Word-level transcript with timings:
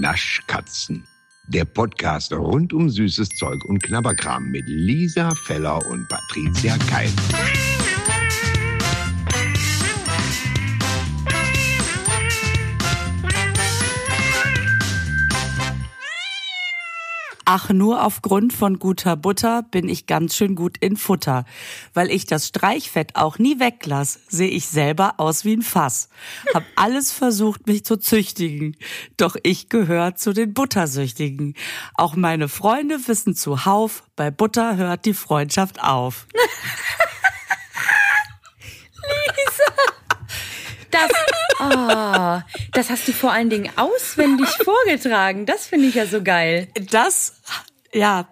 Naschkatzen. 0.00 1.04
Der 1.48 1.64
Podcast 1.64 2.32
rund 2.32 2.72
um 2.72 2.90
süßes 2.90 3.30
Zeug 3.30 3.64
und 3.64 3.82
Knabberkram 3.82 4.50
mit 4.50 4.64
Lisa 4.66 5.34
Feller 5.46 5.84
und 5.86 6.08
Patricia 6.08 6.76
Keil. 6.88 7.10
Ach, 17.48 17.70
nur 17.70 18.04
aufgrund 18.04 18.52
von 18.52 18.80
guter 18.80 19.14
Butter 19.14 19.62
bin 19.62 19.88
ich 19.88 20.06
ganz 20.06 20.34
schön 20.34 20.56
gut 20.56 20.76
in 20.78 20.96
Futter. 20.96 21.44
Weil 21.94 22.10
ich 22.10 22.26
das 22.26 22.48
Streichfett 22.48 23.14
auch 23.14 23.38
nie 23.38 23.60
weglass, 23.60 24.18
sehe 24.26 24.48
ich 24.48 24.66
selber 24.66 25.14
aus 25.18 25.44
wie 25.44 25.54
ein 25.54 25.62
Fass. 25.62 26.08
Hab 26.52 26.64
alles 26.74 27.12
versucht, 27.12 27.68
mich 27.68 27.84
zu 27.84 27.98
züchtigen. 27.98 28.76
Doch 29.16 29.36
ich 29.44 29.68
gehöre 29.68 30.16
zu 30.16 30.32
den 30.32 30.54
Buttersüchtigen. 30.54 31.54
Auch 31.94 32.16
meine 32.16 32.48
Freunde 32.48 32.98
wissen 33.06 33.36
zuhauf, 33.36 34.02
bei 34.16 34.32
Butter 34.32 34.76
hört 34.76 35.04
die 35.04 35.14
Freundschaft 35.14 35.80
auf. 35.80 36.26
Das, 40.90 41.10
oh, 41.60 42.40
das 42.72 42.90
hast 42.90 43.08
du 43.08 43.12
vor 43.12 43.32
allen 43.32 43.50
Dingen 43.50 43.70
auswendig 43.76 44.48
vorgetragen. 44.64 45.46
Das 45.46 45.66
finde 45.66 45.86
ich 45.88 45.94
ja 45.94 46.06
so 46.06 46.22
geil. 46.22 46.68
Das, 46.90 47.40
ja, 47.92 48.28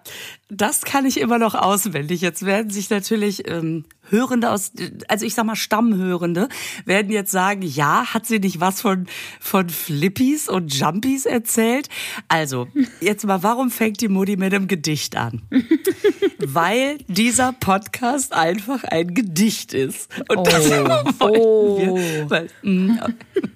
das 0.49 0.81
kann 0.81 1.05
ich 1.05 1.19
immer 1.19 1.39
noch 1.39 1.55
auswendig. 1.55 2.21
Jetzt 2.21 2.45
werden 2.45 2.69
sich 2.69 2.89
natürlich 2.89 3.47
ähm, 3.47 3.85
Hörende 4.09 4.51
aus, 4.51 4.71
also 5.07 5.25
ich 5.25 5.33
sag 5.33 5.45
mal 5.45 5.55
Stammhörende, 5.55 6.47
werden 6.85 7.11
jetzt 7.11 7.31
sagen, 7.31 7.61
ja, 7.61 8.13
hat 8.13 8.25
sie 8.25 8.39
nicht 8.39 8.59
was 8.59 8.81
von, 8.81 9.07
von 9.39 9.69
Flippies 9.69 10.47
und 10.49 10.73
Jumpies 10.73 11.25
erzählt? 11.25 11.89
Also, 12.27 12.67
jetzt 13.01 13.25
mal, 13.25 13.43
warum 13.43 13.71
fängt 13.71 14.01
die 14.01 14.07
Mutti 14.07 14.37
mit 14.37 14.53
einem 14.53 14.67
Gedicht 14.67 15.15
an? 15.15 15.41
Weil 16.39 16.99
dieser 17.07 17.53
Podcast 17.53 18.33
einfach 18.33 18.83
ein 18.83 19.13
Gedicht 19.13 19.73
ist. 19.73 20.09
Und 20.29 20.37
Oh. 20.39 20.43
das 20.43 20.69
wollten 20.69 21.15
Oh. 21.19 21.77
wir. 21.79 22.29
Weil, 22.29 22.47
mm, 22.61 22.99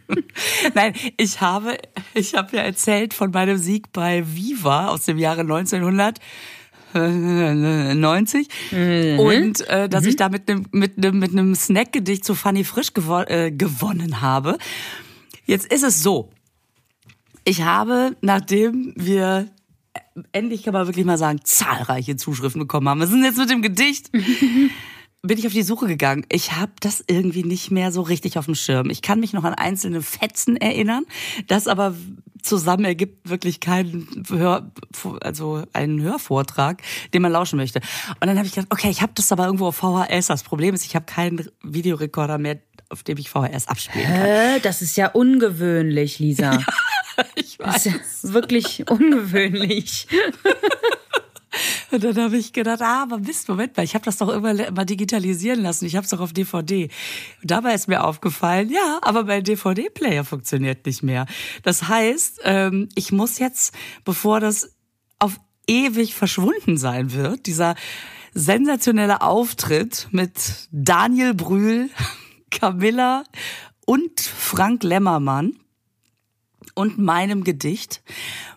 Nein, 0.73 0.93
ich 1.17 1.39
habe, 1.41 1.77
ich 2.15 2.33
habe 2.33 2.57
ja 2.57 2.63
erzählt 2.63 3.13
von 3.13 3.29
meinem 3.31 3.57
Sieg 3.57 3.91
bei 3.93 4.23
Viva 4.25 4.87
aus 4.87 5.05
dem 5.05 5.17
Jahre 5.19 5.43
1990 6.93 8.47
und 9.19 9.67
äh, 9.67 9.89
dass 9.89 10.05
ich 10.05 10.15
da 10.15 10.29
mit 10.29 10.49
einem 10.49 10.65
mit 10.71 10.97
einem 10.97 11.19
mit 11.19 11.31
einem 11.31 11.55
Snackgedicht 11.55 12.23
zu 12.25 12.35
Fanny 12.35 12.63
Frisch 12.63 12.93
gewo 12.93 13.21
äh, 13.21 13.51
gewonnen 13.51 14.21
habe. 14.21 14.57
Jetzt 15.45 15.71
ist 15.71 15.83
es 15.83 16.03
so. 16.03 16.29
Ich 17.43 17.63
habe, 17.63 18.15
nachdem 18.21 18.93
wir 18.95 19.47
äh, 19.93 19.99
endlich 20.31 20.63
kann 20.63 20.73
man 20.73 20.87
wirklich 20.87 21.05
mal 21.05 21.17
sagen, 21.17 21.39
zahlreiche 21.43 22.15
Zuschriften 22.15 22.61
bekommen 22.61 22.87
haben. 22.89 22.99
Wir 22.99 23.07
sind 23.07 23.23
jetzt 23.23 23.37
mit 23.37 23.49
dem 23.49 23.61
Gedicht 23.61 24.11
bin 25.21 25.37
ich 25.37 25.45
auf 25.45 25.53
die 25.53 25.63
Suche 25.63 25.87
gegangen. 25.87 26.25
Ich 26.29 26.53
habe 26.53 26.71
das 26.79 27.03
irgendwie 27.07 27.43
nicht 27.43 27.71
mehr 27.71 27.91
so 27.91 28.01
richtig 28.01 28.37
auf 28.37 28.45
dem 28.45 28.55
Schirm. 28.55 28.89
Ich 28.89 29.01
kann 29.01 29.19
mich 29.19 29.33
noch 29.33 29.43
an 29.43 29.53
einzelne 29.53 30.01
Fetzen 30.01 30.55
erinnern, 30.55 31.05
das 31.47 31.67
aber 31.67 31.95
zusammen 32.41 32.85
ergibt 32.85 33.29
wirklich 33.29 33.59
keinen 33.59 34.23
Hör, 34.29 34.71
also 35.21 35.63
einen 35.73 36.01
Hörvortrag, 36.01 36.81
den 37.13 37.21
man 37.21 37.31
lauschen 37.31 37.57
möchte. 37.57 37.79
Und 38.19 38.27
dann 38.27 38.37
habe 38.37 38.47
ich 38.47 38.53
gedacht, 38.53 38.71
okay, 38.71 38.89
ich 38.89 39.01
habe 39.01 39.11
das 39.15 39.31
aber 39.31 39.45
irgendwo 39.45 39.67
auf 39.67 39.75
VHS. 39.77 40.27
Das 40.27 40.43
Problem 40.43 40.73
ist, 40.75 40.85
ich 40.85 40.95
habe 40.95 41.05
keinen 41.05 41.47
Videorekorder 41.63 42.37
mehr, 42.37 42.59
auf 42.89 43.03
dem 43.03 43.17
ich 43.17 43.29
VHS 43.29 43.67
abspielen 43.67 44.05
kann. 44.07 44.15
Hä? 44.21 44.59
Das 44.61 44.81
ist 44.81 44.97
ja 44.97 45.07
ungewöhnlich, 45.09 46.19
Lisa. 46.19 46.59
Ich 47.35 47.57
Das 47.57 47.67
weiß. 47.67 47.85
ist 47.87 48.23
ja 48.23 48.33
wirklich 48.33 48.89
ungewöhnlich. 48.89 50.07
Und 51.91 52.03
dann 52.03 52.17
habe 52.17 52.37
ich 52.37 52.53
gedacht, 52.53 52.81
ah, 52.81 53.03
aber 53.03 53.19
Mist, 53.19 53.47
Moment 53.49 53.75
mal, 53.75 53.83
ich 53.83 53.95
habe 53.95 54.05
das 54.05 54.17
doch 54.17 54.29
immer 54.29 54.53
mal 54.71 54.85
digitalisieren 54.85 55.61
lassen. 55.61 55.85
Ich 55.85 55.95
habe 55.95 56.03
es 56.03 56.11
doch 56.11 56.19
auf 56.19 56.33
DVD. 56.33 56.89
Und 57.41 57.51
dabei 57.51 57.73
ist 57.73 57.87
mir 57.87 58.03
aufgefallen, 58.03 58.69
ja, 58.69 58.99
aber 59.01 59.23
mein 59.23 59.43
DVD-Player 59.43 60.23
funktioniert 60.23 60.85
nicht 60.85 61.03
mehr. 61.03 61.25
Das 61.63 61.87
heißt, 61.87 62.41
ähm, 62.43 62.89
ich 62.95 63.11
muss 63.11 63.39
jetzt, 63.39 63.73
bevor 64.05 64.39
das 64.39 64.75
auf 65.19 65.37
ewig 65.67 66.15
verschwunden 66.15 66.77
sein 66.77 67.13
wird, 67.13 67.45
dieser 67.45 67.75
sensationelle 68.33 69.21
Auftritt 69.21 70.07
mit 70.11 70.67
Daniel 70.71 71.33
Brühl, 71.33 71.89
Camilla 72.51 73.23
und 73.85 74.19
Frank 74.19 74.83
Lemmermann 74.83 75.55
und 76.75 76.97
meinem 76.97 77.43
Gedicht 77.43 78.01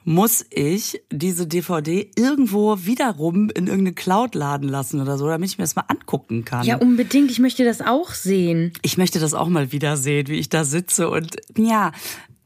muss 0.05 0.45
ich 0.50 1.03
diese 1.11 1.47
DVD 1.47 2.11
irgendwo 2.17 2.78
wiederum 2.84 3.50
in 3.50 3.67
irgendeine 3.67 3.95
Cloud 3.95 4.34
laden 4.34 4.69
lassen 4.69 5.00
oder 5.00 5.19
so, 5.19 5.28
damit 5.28 5.50
ich 5.50 5.59
mir 5.59 5.65
das 5.65 5.77
mal 5.77 5.84
angucken 5.89 6.45
kann. 6.45 6.67
Ja, 6.67 6.77
unbedingt. 6.77 7.31
Ich 7.31 7.39
möchte 7.39 7.65
das 7.65 7.81
auch 7.81 8.11
sehen. 8.11 8.73
Ich 8.83 8.99
möchte 8.99 9.21
das 9.21 9.34
auch 9.34 9.49
mal 9.49 9.73
wiedersehen, 9.73 10.28
wie 10.28 10.39
ich 10.39 10.49
da 10.49 10.65
sitze 10.65 11.09
und 11.09 11.37
ja, 11.56 11.93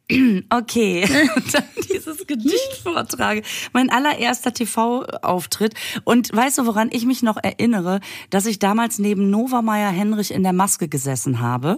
okay, 0.51 1.05
und 1.35 1.55
dann 1.55 1.65
dieses 1.93 2.27
Gedicht 2.27 2.81
vortrage. 2.83 3.43
Mein 3.73 3.91
allererster 3.91 4.53
TV-Auftritt. 4.53 5.75
Und 6.05 6.35
weißt 6.35 6.59
du, 6.59 6.67
woran 6.67 6.91
ich 6.93 7.07
mich 7.07 7.23
noch 7.23 7.37
erinnere, 7.37 8.01
dass 8.31 8.47
ich 8.47 8.59
damals 8.59 8.99
neben 8.99 9.31
Nova 9.31 9.63
Meyer 9.63 9.91
Henrich 9.91 10.33
in 10.33 10.43
der 10.45 10.53
Maske 10.53 10.89
gesessen 10.89 11.41
habe. 11.41 11.77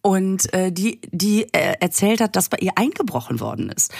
Und 0.00 0.52
äh, 0.52 0.70
die, 0.72 1.00
die 1.10 1.52
äh, 1.52 1.74
erzählt 1.80 2.20
hat, 2.20 2.36
dass 2.36 2.48
bei 2.48 2.58
ihr 2.58 2.72
eingebrochen 2.76 3.40
worden 3.40 3.70
ist. 3.70 3.92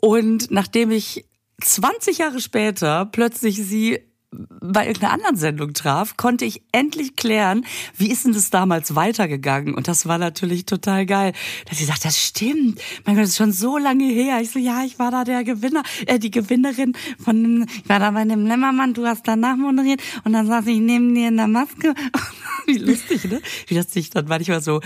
Und 0.00 0.50
nachdem 0.50 0.90
ich 0.90 1.26
20 1.62 2.18
Jahre 2.18 2.40
später 2.40 3.06
plötzlich 3.06 3.56
sie 3.56 4.00
bei 4.32 4.86
irgendeiner 4.86 5.14
anderen 5.14 5.36
Sendung 5.36 5.74
traf, 5.74 6.16
konnte 6.16 6.44
ich 6.44 6.62
endlich 6.70 7.16
klären, 7.16 7.66
wie 7.96 8.10
ist 8.10 8.24
denn 8.24 8.32
das 8.32 8.50
damals 8.50 8.94
weitergegangen? 8.94 9.74
Und 9.74 9.88
das 9.88 10.06
war 10.06 10.18
natürlich 10.18 10.66
total 10.66 11.04
geil. 11.04 11.32
Dass 11.68 11.78
sie 11.78 11.84
sagt, 11.84 12.04
das 12.04 12.18
stimmt. 12.18 12.80
Mein 13.04 13.16
Gott, 13.16 13.24
das 13.24 13.30
ist 13.30 13.36
schon 13.36 13.52
so 13.52 13.76
lange 13.76 14.04
her. 14.04 14.40
Ich 14.40 14.50
so, 14.50 14.58
ja, 14.58 14.84
ich 14.84 14.98
war 14.98 15.10
da 15.10 15.24
der 15.24 15.42
Gewinner, 15.42 15.82
äh, 16.06 16.18
die 16.18 16.30
Gewinnerin 16.30 16.94
von 17.22 17.66
ich 17.82 17.88
war 17.88 17.98
da 17.98 18.10
bei 18.12 18.24
dem 18.24 18.46
Lämmermann, 18.46 18.94
du 18.94 19.06
hast 19.06 19.26
danach 19.26 19.56
moderiert 19.56 20.00
und 20.24 20.32
dann 20.32 20.46
saß 20.46 20.66
ich 20.66 20.78
neben 20.78 21.14
dir 21.14 21.28
in 21.28 21.36
der 21.36 21.48
Maske. 21.48 21.94
wie 22.66 22.78
lustig, 22.78 23.24
ne? 23.24 23.40
Wie 23.66 23.74
das 23.74 23.92
sich 23.92 24.10
dann 24.10 24.26
manchmal 24.26 24.62
so, 24.62 24.80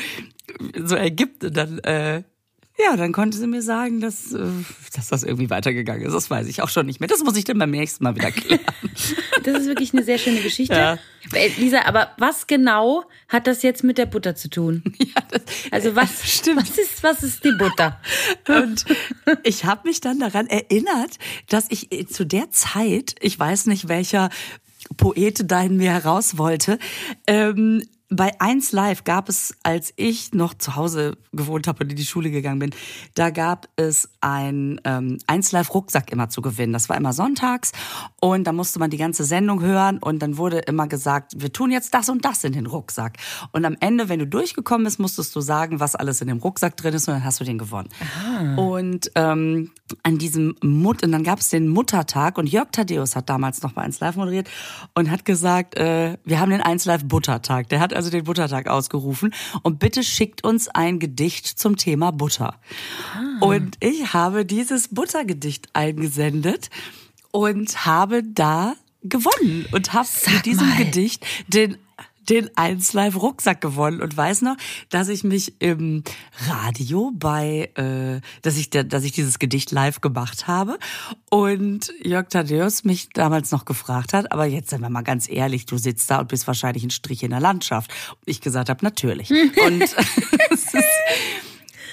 so 0.82 0.94
ergibt 0.94 1.44
und 1.44 1.56
dann, 1.56 1.78
äh, 1.80 2.22
ja, 2.76 2.96
dann 2.96 3.12
konnte 3.12 3.38
sie 3.38 3.46
mir 3.46 3.62
sagen, 3.62 4.00
dass, 4.00 4.32
äh, 4.32 4.46
dass 4.94 5.08
das 5.08 5.22
irgendwie 5.22 5.48
weitergegangen 5.48 6.04
ist. 6.04 6.12
Das 6.12 6.28
weiß 6.28 6.48
ich 6.48 6.60
auch 6.60 6.68
schon 6.68 6.86
nicht 6.86 6.98
mehr. 6.98 7.08
Das 7.08 7.22
muss 7.22 7.36
ich 7.36 7.44
dann 7.44 7.58
beim 7.58 7.70
nächsten 7.70 8.02
Mal 8.02 8.14
wieder 8.16 8.30
klären. 8.30 8.60
Das 9.42 9.60
ist 9.60 9.66
wirklich 9.66 9.92
eine 9.92 10.02
sehr 10.02 10.16
schöne 10.16 10.40
Geschichte. 10.40 10.74
Ja. 10.74 10.98
Äh, 11.34 11.50
Lisa, 11.58 11.82
aber 11.84 12.12
was 12.16 12.46
genau 12.46 13.04
hat 13.28 13.46
das 13.46 13.62
jetzt 13.62 13.84
mit 13.84 13.98
der 13.98 14.06
Butter 14.06 14.34
zu 14.34 14.48
tun? 14.48 14.82
ja, 14.98 15.22
das, 15.30 15.42
Also 15.70 15.94
was, 15.94 16.26
Stimmt. 16.26 16.62
was 16.62 16.78
ist, 16.78 17.02
was 17.02 17.22
ist 17.22 17.44
die 17.44 17.52
Butter? 17.52 18.00
Und 18.48 18.86
ich 19.42 19.66
habe 19.66 19.86
mich 19.86 20.00
dann 20.00 20.18
daran 20.18 20.46
erinnert, 20.46 21.18
dass 21.50 21.66
ich 21.68 21.92
äh, 21.92 22.06
zu 22.06 22.24
der 22.24 22.50
Zeit, 22.52 23.16
ich 23.20 23.38
weiß 23.38 23.66
nicht, 23.66 23.88
welcher 23.88 24.30
Poet 24.96 25.50
da 25.50 25.62
in 25.62 25.76
mir 25.76 25.92
heraus 25.92 26.38
wollte, 26.38 26.78
ähm, 27.26 27.82
bei 28.10 28.38
1 28.38 28.72
Live 28.72 29.04
gab 29.04 29.28
es, 29.28 29.54
als 29.62 29.92
ich 29.96 30.34
noch 30.34 30.54
zu 30.54 30.76
Hause 30.76 31.16
gewohnt 31.32 31.66
habe 31.66 31.84
und 31.84 31.90
in 31.90 31.96
die 31.96 32.04
Schule 32.04 32.30
gegangen 32.30 32.58
bin, 32.58 32.70
da 33.14 33.30
gab 33.30 33.68
es 33.76 34.10
ein 34.20 34.80
ähm, 34.84 35.18
1 35.26 35.52
Live 35.52 35.72
Rucksack 35.74 36.12
immer 36.12 36.28
zu 36.28 36.42
gewinnen. 36.42 36.72
Das 36.72 36.88
war 36.88 36.96
immer 36.96 37.12
sonntags 37.12 37.72
und 38.20 38.46
da 38.46 38.52
musste 38.52 38.78
man 38.78 38.90
die 38.90 38.98
ganze 38.98 39.24
Sendung 39.24 39.62
hören 39.62 39.98
und 39.98 40.20
dann 40.20 40.36
wurde 40.36 40.58
immer 40.58 40.86
gesagt, 40.86 41.32
wir 41.36 41.52
tun 41.52 41.70
jetzt 41.70 41.94
das 41.94 42.08
und 42.08 42.24
das 42.24 42.44
in 42.44 42.52
den 42.52 42.66
Rucksack. 42.66 43.16
Und 43.52 43.64
am 43.64 43.76
Ende, 43.80 44.08
wenn 44.08 44.18
du 44.18 44.26
durchgekommen 44.26 44.84
bist, 44.84 45.00
musstest 45.00 45.34
du 45.34 45.40
sagen, 45.40 45.80
was 45.80 45.96
alles 45.96 46.20
in 46.20 46.28
dem 46.28 46.38
Rucksack 46.38 46.76
drin 46.76 46.94
ist 46.94 47.08
und 47.08 47.14
dann 47.14 47.24
hast 47.24 47.40
du 47.40 47.44
den 47.44 47.58
gewonnen. 47.58 47.88
Und 48.56 49.10
ähm, 49.14 49.70
an 50.02 50.18
diesem 50.18 50.56
Mut 50.62 51.02
und 51.02 51.12
dann 51.12 51.24
gab 51.24 51.38
es 51.38 51.48
den 51.48 51.68
Muttertag 51.68 52.38
und 52.38 52.48
Jörg 52.48 52.68
Thaddeus 52.70 53.16
hat 53.16 53.28
damals 53.28 53.62
noch 53.62 53.72
bei 53.72 53.82
1 53.82 54.00
Live 54.00 54.16
moderiert 54.16 54.48
und 54.94 55.10
hat 55.10 55.24
gesagt, 55.24 55.76
äh, 55.76 56.18
wir 56.24 56.40
haben 56.40 56.50
den 56.50 56.60
1 56.60 56.84
Live 56.84 57.04
Buttertag. 57.04 57.68
Der 57.68 57.80
hat 57.80 57.93
also 57.94 58.10
den 58.10 58.24
Buttertag 58.24 58.68
ausgerufen 58.68 59.34
und 59.62 59.78
bitte 59.78 60.02
schickt 60.02 60.44
uns 60.44 60.68
ein 60.68 60.98
Gedicht 60.98 61.46
zum 61.46 61.76
Thema 61.76 62.10
Butter. 62.12 62.60
Und 63.40 63.76
ich 63.80 64.12
habe 64.12 64.44
dieses 64.44 64.88
Buttergedicht 64.88 65.68
eingesendet 65.72 66.70
und 67.30 67.86
habe 67.86 68.22
da 68.22 68.74
gewonnen 69.02 69.66
und 69.72 69.92
habe 69.92 70.08
mit 70.32 70.46
diesem 70.46 70.68
mal. 70.68 70.78
Gedicht 70.78 71.26
den 71.48 71.76
den 72.28 72.50
1 72.56 72.92
Live 72.92 73.16
Rucksack 73.16 73.60
gewonnen 73.60 74.00
und 74.00 74.16
weiß 74.16 74.42
noch, 74.42 74.56
dass 74.90 75.08
ich 75.08 75.24
mich 75.24 75.54
im 75.60 76.02
Radio 76.48 77.12
bei, 77.14 77.70
äh, 77.74 78.20
dass 78.42 78.56
ich, 78.56 78.70
dass 78.70 79.04
ich 79.04 79.12
dieses 79.12 79.38
Gedicht 79.38 79.70
live 79.70 80.00
gemacht 80.00 80.46
habe 80.46 80.78
und 81.30 81.92
Jörg 82.02 82.28
Thaddeus 82.28 82.84
mich 82.84 83.08
damals 83.10 83.50
noch 83.50 83.64
gefragt 83.64 84.12
hat, 84.12 84.32
aber 84.32 84.46
jetzt 84.46 84.70
sind 84.70 84.80
wir 84.80 84.90
mal 84.90 85.02
ganz 85.02 85.28
ehrlich, 85.28 85.66
du 85.66 85.78
sitzt 85.78 86.10
da 86.10 86.20
und 86.20 86.28
bist 86.28 86.46
wahrscheinlich 86.46 86.84
ein 86.84 86.90
Strich 86.90 87.22
in 87.22 87.30
der 87.30 87.40
Landschaft. 87.40 87.90
Und 88.10 88.22
ich 88.26 88.40
gesagt 88.40 88.68
habe, 88.68 88.84
natürlich. 88.84 89.30
und 89.30 89.82
es 90.50 90.74
ist, 90.74 90.84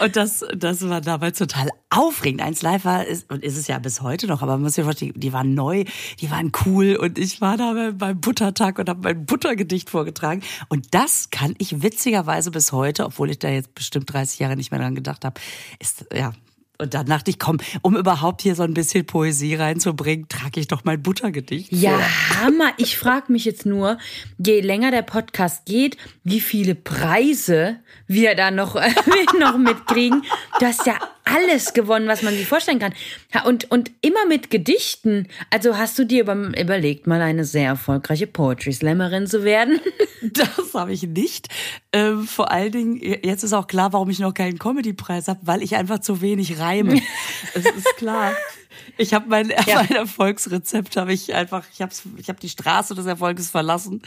Und 0.02 0.16
das, 0.16 0.44
das 0.56 0.88
war 0.90 1.00
damals 1.00 1.38
total 1.38 1.70
aufregend. 1.92 2.42
Eins 2.42 2.64
Live 2.64 2.86
war, 2.86 3.06
ist, 3.06 3.30
und 3.30 3.44
ist 3.44 3.56
es 3.56 3.68
ja 3.68 3.78
bis 3.78 4.02
heute 4.02 4.26
noch, 4.26 4.42
aber 4.42 4.54
man 4.54 4.64
muss 4.64 4.74
sich 4.74 4.84
vorstellen, 4.84 5.14
die 5.16 5.32
waren 5.32 5.54
neu, 5.54 5.84
die 6.20 6.32
waren 6.32 6.52
cool 6.66 6.96
und 6.96 7.20
ich 7.20 7.40
war 7.40 7.56
da 7.56 7.92
beim 7.94 8.20
Buttertag 8.20 8.80
und 8.80 8.90
habe 8.90 9.02
mein 9.04 9.26
Buttergedicht 9.28 9.92
vorgetragen. 9.92 10.42
Und 10.70 10.96
das 10.96 11.30
kann 11.30 11.54
ich 11.60 11.84
witzigerweise 11.84 12.50
bis 12.50 12.72
heute, 12.72 13.06
obwohl 13.06 13.30
ich 13.30 13.38
da 13.38 13.50
jetzt 13.50 13.76
bestimmt 13.76 14.12
30 14.12 14.40
Jahre 14.40 14.56
nicht 14.56 14.72
mehr 14.72 14.80
dran 14.80 14.96
gedacht 14.96 15.24
habe, 15.24 15.40
ist, 15.80 16.06
ja, 16.12 16.34
und 16.82 16.94
dann 16.96 17.06
dachte 17.06 17.30
ich, 17.30 17.38
komm, 17.38 17.60
um 17.82 17.96
überhaupt 17.96 18.42
hier 18.42 18.56
so 18.56 18.64
ein 18.64 18.74
bisschen 18.74 19.06
Poesie 19.06 19.56
reinzubringen, 19.56 20.28
trage 20.28 20.60
ich 20.60 20.68
doch 20.68 20.84
mein 20.84 21.02
Buttergedicht. 21.02 21.72
Ja, 21.72 22.00
vor. 22.00 22.42
Hammer. 22.42 22.74
Ich 22.78 22.98
frage 22.98 23.32
mich 23.32 23.46
jetzt 23.46 23.66
nur, 23.66 23.98
je 24.38 24.62
länger 24.62 24.90
der 24.90 25.04
Podcast 25.04 25.66
geht, 25.66 25.98
wie 26.24 26.40
viele 26.40 26.74
Preise 26.74 27.78
wir 28.08 28.36
da 28.36 28.50
noch, 28.50 28.76
noch 29.40 29.58
mitkriegen. 29.58 30.24
Du 30.60 30.66
hast 30.66 30.86
ja 30.88 30.96
alles 31.36 31.74
gewonnen, 31.74 32.08
was 32.08 32.22
man 32.22 32.34
sich 32.34 32.48
vorstellen 32.48 32.80
kann. 32.80 32.94
Und, 33.46 33.70
und 33.72 33.92
immer 34.02 34.26
mit 34.28 34.50
Gedichten. 34.50 35.28
Also 35.50 35.78
hast 35.78 35.98
du 35.98 36.06
dir 36.06 36.24
über, 36.24 36.36
überlegt, 36.36 37.08
mal 37.08 37.22
eine 37.22 37.46
sehr 37.46 37.68
erfolgreiche 37.68 38.28
Poetry 38.28 38.74
Slammerin 38.74 39.28
zu 39.28 39.44
werden? 39.44 39.80
Das 40.34 40.76
habe 40.76 40.94
ich 40.94 41.02
nicht. 41.02 41.48
Ähm, 41.92 42.28
vor 42.28 42.52
allen 42.52 42.72
Dingen, 42.72 43.02
jetzt 43.02 43.44
ist 43.44 43.54
auch 43.54 43.66
klar, 43.66 43.92
warum 43.92 44.08
ich 44.12 44.20
noch 44.20 44.36
keinen 44.36 44.60
Comedy-Preis 44.60 45.28
habe, 45.28 45.40
weil 45.44 45.64
ich 45.64 45.76
einfach 45.76 45.98
zu 46.00 46.22
wenig 46.22 46.60
reime. 46.60 47.02
Es 47.56 47.66
ist 47.66 47.98
klar. 47.98 48.34
Ich 48.98 49.16
habe 49.16 49.26
mein, 49.28 49.50
ja. 49.50 49.76
mein 49.76 49.92
Erfolgsrezept, 49.92 50.96
habe 50.96 51.14
ich 51.14 51.34
einfach, 51.34 51.66
ich 51.74 51.82
habe 51.82 51.92
ich 52.18 52.30
hab 52.30 52.40
die 52.40 52.50
Straße 52.50 52.94
des 52.94 53.08
Erfolges 53.08 53.50
verlassen 53.50 54.02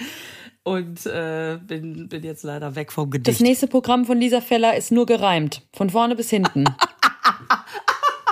und 0.64 1.04
äh, 1.06 1.58
bin, 1.62 2.08
bin 2.08 2.22
jetzt 2.22 2.42
leider 2.42 2.74
weg 2.74 2.90
vom 2.90 3.10
Gedicht. 3.10 3.28
Das 3.28 3.40
nächste 3.40 3.66
Programm 3.66 4.06
von 4.06 4.18
Lisa 4.18 4.40
Feller 4.40 4.76
ist 4.76 4.90
nur 4.90 5.06
gereimt, 5.06 5.62
von 5.72 5.90
vorne 5.90 6.16
bis 6.16 6.30
hinten. 6.30 6.64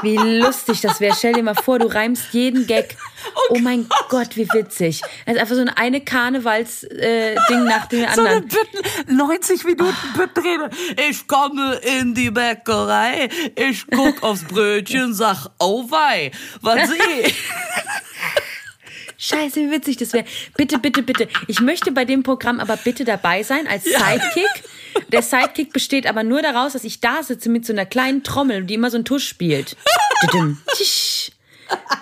Wie 0.02 0.16
lustig 0.16 0.80
das 0.80 1.00
wäre. 1.00 1.14
Stell 1.16 1.32
dir 1.32 1.42
mal 1.42 1.54
vor, 1.54 1.78
du 1.78 1.86
reimst 1.86 2.32
jeden 2.32 2.66
Gag. 2.66 2.96
Oh, 3.34 3.54
oh 3.54 3.58
mein 3.60 3.86
Gott, 4.08 4.36
wie 4.36 4.48
witzig. 4.52 5.00
Das 5.24 5.36
ist 5.36 5.40
einfach 5.40 5.54
so 5.54 5.64
eine 5.76 6.00
Karnevals-Ding 6.00 6.98
äh, 6.98 7.64
nach 7.64 7.86
dem 7.86 8.04
anderen. 8.06 8.50
So 8.50 8.58
eine 9.06 9.16
90 9.16 9.64
Minuten 9.64 9.94
Büttenrede. 10.16 10.70
Ich 11.08 11.26
komme 11.28 11.76
in 11.76 12.14
die 12.14 12.30
Bäckerei, 12.30 13.28
ich 13.54 13.86
guck 13.86 14.22
aufs 14.22 14.44
Brötchen, 14.44 15.14
sag, 15.14 15.46
oh 15.60 15.84
wei, 15.88 16.32
was 16.60 16.88
sehe 16.90 17.32
Scheiße, 19.22 19.60
wie 19.60 19.70
witzig 19.70 19.98
das 19.98 20.12
wäre. 20.12 20.24
Bitte, 20.56 20.80
bitte, 20.80 21.00
bitte. 21.00 21.28
Ich 21.46 21.60
möchte 21.60 21.92
bei 21.92 22.04
dem 22.04 22.24
Programm 22.24 22.58
aber 22.58 22.76
bitte 22.76 23.04
dabei 23.04 23.44
sein 23.44 23.68
als 23.68 23.84
Sidekick. 23.84 24.64
Der 25.12 25.22
Sidekick 25.22 25.72
besteht 25.72 26.08
aber 26.08 26.24
nur 26.24 26.42
daraus, 26.42 26.72
dass 26.72 26.82
ich 26.82 27.00
da 27.00 27.22
sitze 27.22 27.48
mit 27.48 27.64
so 27.64 27.72
einer 27.72 27.86
kleinen 27.86 28.24
Trommel, 28.24 28.64
die 28.64 28.74
immer 28.74 28.90
so 28.90 28.96
einen 28.96 29.04
Tusch 29.04 29.28
spielt. 29.28 29.76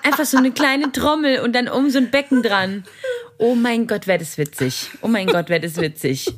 Einfach 0.02 0.25
so 0.25 0.38
eine 0.38 0.50
kleine 0.50 0.93
Trommel 0.93 1.40
und 1.40 1.52
dann 1.52 1.69
um 1.69 1.90
so 1.90 1.99
ein 1.99 2.11
Becken 2.11 2.43
dran. 2.43 2.84
Oh 3.37 3.55
mein 3.55 3.87
Gott, 3.87 4.06
wäre 4.06 4.19
das 4.19 4.38
witzig. 4.38 4.88
Oh 5.02 5.08
mein 5.08 5.26
Gott, 5.26 5.50
wäre 5.50 5.61
das 5.61 5.76
witzig. 5.76 6.32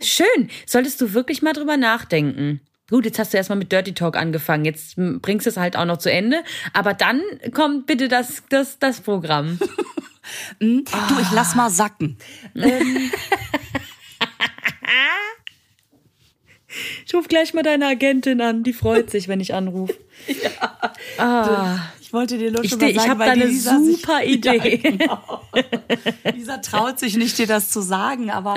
Schön. 0.00 0.48
Solltest 0.64 0.98
du 1.02 1.12
wirklich 1.12 1.42
mal 1.42 1.52
drüber 1.52 1.76
nachdenken. 1.76 2.62
Gut, 2.90 3.04
jetzt 3.04 3.18
hast 3.18 3.32
du 3.32 3.36
erstmal 3.36 3.58
mit 3.58 3.70
Dirty 3.70 3.92
Talk 3.92 4.16
angefangen. 4.16 4.64
Jetzt 4.64 4.96
bringst 4.96 5.46
du 5.46 5.50
es 5.50 5.56
halt 5.58 5.76
auch 5.76 5.84
noch 5.84 5.98
zu 5.98 6.10
Ende. 6.10 6.42
Aber 6.72 6.94
dann 6.94 7.22
kommt 7.52 7.86
bitte 7.86 8.08
das, 8.08 8.42
das, 8.48 8.78
das 8.78 9.00
Programm. 9.00 9.58
hm? 10.60 10.84
Du, 10.84 11.20
ich 11.20 11.30
lass 11.32 11.54
mal 11.54 11.68
sacken. 11.70 12.16
ähm. 12.54 13.10
Ich 17.06 17.14
ruf 17.14 17.28
gleich 17.28 17.54
mal 17.54 17.62
deine 17.62 17.86
Agentin 17.86 18.40
an. 18.40 18.62
Die 18.62 18.72
freut 18.72 19.10
sich, 19.10 19.28
wenn 19.28 19.40
ich 19.40 19.54
anrufe. 19.54 19.94
Ja. 20.26 20.92
Ah. 21.16 21.78
Ich 22.08 22.14
wollte 22.14 22.38
dir 22.38 22.50
nur 22.50 22.64
schon 22.64 22.80
ich, 22.80 22.96
mal 22.96 23.02
sagen, 23.02 23.04
ich 23.04 23.10
habe 23.10 23.24
eine 23.24 23.52
super 23.52 24.20
sich, 24.22 24.36
Idee. 24.36 24.80
Ja, 24.82 24.90
genau. 24.90 25.42
Lisa 26.34 26.56
traut 26.56 26.98
sich 26.98 27.18
nicht, 27.18 27.36
dir 27.36 27.46
das 27.46 27.70
zu 27.70 27.82
sagen, 27.82 28.30
aber 28.30 28.54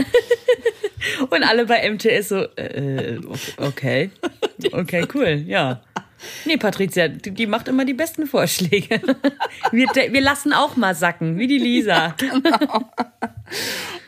und 1.30 1.44
alle 1.44 1.66
bei 1.66 1.92
MTS 1.92 2.30
so, 2.30 2.44
äh, 2.56 3.20
okay, 3.58 4.10
okay, 4.72 5.06
cool, 5.14 5.44
ja. 5.46 5.82
Nee, 6.46 6.56
Patricia, 6.56 7.10
die, 7.10 7.46
macht 7.46 7.68
immer 7.68 7.84
die 7.84 7.94
besten 7.94 8.26
Vorschläge. 8.26 9.02
Wir, 9.74 9.88
wir 9.90 10.22
lassen 10.22 10.54
auch 10.54 10.78
mal 10.78 10.96
sacken, 10.96 11.38
wie 11.38 11.48
die 11.48 11.58
Lisa. 11.58 12.16
Genau. 12.18 12.90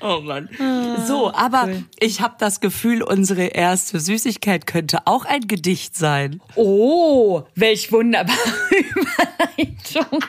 Oh 0.04 0.20
Mann. 0.20 0.50
Ah, 0.60 1.06
so, 1.08 1.34
aber 1.34 1.68
cool. 1.68 1.84
ich 1.98 2.20
habe 2.20 2.36
das 2.38 2.60
Gefühl, 2.60 3.02
unsere 3.02 3.46
erste 3.46 4.02
Süßigkeit 4.02 4.68
könnte 4.68 5.08
auch 5.08 5.24
ein 5.24 5.48
Gedicht 5.48 5.96
sein. 5.96 6.42
Oh, 6.56 7.44
welch 7.56 7.92
wunderbare 7.94 8.38
Überleitung. 9.58 10.20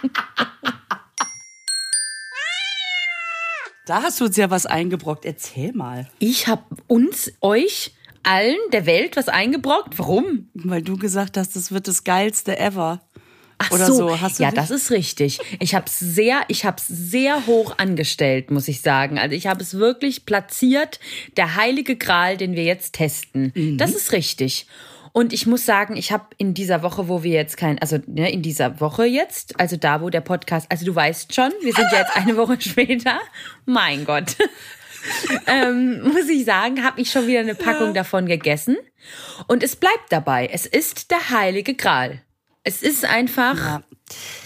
Da 3.86 4.02
hast 4.02 4.20
du 4.20 4.26
uns 4.26 4.36
ja 4.36 4.48
was 4.48 4.64
eingebrockt. 4.64 5.24
Erzähl 5.24 5.72
mal. 5.72 6.08
Ich 6.20 6.46
habe 6.46 6.62
uns, 6.86 7.32
euch, 7.40 7.92
allen 8.22 8.56
der 8.72 8.86
Welt 8.86 9.16
was 9.16 9.28
eingebrockt. 9.28 9.98
Warum? 9.98 10.48
Weil 10.54 10.82
du 10.82 10.96
gesagt 10.96 11.36
hast, 11.36 11.56
das 11.56 11.72
wird 11.72 11.88
das 11.88 12.04
geilste 12.04 12.58
ever. 12.58 13.00
Ach 13.58 13.70
Oder 13.70 13.86
so, 13.86 14.16
so. 14.16 14.42
ja, 14.42 14.50
das 14.50 14.70
ist 14.70 14.90
richtig. 14.90 15.38
Ich 15.60 15.74
habe 15.74 15.88
sehr, 15.88 16.42
ich 16.48 16.64
habe 16.64 16.80
sehr 16.86 17.46
hoch 17.46 17.78
angestellt, 17.78 18.50
muss 18.50 18.68
ich 18.68 18.80
sagen. 18.80 19.18
Also 19.18 19.36
ich 19.36 19.46
habe 19.46 19.62
es 19.62 19.74
wirklich 19.74 20.26
platziert, 20.26 20.98
der 21.36 21.54
heilige 21.56 21.96
Gral, 21.96 22.36
den 22.36 22.56
wir 22.56 22.64
jetzt 22.64 22.94
testen. 22.94 23.52
Mhm. 23.54 23.78
Das 23.78 23.92
ist 23.92 24.12
richtig. 24.12 24.66
Und 25.16 25.32
ich 25.32 25.46
muss 25.46 25.64
sagen, 25.64 25.96
ich 25.96 26.10
habe 26.10 26.24
in 26.38 26.54
dieser 26.54 26.82
Woche, 26.82 27.06
wo 27.06 27.22
wir 27.22 27.30
jetzt 27.30 27.56
kein, 27.56 27.78
also 27.78 27.98
ne, 28.08 28.32
in 28.32 28.42
dieser 28.42 28.80
Woche 28.80 29.04
jetzt, 29.04 29.60
also 29.60 29.76
da, 29.76 30.00
wo 30.00 30.10
der 30.10 30.20
Podcast, 30.20 30.66
also 30.70 30.84
du 30.84 30.92
weißt 30.92 31.32
schon, 31.32 31.52
wir 31.62 31.72
sind 31.72 31.86
ja 31.92 31.98
jetzt 31.98 32.16
eine 32.16 32.36
Woche 32.36 32.60
später. 32.60 33.20
Mein 33.64 34.04
Gott. 34.04 34.36
ähm, 35.46 36.02
muss 36.02 36.28
ich 36.28 36.44
sagen, 36.44 36.82
habe 36.82 37.00
ich 37.00 37.12
schon 37.12 37.28
wieder 37.28 37.38
eine 37.38 37.54
Packung 37.54 37.88
ja. 37.88 37.92
davon 37.92 38.26
gegessen. 38.26 38.76
Und 39.46 39.62
es 39.62 39.76
bleibt 39.76 40.10
dabei. 40.10 40.48
Es 40.52 40.66
ist 40.66 41.12
der 41.12 41.30
heilige 41.30 41.74
Gral. 41.74 42.20
Es 42.64 42.82
ist 42.82 43.04
einfach 43.04 43.56
ja. 43.56 43.82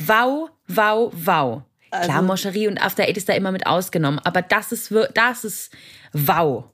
wow, 0.00 0.50
wow, 0.68 1.12
wow. 1.14 1.62
Also, 1.90 2.10
Klar, 2.10 2.22
Moscherie 2.22 2.68
und 2.68 2.78
After 2.78 3.04
Eight 3.04 3.16
ist 3.16 3.28
da 3.28 3.32
immer 3.32 3.50
mit 3.50 3.66
ausgenommen, 3.66 4.18
aber 4.18 4.42
das 4.42 4.72
ist, 4.72 4.92
das 5.14 5.44
ist 5.44 5.72
wow. 6.12 6.64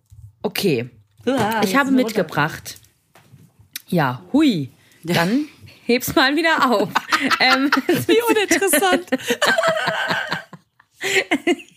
Okay. 0.43 0.91
Ja, 1.25 1.63
ich 1.63 1.77
habe 1.77 1.93
mitgebracht 1.93 2.79
ja, 3.89 4.23
hui. 4.33 4.71
Ja. 5.05 5.15
Dann 5.15 5.47
heb's 5.87 6.15
mal 6.15 6.37
wieder 6.37 6.71
auf. 6.71 6.91
ähm, 7.41 7.71
Wie 8.07 8.21
uninteressant. 8.29 9.07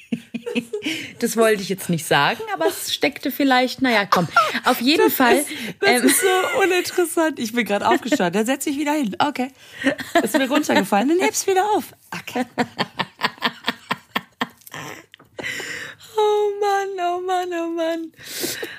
Das 1.19 1.35
wollte 1.35 1.63
ich 1.63 1.69
jetzt 1.69 1.89
nicht 1.89 2.05
sagen, 2.05 2.41
aber 2.53 2.67
es 2.67 2.93
steckte 2.93 3.31
vielleicht, 3.31 3.81
naja, 3.81 4.05
komm. 4.05 4.27
Auf 4.65 4.81
jeden 4.81 5.05
das 5.05 5.13
Fall. 5.13 5.37
Ist, 5.37 5.49
das 5.79 5.89
ähm, 5.89 6.05
ist 6.05 6.21
so 6.21 6.61
uninteressant. 6.61 7.39
Ich 7.39 7.53
bin 7.53 7.65
gerade 7.65 7.87
aufgestanden. 7.87 8.33
Dann 8.33 8.45
setze 8.45 8.69
ich 8.69 8.77
wieder 8.77 8.93
hin. 8.93 9.15
Okay. 9.19 9.51
Ist 10.21 10.37
mir 10.37 10.47
runtergefallen. 10.47 11.09
Dann 11.09 11.19
heb's 11.19 11.47
wieder 11.47 11.65
auf. 11.71 11.93
Okay. 12.11 12.45
Oh 16.19 16.49
Mann, 16.59 16.89
oh 16.99 17.21
Mann, 17.21 17.49
oh 17.53 17.69
Mann. 17.69 18.11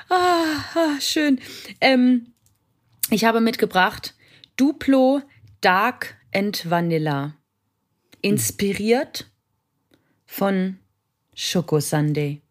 Ah, 0.09 0.65
ah 0.75 1.01
schön. 1.01 1.41
Ähm, 1.81 2.33
ich 3.11 3.25
habe 3.25 3.41
mitgebracht 3.41 4.15
Duplo 4.57 5.23
Dark 5.61 6.17
and 6.35 6.69
Vanilla. 6.69 7.35
Inspiriert 8.21 9.31
von 10.27 10.79
Schoko 11.41 11.79
Sunday. 11.79 12.43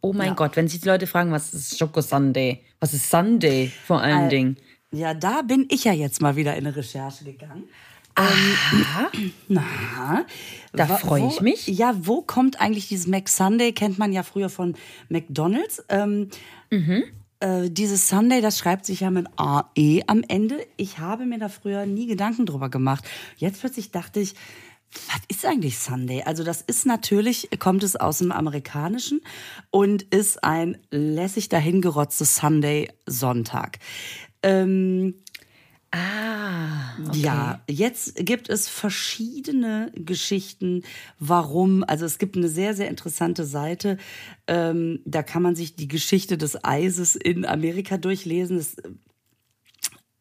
Oh 0.00 0.14
mein 0.14 0.28
ja. 0.28 0.34
Gott, 0.34 0.56
wenn 0.56 0.66
sich 0.66 0.80
die 0.80 0.88
Leute 0.88 1.06
fragen, 1.06 1.30
was 1.30 1.52
ist 1.52 1.78
Schoko 1.78 2.00
Sunday? 2.00 2.62
Was 2.80 2.94
ist 2.94 3.10
Sunday 3.10 3.70
vor 3.86 4.00
allen 4.00 4.28
äh, 4.28 4.30
Dingen? 4.30 4.56
Ja, 4.92 5.12
da 5.12 5.42
bin 5.42 5.66
ich 5.70 5.84
ja 5.84 5.92
jetzt 5.92 6.22
mal 6.22 6.34
wieder 6.34 6.56
in 6.56 6.66
eine 6.66 6.74
Recherche 6.74 7.24
gegangen. 7.24 7.64
Aha. 8.14 9.10
Ähm, 9.12 9.32
na, 9.48 10.24
da 10.72 10.86
freue 10.86 11.28
ich 11.28 11.42
mich. 11.42 11.66
Ja, 11.66 11.94
wo 11.98 12.22
kommt 12.22 12.62
eigentlich 12.62 12.88
dieses 12.88 13.06
Mac 13.06 13.28
Sunday? 13.28 13.72
Kennt 13.72 13.98
man 13.98 14.10
ja 14.10 14.22
früher 14.22 14.48
von 14.48 14.74
McDonald's. 15.10 15.84
Ähm, 15.90 16.30
mhm. 16.70 17.04
Äh, 17.40 17.68
dieses 17.68 18.08
Sunday, 18.08 18.40
das 18.40 18.58
schreibt 18.58 18.86
sich 18.86 19.00
ja 19.00 19.10
mit 19.10 19.26
AE 19.36 20.00
am 20.06 20.24
Ende. 20.26 20.66
Ich 20.78 20.98
habe 20.98 21.26
mir 21.26 21.38
da 21.38 21.50
früher 21.50 21.84
nie 21.84 22.06
Gedanken 22.06 22.46
drüber 22.46 22.70
gemacht. 22.70 23.04
Jetzt 23.36 23.60
plötzlich 23.60 23.90
dachte 23.90 24.20
ich, 24.20 24.34
was 25.08 25.20
ist 25.28 25.46
eigentlich 25.46 25.78
Sunday? 25.78 26.22
Also 26.22 26.44
das 26.44 26.62
ist 26.62 26.86
natürlich, 26.86 27.48
kommt 27.58 27.82
es 27.82 27.96
aus 27.96 28.18
dem 28.18 28.32
Amerikanischen 28.32 29.20
und 29.70 30.02
ist 30.02 30.42
ein 30.44 30.78
lässig 30.90 31.48
dahingerotztes 31.48 32.36
Sunday-Sonntag. 32.36 33.78
Ähm, 34.42 35.14
Ah, 35.96 36.98
okay. 37.06 37.20
Ja, 37.20 37.62
jetzt 37.68 38.16
gibt 38.16 38.48
es 38.48 38.66
verschiedene 38.66 39.92
Geschichten, 39.94 40.82
warum. 41.20 41.84
Also 41.84 42.04
es 42.04 42.18
gibt 42.18 42.36
eine 42.36 42.48
sehr, 42.48 42.74
sehr 42.74 42.88
interessante 42.88 43.44
Seite. 43.44 43.98
Ähm, 44.48 45.02
da 45.04 45.22
kann 45.22 45.44
man 45.44 45.54
sich 45.54 45.76
die 45.76 45.86
Geschichte 45.86 46.36
des 46.36 46.64
Eises 46.64 47.14
in 47.14 47.44
Amerika 47.44 47.96
durchlesen. 47.96 48.56
Das 48.56 48.74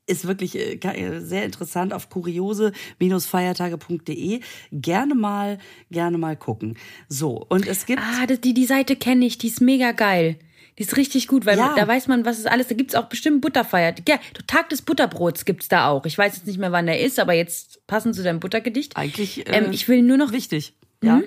ist 0.05 0.27
wirklich 0.27 0.55
äh, 0.55 0.75
äh, 0.75 1.19
sehr 1.19 1.45
interessant 1.45 1.93
auf 1.93 2.09
kuriose-feiertage.de. 2.09 4.41
Gerne 4.71 5.15
mal, 5.15 5.57
gerne 5.91 6.17
mal 6.17 6.35
gucken. 6.35 6.77
So, 7.07 7.45
und 7.49 7.67
es 7.67 7.85
gibt. 7.85 8.01
Ah, 8.01 8.25
die, 8.25 8.53
die 8.53 8.65
Seite 8.65 8.95
kenne 8.95 9.25
ich, 9.25 9.37
die 9.37 9.47
ist 9.47 9.61
mega 9.61 9.91
geil. 9.91 10.37
Die 10.79 10.83
ist 10.83 10.97
richtig 10.97 11.27
gut, 11.27 11.45
weil 11.45 11.57
ja. 11.57 11.75
da 11.75 11.87
weiß 11.87 12.07
man, 12.07 12.25
was 12.25 12.39
es 12.39 12.47
alles. 12.47 12.67
Da 12.67 12.73
gibt's 12.73 12.95
auch 12.95 13.05
bestimmt 13.05 13.41
Butterfeier. 13.41 13.93
Ja, 14.07 14.19
Tag 14.47 14.69
des 14.69 14.81
Butterbrots 14.81 15.45
gibt's 15.45 15.67
da 15.67 15.89
auch. 15.89 16.05
Ich 16.05 16.17
weiß 16.17 16.35
jetzt 16.35 16.47
nicht 16.47 16.57
mehr, 16.57 16.71
wann 16.71 16.87
der 16.87 16.99
ist, 16.99 17.19
aber 17.19 17.33
jetzt 17.33 17.85
passend 17.85 18.15
zu 18.15 18.23
deinem 18.23 18.39
Buttergedicht. 18.39 18.97
Eigentlich. 18.97 19.47
Äh, 19.47 19.57
ähm, 19.57 19.71
ich 19.71 19.87
will 19.87 20.01
nur 20.01 20.17
noch. 20.17 20.31
Wichtig. 20.31 20.73
Ja. 21.03 21.17
Hm? 21.17 21.25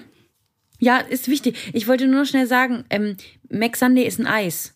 Ja, 0.79 0.99
ist 0.99 1.29
wichtig. 1.29 1.57
Ich 1.73 1.87
wollte 1.87 2.07
nur 2.07 2.23
noch 2.23 2.29
schnell 2.29 2.47
sagen, 2.47 2.85
ähm, 2.91 3.17
Mac 3.49 3.77
Sunday 3.77 4.05
ist 4.05 4.19
ein 4.19 4.27
Eis. 4.27 4.75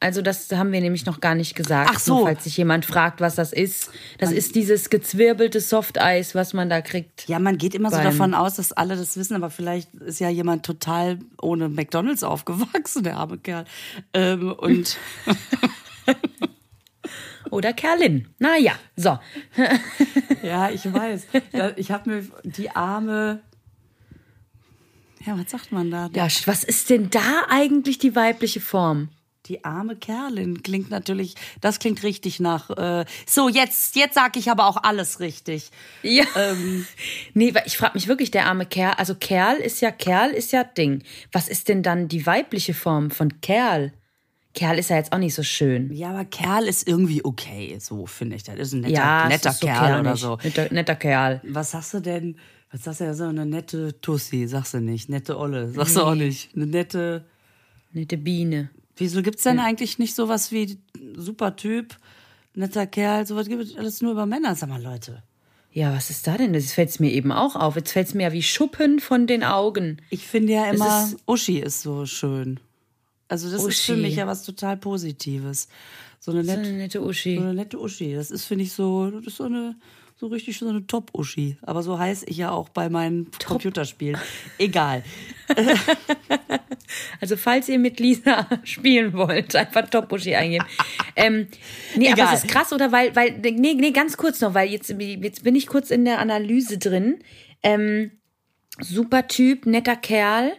Also 0.00 0.20
das 0.20 0.50
haben 0.52 0.72
wir 0.72 0.80
nämlich 0.80 1.06
noch 1.06 1.20
gar 1.20 1.34
nicht 1.34 1.54
gesagt. 1.54 1.90
Ach 1.94 1.98
so. 1.98 2.16
Nur 2.16 2.26
falls 2.26 2.44
sich 2.44 2.56
jemand 2.56 2.84
fragt, 2.84 3.20
was 3.20 3.36
das 3.36 3.52
ist. 3.52 3.90
Das 4.18 4.30
man 4.30 4.38
ist 4.38 4.54
dieses 4.54 4.90
gezwirbelte 4.90 5.60
Softeis, 5.60 6.34
was 6.34 6.52
man 6.52 6.68
da 6.68 6.82
kriegt. 6.82 7.26
Ja, 7.28 7.38
man 7.38 7.56
geht 7.56 7.74
immer 7.74 7.90
so 7.90 7.96
davon 7.96 8.34
aus, 8.34 8.56
dass 8.56 8.72
alle 8.72 8.96
das 8.96 9.16
wissen, 9.16 9.34
aber 9.34 9.50
vielleicht 9.50 9.94
ist 9.94 10.20
ja 10.20 10.28
jemand 10.28 10.66
total 10.66 11.18
ohne 11.40 11.68
McDonalds 11.68 12.22
aufgewachsen, 12.22 13.02
der 13.02 13.16
arme 13.16 13.38
Kerl. 13.38 13.64
Ähm, 14.12 14.52
und 14.52 14.98
Oder 17.50 17.72
Kerlin. 17.72 18.28
Naja, 18.38 18.72
so. 18.96 19.18
ja, 20.42 20.70
ich 20.70 20.92
weiß. 20.92 21.26
Ich 21.76 21.92
habe 21.92 22.10
mir 22.10 22.26
die 22.42 22.70
arme 22.70 23.40
ja, 25.26 25.38
was 25.38 25.50
sagt 25.50 25.72
man 25.72 25.90
da? 25.90 26.10
Ja, 26.14 26.28
was 26.44 26.64
ist 26.64 26.90
denn 26.90 27.08
da 27.08 27.44
eigentlich 27.48 27.98
die 27.98 28.14
weibliche 28.14 28.60
Form? 28.60 29.08
Die 29.46 29.62
arme 29.62 29.94
Kerlin 29.94 30.62
klingt 30.62 30.88
natürlich, 30.88 31.34
das 31.60 31.78
klingt 31.78 32.02
richtig 32.02 32.40
nach. 32.40 32.70
Äh, 32.70 33.04
so, 33.26 33.50
jetzt, 33.50 33.94
jetzt 33.94 34.14
sag 34.14 34.38
ich 34.38 34.50
aber 34.50 34.66
auch 34.66 34.78
alles 34.82 35.20
richtig. 35.20 35.70
Ja. 36.02 36.24
Ähm, 36.34 36.86
nee, 37.34 37.52
ich 37.66 37.76
frage 37.76 37.92
mich 37.94 38.08
wirklich, 38.08 38.30
der 38.30 38.46
arme 38.46 38.64
Kerl, 38.64 38.94
also 38.96 39.14
Kerl 39.14 39.58
ist 39.58 39.82
ja, 39.82 39.90
Kerl 39.90 40.30
ist 40.30 40.52
ja 40.52 40.64
Ding. 40.64 41.02
Was 41.30 41.48
ist 41.48 41.68
denn 41.68 41.82
dann 41.82 42.08
die 42.08 42.24
weibliche 42.26 42.72
Form 42.72 43.10
von 43.10 43.42
Kerl? 43.42 43.92
Kerl 44.54 44.78
ist 44.78 44.88
ja 44.88 44.96
jetzt 44.96 45.12
auch 45.12 45.18
nicht 45.18 45.34
so 45.34 45.42
schön. 45.42 45.92
Ja, 45.92 46.10
aber 46.10 46.24
Kerl 46.24 46.66
ist 46.66 46.88
irgendwie 46.88 47.22
okay, 47.24 47.76
so 47.80 48.06
finde 48.06 48.36
ich. 48.36 48.44
Das 48.44 48.56
ist 48.56 48.72
ein 48.72 48.80
netter, 48.80 48.94
ja, 48.94 49.28
netter 49.28 49.52
so 49.52 49.66
Kerl 49.66 49.78
kernig. 49.78 50.00
oder 50.00 50.16
so. 50.16 50.38
Netter, 50.42 50.72
netter 50.72 50.94
Kerl. 50.94 51.40
Was 51.44 51.72
sagst 51.72 51.92
du 51.92 52.00
denn? 52.00 52.38
Was 52.70 52.84
sagst 52.84 53.00
du 53.00 53.04
ja 53.04 53.14
so 53.14 53.24
eine 53.24 53.44
nette 53.44 54.00
Tussi, 54.00 54.46
sagst 54.46 54.74
du 54.74 54.80
nicht. 54.80 55.08
Nette 55.10 55.38
Olle, 55.38 55.68
sagst 55.70 55.96
nee. 55.96 56.00
du 56.00 56.06
auch 56.06 56.14
nicht. 56.14 56.54
Eine 56.54 56.66
nette. 56.66 57.24
Nette 57.92 58.16
Biene. 58.16 58.70
Wieso 58.96 59.22
gibt 59.22 59.38
es 59.38 59.44
denn 59.44 59.58
ja. 59.58 59.64
eigentlich 59.64 59.98
nicht 59.98 60.14
sowas 60.14 60.52
wie 60.52 60.78
super 61.16 61.56
Typ, 61.56 61.96
netter 62.54 62.86
Kerl, 62.86 63.26
sowas 63.26 63.48
gibt 63.48 63.62
es 63.62 63.76
alles 63.76 64.00
nur 64.00 64.12
über 64.12 64.26
Männer, 64.26 64.54
sag 64.54 64.68
mal 64.68 64.82
Leute. 64.82 65.22
Ja, 65.72 65.92
was 65.92 66.08
ist 66.08 66.26
da 66.28 66.36
denn? 66.36 66.52
Das 66.52 66.72
fällt 66.72 67.00
mir 67.00 67.10
eben 67.10 67.32
auch 67.32 67.56
auf. 67.56 67.74
Jetzt 67.74 67.90
fällt 67.90 68.06
es 68.06 68.14
mir 68.14 68.22
ja 68.24 68.32
wie 68.32 68.44
Schuppen 68.44 69.00
von 69.00 69.26
den 69.26 69.42
Augen. 69.42 70.00
Ich 70.08 70.24
finde 70.24 70.52
ja 70.52 70.70
immer, 70.70 71.04
ist, 71.04 71.16
Uschi 71.26 71.58
ist 71.58 71.82
so 71.82 72.06
schön. 72.06 72.60
Also 73.26 73.50
das 73.50 73.60
Uschi. 73.60 73.70
ist 73.70 73.80
für 73.80 73.96
mich 73.96 74.14
ja 74.14 74.28
was 74.28 74.44
total 74.44 74.76
Positives. 74.76 75.66
So 76.20 76.30
eine, 76.30 76.44
net, 76.44 76.54
so 76.54 76.60
eine 76.60 76.78
nette 76.78 77.02
Uschi. 77.02 77.36
So 77.36 77.42
eine 77.42 77.54
nette 77.54 77.80
Uschi. 77.80 78.14
Das 78.14 78.30
ist, 78.30 78.44
finde 78.44 78.62
ich, 78.62 78.72
so, 78.72 79.10
das 79.10 79.26
ist 79.26 79.36
so 79.36 79.44
eine 79.44 79.74
so 80.16 80.28
richtig 80.28 80.58
so 80.58 80.68
eine 80.68 80.86
Top-Uschi. 80.86 81.58
Aber 81.62 81.82
so 81.82 81.98
heiße 81.98 82.26
ich 82.26 82.36
ja 82.36 82.50
auch 82.50 82.68
bei 82.68 82.88
meinen 82.88 83.30
Top. 83.32 83.48
Computerspielen. 83.48 84.20
Egal. 84.58 85.02
also 87.20 87.36
falls 87.36 87.68
ihr 87.68 87.78
mit 87.78 87.98
Lisa 87.98 88.46
spielen 88.64 89.12
wollt, 89.14 89.56
einfach 89.56 89.88
Top-Uschi 89.90 90.34
eingeben. 90.34 90.66
ähm, 91.16 91.48
nee, 91.96 92.06
Egal. 92.06 92.28
aber 92.28 92.36
es 92.36 92.44
ist 92.44 92.50
krass, 92.50 92.72
oder? 92.72 92.92
Weil, 92.92 93.14
weil, 93.16 93.40
nee, 93.40 93.74
nee, 93.74 93.90
ganz 93.90 94.16
kurz 94.16 94.40
noch, 94.40 94.54
weil 94.54 94.68
jetzt, 94.70 94.90
jetzt 94.90 95.42
bin 95.42 95.56
ich 95.56 95.66
kurz 95.66 95.90
in 95.90 96.04
der 96.04 96.20
Analyse 96.20 96.78
drin. 96.78 97.18
Ähm, 97.62 98.12
super 98.80 99.26
Typ, 99.26 99.66
netter 99.66 99.96
Kerl. 99.96 100.52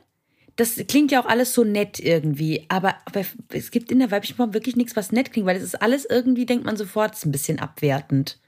Das 0.58 0.76
klingt 0.88 1.12
ja 1.12 1.22
auch 1.22 1.26
alles 1.26 1.54
so 1.54 1.66
nett 1.66 2.00
irgendwie, 2.00 2.66
aber, 2.70 2.96
aber 3.06 3.26
es 3.50 3.72
gibt 3.72 3.92
in 3.92 4.00
der 4.00 4.10
weiblichen 4.10 4.38
Form 4.38 4.54
wirklich 4.54 4.78
nichts, 4.78 4.96
was 4.96 5.12
nett 5.12 5.34
klingt, 5.34 5.46
weil 5.48 5.58
es 5.58 5.64
ist 5.64 5.82
alles 5.82 6.06
irgendwie, 6.06 6.46
denkt 6.46 6.66
man 6.66 6.78
sofort, 6.78 7.14
ist 7.14 7.26
ein 7.26 7.32
bisschen 7.34 7.60
abwertend. 7.60 8.40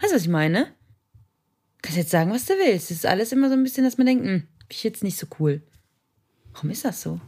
Weißt 0.00 0.12
du, 0.12 0.16
was 0.16 0.22
ich 0.22 0.28
meine? 0.28 0.72
Kannst 1.82 1.98
jetzt 1.98 2.10
sagen, 2.10 2.32
was 2.32 2.46
du 2.46 2.54
willst. 2.54 2.90
Es 2.90 2.98
ist 2.98 3.06
alles 3.06 3.32
immer 3.32 3.48
so 3.48 3.54
ein 3.54 3.62
bisschen, 3.62 3.84
dass 3.84 3.98
man 3.98 4.06
denkt, 4.06 4.24
hm, 4.24 4.46
ich 4.68 4.84
jetzt 4.84 5.04
nicht 5.04 5.18
so 5.18 5.26
cool. 5.38 5.62
Warum 6.52 6.70
ist 6.70 6.84
das 6.84 7.02
so? 7.02 7.20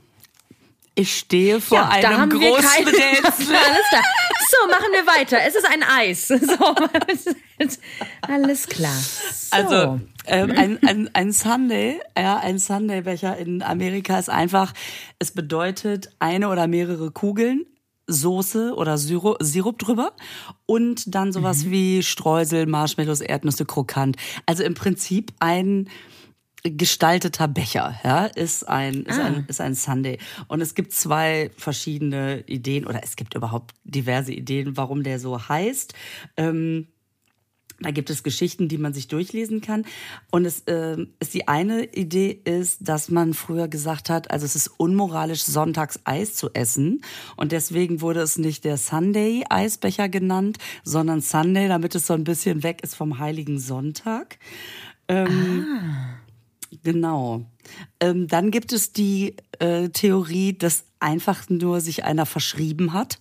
Ich 0.95 1.17
stehe 1.17 1.61
vor 1.61 1.79
ja, 1.79 1.89
einem 1.91 2.31
großen 2.31 2.89
Rätsel. 2.89 3.55
Alles 3.55 3.89
klar. 3.89 4.03
So, 4.51 4.69
machen 4.69 4.89
wir 4.93 5.07
weiter. 5.07 5.39
Es 5.47 5.55
ist 5.55 5.67
ein 5.67 5.83
Eis. 5.83 6.29
So, 7.59 7.75
alles 8.23 8.69
klar. 8.69 8.95
So. 8.95 9.57
Also, 9.57 10.01
ähm, 10.27 10.53
ein, 10.53 10.79
ein, 10.87 11.11
ein 11.13 11.33
Sunday, 11.33 12.01
ja, 12.17 12.39
ein 12.39 12.61
Sunday-Becher 12.61 13.37
in 13.37 13.63
Amerika 13.63 14.17
ist 14.17 14.31
einfach, 14.31 14.73
es 15.19 15.33
bedeutet 15.33 16.11
eine 16.21 16.51
oder 16.51 16.69
mehrere 16.69 17.11
Kugeln 17.11 17.67
Soße 18.09 18.75
oder 18.75 18.99
Sirup, 18.99 19.37
Sirup 19.41 19.79
drüber 19.79 20.12
und 20.67 21.15
dann 21.15 21.33
sowas 21.33 21.65
mhm. 21.65 21.71
wie 21.71 22.03
Streusel, 22.03 22.67
Marshmallows, 22.67 23.21
Erdnüsse, 23.21 23.65
krokant. 23.65 24.17
Also 24.47 24.65
im 24.65 24.75
Prinzip 24.75 25.33
ein 25.38 25.88
gestalteter 26.65 27.47
Becher, 27.49 28.00
ja, 28.03 28.27
ist 28.27 28.69
ein, 28.69 29.05
ist, 29.05 29.19
ah. 29.19 29.25
ein, 29.27 29.45
ist 29.47 29.61
ein 29.61 29.75
Sunday. 29.75 30.19
Und 30.49 30.61
es 30.61 30.75
gibt 30.75 30.93
zwei 30.93 31.50
verschiedene 31.57 32.43
Ideen 32.47 32.87
oder 32.87 33.03
es 33.05 33.17
gibt 33.17 33.35
überhaupt 33.35 33.75
diverse 33.85 34.33
Ideen, 34.33 34.77
warum 34.77 35.03
der 35.03 35.21
so 35.21 35.49
heißt. 35.49 35.95
Ähm, 36.37 36.88
da 37.80 37.92
gibt 37.92 38.11
es 38.11 38.25
Geschichten, 38.25 38.68
die 38.68 38.78
man 38.78 38.92
sich 38.92 39.06
durchlesen 39.06 39.61
kann. 39.61 39.85
Und 40.30 40.44
es 40.44 40.61
äh, 40.66 40.97
ist 41.20 41.35
die 41.35 41.47
eine 41.47 41.85
Idee 41.85 42.40
ist, 42.44 42.88
dass 42.88 43.08
man 43.08 43.35
früher 43.35 43.68
gesagt 43.68 44.11
hat, 44.11 44.30
also 44.30 44.44
es 44.44 44.56
ist 44.56 44.68
unmoralisch, 44.78 45.44
sonntags 45.44 46.00
Eis 46.04 46.35
zu 46.35 46.50
essen. 46.54 47.02
Und 47.37 47.52
deswegen 47.52 48.00
wurde 48.00 48.20
es 48.20 48.37
nicht 48.37 48.64
der 48.64 48.78
Sunday 48.78 49.44
Eisbecher 49.49 50.08
genannt, 50.08 50.58
sondern 50.82 51.20
Sunday, 51.20 51.68
damit 51.68 51.94
es 51.94 52.06
so 52.06 52.14
ein 52.14 52.25
bisschen 52.25 52.64
weg 52.64 52.82
ist 52.82 52.97
vom 52.97 53.20
Heiligen 53.20 53.61
Sonntag. 53.61 54.38
Ähm, 55.06 55.64
ah. 55.80 56.18
Genau. 56.82 57.47
Ähm, 58.00 58.28
dann 58.28 58.50
gibt 58.50 58.73
es 58.73 58.92
die 58.92 59.37
äh, 59.58 59.88
Theorie, 59.88 60.52
dass 60.52 60.85
einfach 61.00 61.49
nur 61.49 61.80
sich 61.80 62.04
einer 62.04 62.26
verschrieben 62.26 62.92
hat 62.92 63.18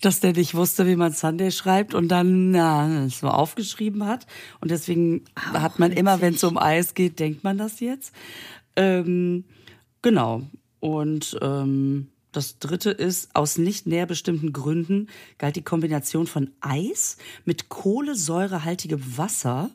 dass 0.00 0.20
der 0.20 0.32
nicht 0.32 0.54
wusste, 0.54 0.86
wie 0.86 0.96
man 0.96 1.12
Sunday 1.12 1.50
schreibt 1.50 1.94
und 1.94 2.08
dann 2.08 2.50
na, 2.50 3.04
es 3.04 3.20
so 3.20 3.28
aufgeschrieben 3.28 4.06
hat. 4.06 4.26
Und 4.60 4.70
deswegen 4.70 5.24
Auch 5.34 5.60
hat 5.60 5.78
man 5.78 5.92
immer, 5.92 6.20
wenn 6.20 6.34
es 6.34 6.44
um 6.44 6.58
Eis 6.58 6.94
geht, 6.94 7.18
denkt 7.18 7.44
man 7.44 7.58
das 7.58 7.80
jetzt. 7.80 8.14
Ähm, 8.76 9.44
genau. 10.02 10.42
Und 10.80 11.36
ähm, 11.42 12.08
das 12.32 12.58
dritte 12.58 12.90
ist, 12.90 13.34
aus 13.34 13.56
nicht 13.58 13.86
näher 13.86 14.06
bestimmten 14.06 14.52
Gründen 14.52 15.08
galt 15.38 15.56
die 15.56 15.62
Kombination 15.62 16.26
von 16.26 16.50
Eis 16.60 17.16
mit 17.44 17.68
kohlensäurehaltigem 17.68 19.16
Wasser 19.16 19.70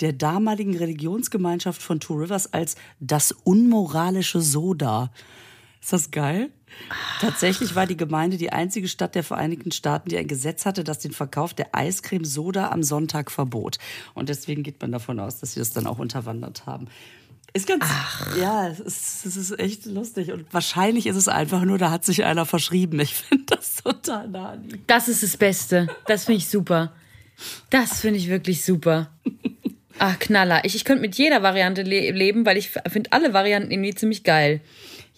der 0.00 0.14
damaligen 0.14 0.76
Religionsgemeinschaft 0.76 1.82
von 1.82 2.00
Two 2.00 2.14
Rivers 2.14 2.52
als 2.52 2.76
das 3.00 3.32
unmoralische 3.32 4.40
Soda. 4.40 5.12
Ist 5.80 5.92
das 5.92 6.10
geil? 6.10 6.50
Tatsächlich 7.20 7.74
war 7.74 7.86
die 7.86 7.96
Gemeinde 7.96 8.36
die 8.36 8.52
einzige 8.52 8.88
Stadt 8.88 9.14
der 9.14 9.24
Vereinigten 9.24 9.72
Staaten, 9.72 10.08
die 10.08 10.18
ein 10.18 10.26
Gesetz 10.26 10.66
hatte, 10.66 10.84
das 10.84 10.98
den 10.98 11.12
Verkauf 11.12 11.54
der 11.54 11.74
Eiscreme 11.74 12.24
Soda 12.24 12.70
am 12.70 12.82
Sonntag 12.82 13.30
verbot. 13.30 13.78
Und 14.14 14.28
deswegen 14.28 14.62
geht 14.62 14.80
man 14.80 14.92
davon 14.92 15.20
aus, 15.20 15.38
dass 15.38 15.52
sie 15.52 15.60
das 15.60 15.70
dann 15.70 15.86
auch 15.86 15.98
unterwandert 15.98 16.66
haben. 16.66 16.88
Ist 17.52 17.66
ganz, 17.66 17.84
Ach. 17.86 18.36
ja, 18.36 18.68
es 18.68 18.78
ist, 18.78 19.26
es 19.26 19.36
ist 19.36 19.58
echt 19.58 19.84
lustig. 19.86 20.32
Und 20.32 20.46
wahrscheinlich 20.52 21.06
ist 21.06 21.16
es 21.16 21.26
einfach 21.26 21.64
nur, 21.64 21.78
da 21.78 21.90
hat 21.90 22.04
sich 22.04 22.24
einer 22.24 22.46
verschrieben. 22.46 23.00
Ich 23.00 23.14
finde 23.14 23.44
das 23.46 23.76
total 23.76 24.28
nah. 24.28 24.56
Das 24.86 25.08
ist 25.08 25.22
das 25.22 25.36
Beste. 25.36 25.88
Das 26.06 26.24
finde 26.26 26.38
ich 26.38 26.48
super. 26.48 26.92
Das 27.70 28.00
finde 28.00 28.18
ich 28.18 28.28
wirklich 28.28 28.64
super. 28.64 29.10
Ach, 29.98 30.18
Knaller. 30.18 30.64
Ich, 30.64 30.74
ich 30.74 30.84
könnte 30.84 31.02
mit 31.02 31.16
jeder 31.16 31.42
Variante 31.42 31.82
le 31.82 32.10
leben, 32.12 32.46
weil 32.46 32.56
ich 32.56 32.70
finde 32.70 33.12
alle 33.12 33.34
Varianten 33.34 33.70
irgendwie 33.70 33.94
ziemlich 33.94 34.24
geil. 34.24 34.60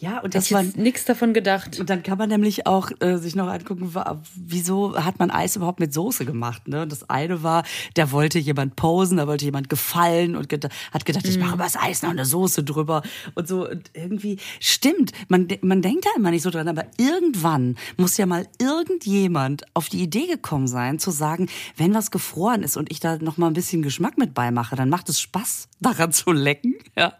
Ja, 0.03 0.19
und 0.19 0.35
das 0.35 0.51
war 0.51 0.65
nichts 0.65 1.05
davon 1.05 1.33
gedacht. 1.33 1.79
Und 1.79 1.89
dann 1.89 2.03
kann 2.03 2.19
man 2.19 2.29
nämlich 2.29 2.67
auch 2.67 2.91
äh, 2.99 3.19
sich 3.19 3.37
noch 3.37 3.47
angucken, 3.47 3.95
wieso 4.35 4.97
hat 4.97 5.21
man 5.21 5.31
Eis 5.31 5.55
überhaupt 5.55 5.79
mit 5.79 5.95
Soße 5.95 6.25
gemacht? 6.25 6.67
Ne? 6.67 6.83
Und 6.83 6.91
das 6.91 7.09
eine 7.09 7.45
war, 7.45 7.63
da 7.95 8.11
wollte 8.11 8.41
jemand 8.41 8.75
posen, 8.75 9.19
da 9.19 9.29
wollte 9.29 9.45
jemand 9.45 9.69
gefallen 9.69 10.35
und 10.35 10.49
geda 10.49 10.71
hat 10.91 11.05
gedacht, 11.05 11.29
ich 11.29 11.39
mache 11.39 11.55
über 11.55 11.63
das 11.63 11.77
Eis 11.77 12.03
noch 12.03 12.11
eine 12.11 12.25
Soße 12.25 12.65
drüber 12.65 13.03
und 13.37 13.47
so. 13.47 13.71
Und 13.71 13.93
irgendwie 13.95 14.39
stimmt, 14.59 15.13
man 15.29 15.47
man 15.61 15.83
denkt 15.83 16.05
da 16.05 16.11
immer 16.17 16.33
nicht 16.33 16.43
so 16.43 16.51
dran, 16.51 16.67
aber 16.67 16.87
irgendwann 16.99 17.77
muss 17.97 18.17
ja 18.17 18.27
mal 18.27 18.49
irgendjemand 18.61 19.63
auf 19.73 19.89
die 19.89 20.03
Idee 20.03 20.27
gekommen 20.27 20.67
sein, 20.67 20.99
zu 20.99 21.13
sagen, 21.13 21.49
wenn 21.77 21.95
was 21.95 22.11
gefroren 22.11 22.65
ist 22.65 22.77
und 22.77 22.91
ich 22.91 22.99
da 22.99 23.19
noch 23.19 23.37
mal 23.37 23.47
ein 23.47 23.53
bisschen 23.53 23.83
Geschmack 23.83 24.19
mit 24.19 24.35
beimache, 24.35 24.75
dann 24.75 24.89
macht 24.89 25.09
es 25.11 25.21
Spaß, 25.21 25.69
daran 25.81 26.11
zu 26.11 26.33
lecken. 26.33 26.75
Ja. 26.97 27.13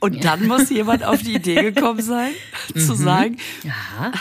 Und 0.00 0.24
dann 0.24 0.48
muss 0.48 0.70
jemand 0.70 1.04
auf 1.04 1.22
die 1.22 1.36
Idee 1.36 1.62
gekommen 1.62 2.02
sein 2.02 2.15
sein, 2.16 2.32
mhm. 2.74 2.80
zu 2.80 2.94
sagen. 2.94 3.36
Ja. 3.62 4.12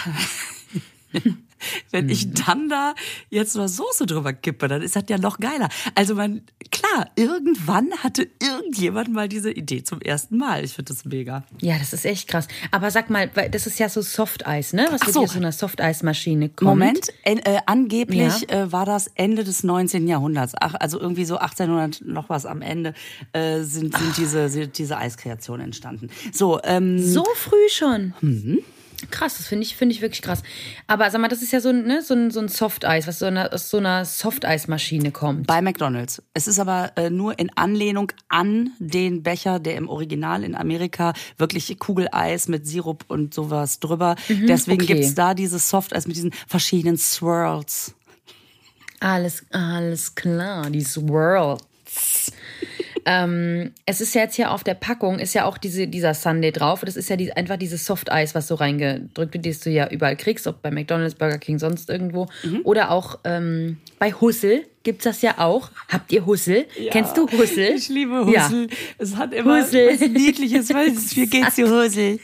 wenn 1.92 2.10
ich 2.10 2.34
dann 2.34 2.70
da 2.70 2.94
jetzt 3.30 3.56
noch 3.56 3.68
Soße 3.68 4.06
drüber 4.06 4.34
kippe, 4.34 4.68
dann 4.68 4.82
ist 4.82 4.96
das 4.96 5.04
ja 5.10 5.18
noch 5.18 5.40
geiler. 5.40 5.70
Also 5.96 6.16
man, 6.16 6.42
klar, 6.72 7.10
irgendwann 7.16 7.92
hatte 8.04 8.28
irgendjemand 8.42 9.12
mal 9.14 9.28
diese 9.30 9.52
Idee 9.52 9.84
zum 9.84 10.02
ersten 10.02 10.38
Mal. 10.38 10.64
Ich 10.64 10.74
finde 10.74 10.94
das 10.94 11.06
mega. 11.06 11.44
Ja, 11.62 11.78
das 11.78 11.94
ist 11.94 12.06
echt 12.06 12.28
krass. 12.28 12.48
Aber 12.72 12.92
sag 12.92 13.10
mal, 13.10 13.28
das 13.52 13.68
ist 13.68 13.80
ja 13.80 13.90
so 13.90 14.02
Softeis, 14.02 14.74
ne? 14.74 14.88
Was 14.92 15.02
Ach 15.02 15.08
mit 15.08 15.14
so. 15.14 15.26
so 15.26 15.38
einer 15.38 15.52
Softeismaschine 15.52 16.50
kommt. 16.50 16.70
Moment, 16.70 17.10
äh, 17.24 17.36
äh, 17.36 17.60
angeblich 17.66 18.42
Ja. 18.50 18.64
äh, 18.64 18.72
war 18.72 18.86
das 18.86 19.08
Ende 19.16 19.44
des 19.44 19.64
19. 19.64 20.08
Jahrhunderts. 20.08 20.54
Ach, 20.60 20.76
also 20.80 21.00
irgendwie 21.00 21.26
so 21.26 21.38
1800 21.38 22.02
noch 22.06 22.30
was 22.30 22.46
am 22.46 22.62
Ende 22.62 22.94
äh, 23.34 23.62
sind, 23.62 23.98
sind 23.98 24.18
diese, 24.18 24.68
diese 24.68 24.98
Eiskreationen 24.98 25.66
entstanden. 25.68 26.10
So, 26.32 26.60
ähm, 26.64 27.00
So 27.00 27.24
früh 27.36 27.70
schon. 27.70 28.14
Mhm. 28.22 28.60
Krass, 29.12 29.38
das 29.38 29.48
finde 29.48 29.64
ich, 29.64 29.76
finde 29.76 29.94
ich 29.94 30.02
wirklich 30.02 30.22
krass. 30.22 30.42
Aber 30.88 31.10
sag 31.12 31.22
mal, 31.22 31.28
das 31.28 31.42
ist 31.42 31.52
ja 31.52 31.60
so, 31.60 31.70
ein, 31.70 31.86
ne, 31.86 32.02
so 32.02 32.14
ein, 32.14 32.32
so 32.32 32.40
ein 32.40 32.48
Softeis, 32.48 33.08
was 33.08 33.20
so 33.20 33.26
eine, 33.26 33.52
aus 33.52 33.70
so 33.70 33.78
einer 33.78 34.06
Softeismaschine 34.06 35.12
kommt. 35.12 35.48
bei 35.48 35.62
McDonald's. 35.62 36.22
Es 36.34 36.48
ist 36.48 36.60
aber 36.60 36.92
äh, 36.96 37.10
nur 37.10 37.38
in 37.40 37.50
Anlehnung 37.56 38.12
an 38.30 38.72
den 38.80 39.24
Becher, 39.24 39.60
der 39.60 39.76
im 39.76 39.90
Original 39.90 40.44
in 40.44 40.56
Amerika 40.56 41.14
wirklich 41.38 41.78
Kugeleis 41.80 42.48
mit 42.48 42.68
Sirup 42.68 43.06
und 43.08 43.34
sowas 43.34 43.80
drüber. 43.80 44.16
Deswegen 44.30 44.84
okay. 44.84 44.94
gibt's 44.94 45.16
da 45.16 45.34
dieses 45.34 45.70
Softeis 45.70 46.08
mit 46.08 46.16
diesen 46.16 46.32
verschiedenen 46.48 46.98
Swirls. 46.98 47.94
Alles, 49.00 49.46
alles 49.52 50.16
klar, 50.16 50.70
die 50.70 50.82
Swirls. 50.82 51.62
Ähm, 53.06 53.72
es 53.86 54.02
ist 54.02 54.16
ja 54.16 54.22
jetzt 54.22 54.36
hier 54.36 54.52
auf 54.52 54.64
der 54.64 54.74
Packung, 54.74 55.20
ist 55.20 55.34
ja 55.34 55.46
auch 55.46 55.58
diese, 55.58 55.88
dieser 55.88 56.14
Sunday 56.14 56.52
drauf. 56.52 56.82
Das 56.84 56.96
ist 56.96 57.10
ja 57.10 57.16
die, 57.16 57.32
einfach 57.34 57.58
dieses 57.58 57.86
Softeis, 57.86 58.34
was 58.36 58.48
so 58.48 58.56
reingedrückt 58.56 59.34
wird, 59.36 59.46
das 59.46 59.60
du 59.60 59.70
ja 59.70 59.88
überall 59.90 60.18
kriegst, 60.18 60.48
ob 60.48 60.62
bei 60.62 60.72
McDonalds, 60.72 61.16
Burger 61.16 61.38
King, 61.38 61.60
sonst 61.60 61.90
irgendwo. 61.90 62.28
Mhm. 62.44 62.62
Oder 62.64 62.92
auch 62.92 63.20
ähm, 63.24 63.78
bei 64.00 64.12
Hussel 64.12 64.66
gibt's 64.84 65.04
das 65.04 65.22
ja 65.22 65.36
auch. 65.38 65.70
Habt 65.88 66.12
ihr 66.12 66.26
Hussel? 66.26 66.66
Kennst 66.92 67.16
du 67.18 67.28
Hussel? 67.32 67.76
Ich 67.76 67.90
liebe 67.90 68.26
Ja. 68.32 68.46
Hussel. 68.48 68.68
Es 68.98 69.16
hat 69.16 69.34
immer 69.34 69.62
Hussel. 69.62 69.90
was 69.94 70.00
Niedliches, 70.02 70.74
weil 70.74 70.90
es 70.90 71.16
wie 71.16 71.28
geht's 71.28 71.56
dir 71.56 71.70
Hussel? 71.70 72.20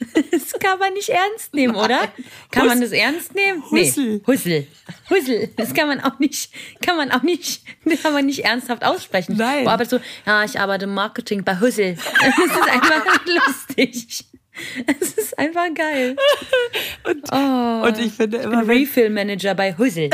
Das 0.30 0.52
kann 0.58 0.78
man 0.78 0.92
nicht 0.94 1.08
ernst 1.10 1.54
nehmen, 1.54 1.74
oder? 1.76 2.08
Kann 2.50 2.66
man 2.66 2.80
das 2.80 2.90
ernst 2.92 3.34
nehmen? 3.34 3.62
Hussel. 3.70 4.04
Nee. 4.16 4.22
Hussel. 4.26 4.66
Hussel. 5.10 5.50
Das 5.56 5.74
kann 5.74 5.86
man 5.88 6.00
auch 6.00 6.18
nicht, 6.18 6.50
kann 6.80 6.96
man 6.96 7.10
auch 7.12 7.22
nicht, 7.22 7.62
kann 8.02 8.12
man 8.12 8.26
nicht 8.26 8.44
ernsthaft 8.44 8.84
aussprechen. 8.84 9.36
Nein. 9.36 9.64
Wo 9.64 9.70
arbeitest 9.70 9.92
du? 9.92 10.00
Ja, 10.26 10.42
ich 10.44 10.58
arbeite 10.58 10.84
im 10.86 10.94
Marketing 10.94 11.44
bei 11.44 11.58
Hussel. 11.60 11.96
Das 12.20 12.38
ist 12.38 12.68
einfach 12.70 13.26
lustig. 13.46 14.24
Es 15.00 15.12
ist 15.12 15.38
einfach 15.38 15.72
geil. 15.74 16.16
Und, 17.04 17.22
Oh. 17.32 17.86
und 17.86 17.98
ich 17.98 18.12
finde 18.12 18.38
Ich 18.38 18.42
bin 18.42 18.52
immer, 18.52 18.66
wenn, 18.66 18.70
Refill 18.76 19.10
Manager 19.10 19.54
bei 19.54 19.74
Hussel. 19.76 20.10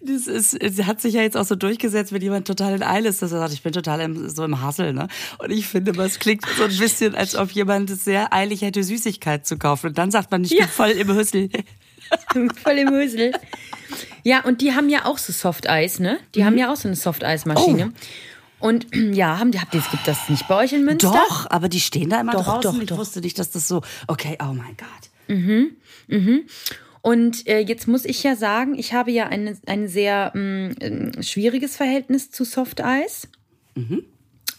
Das 0.00 0.26
ist, 0.26 0.54
es 0.54 0.82
hat 0.84 1.00
sich 1.00 1.14
ja 1.14 1.22
jetzt 1.22 1.36
auch 1.36 1.44
so 1.44 1.54
durchgesetzt, 1.54 2.12
wenn 2.12 2.22
jemand 2.22 2.46
total 2.46 2.74
in 2.74 2.82
Eile 2.82 3.08
ist, 3.08 3.22
dass 3.22 3.32
er 3.32 3.38
sagt, 3.38 3.52
ich 3.52 3.62
bin 3.62 3.72
total 3.72 4.00
im, 4.00 4.28
so 4.28 4.44
im 4.44 4.60
Hassel, 4.60 4.92
ne? 4.92 5.08
Und 5.38 5.50
ich 5.50 5.66
finde 5.66 5.92
es 6.02 6.18
klingt 6.18 6.44
so 6.56 6.64
ein 6.64 6.76
bisschen, 6.76 7.14
als 7.14 7.34
ob 7.36 7.50
jemand 7.52 7.90
es 7.90 8.04
sehr 8.04 8.32
eilig 8.32 8.62
hätte, 8.62 8.82
Süßigkeit 8.82 9.46
zu 9.46 9.58
kaufen. 9.58 9.88
Und 9.88 9.98
dann 9.98 10.10
sagt 10.10 10.30
man, 10.30 10.44
ich 10.44 10.50
Ja. 10.52 10.60
bin 10.66 10.68
voll 10.68 10.90
im 10.90 11.08
Hüssel. 11.16 11.48
Voll 12.62 12.78
im 12.78 12.88
Hussel. 12.90 13.32
Ja, 14.24 14.44
und 14.44 14.60
die 14.62 14.74
haben 14.74 14.88
ja 14.88 15.04
auch 15.04 15.18
so 15.18 15.32
Softeis, 15.32 16.00
ne? 16.00 16.18
Die 16.34 16.44
haben 16.44 16.58
ja 16.58 16.72
auch 16.72 16.76
so 16.76 16.88
eine 16.88 16.96
Softeismaschine. 16.96 17.92
Und 18.58 18.86
ja, 18.94 19.38
haben 19.38 19.52
die, 19.52 19.60
habt 19.60 19.74
ihr, 19.74 19.82
gibt 19.90 20.06
das 20.06 20.28
nicht 20.28 20.46
bei 20.48 20.56
euch 20.56 20.72
in 20.72 20.84
Münster? 20.84 21.12
Doch, 21.28 21.48
aber 21.50 21.68
die 21.68 21.80
stehen 21.80 22.10
da 22.10 22.20
immer 22.20 22.32
Doch, 22.32 22.44
draußen. 22.44 22.72
doch, 22.74 22.80
ich 22.82 22.88
doch. 22.88 22.98
wusste 22.98 23.20
nicht, 23.20 23.38
dass 23.38 23.50
das 23.50 23.66
so, 23.68 23.80
okay, 24.06 24.36
oh 24.42 24.52
mein 24.52 24.76
Gott. 24.76 25.10
Und 27.02 27.46
äh, 27.46 27.60
jetzt 27.60 27.88
muss 27.88 28.04
ich 28.04 28.22
ja 28.22 28.36
sagen, 28.36 28.78
ich 28.78 28.92
habe 28.92 29.10
ja 29.10 29.26
ein, 29.26 29.58
ein 29.66 29.88
sehr 29.88 30.32
mh, 30.34 30.70
äh, 30.80 31.22
schwieriges 31.22 31.76
Verhältnis 31.76 32.30
zu 32.30 32.44
Soft 32.44 32.82
Eis. 32.82 33.28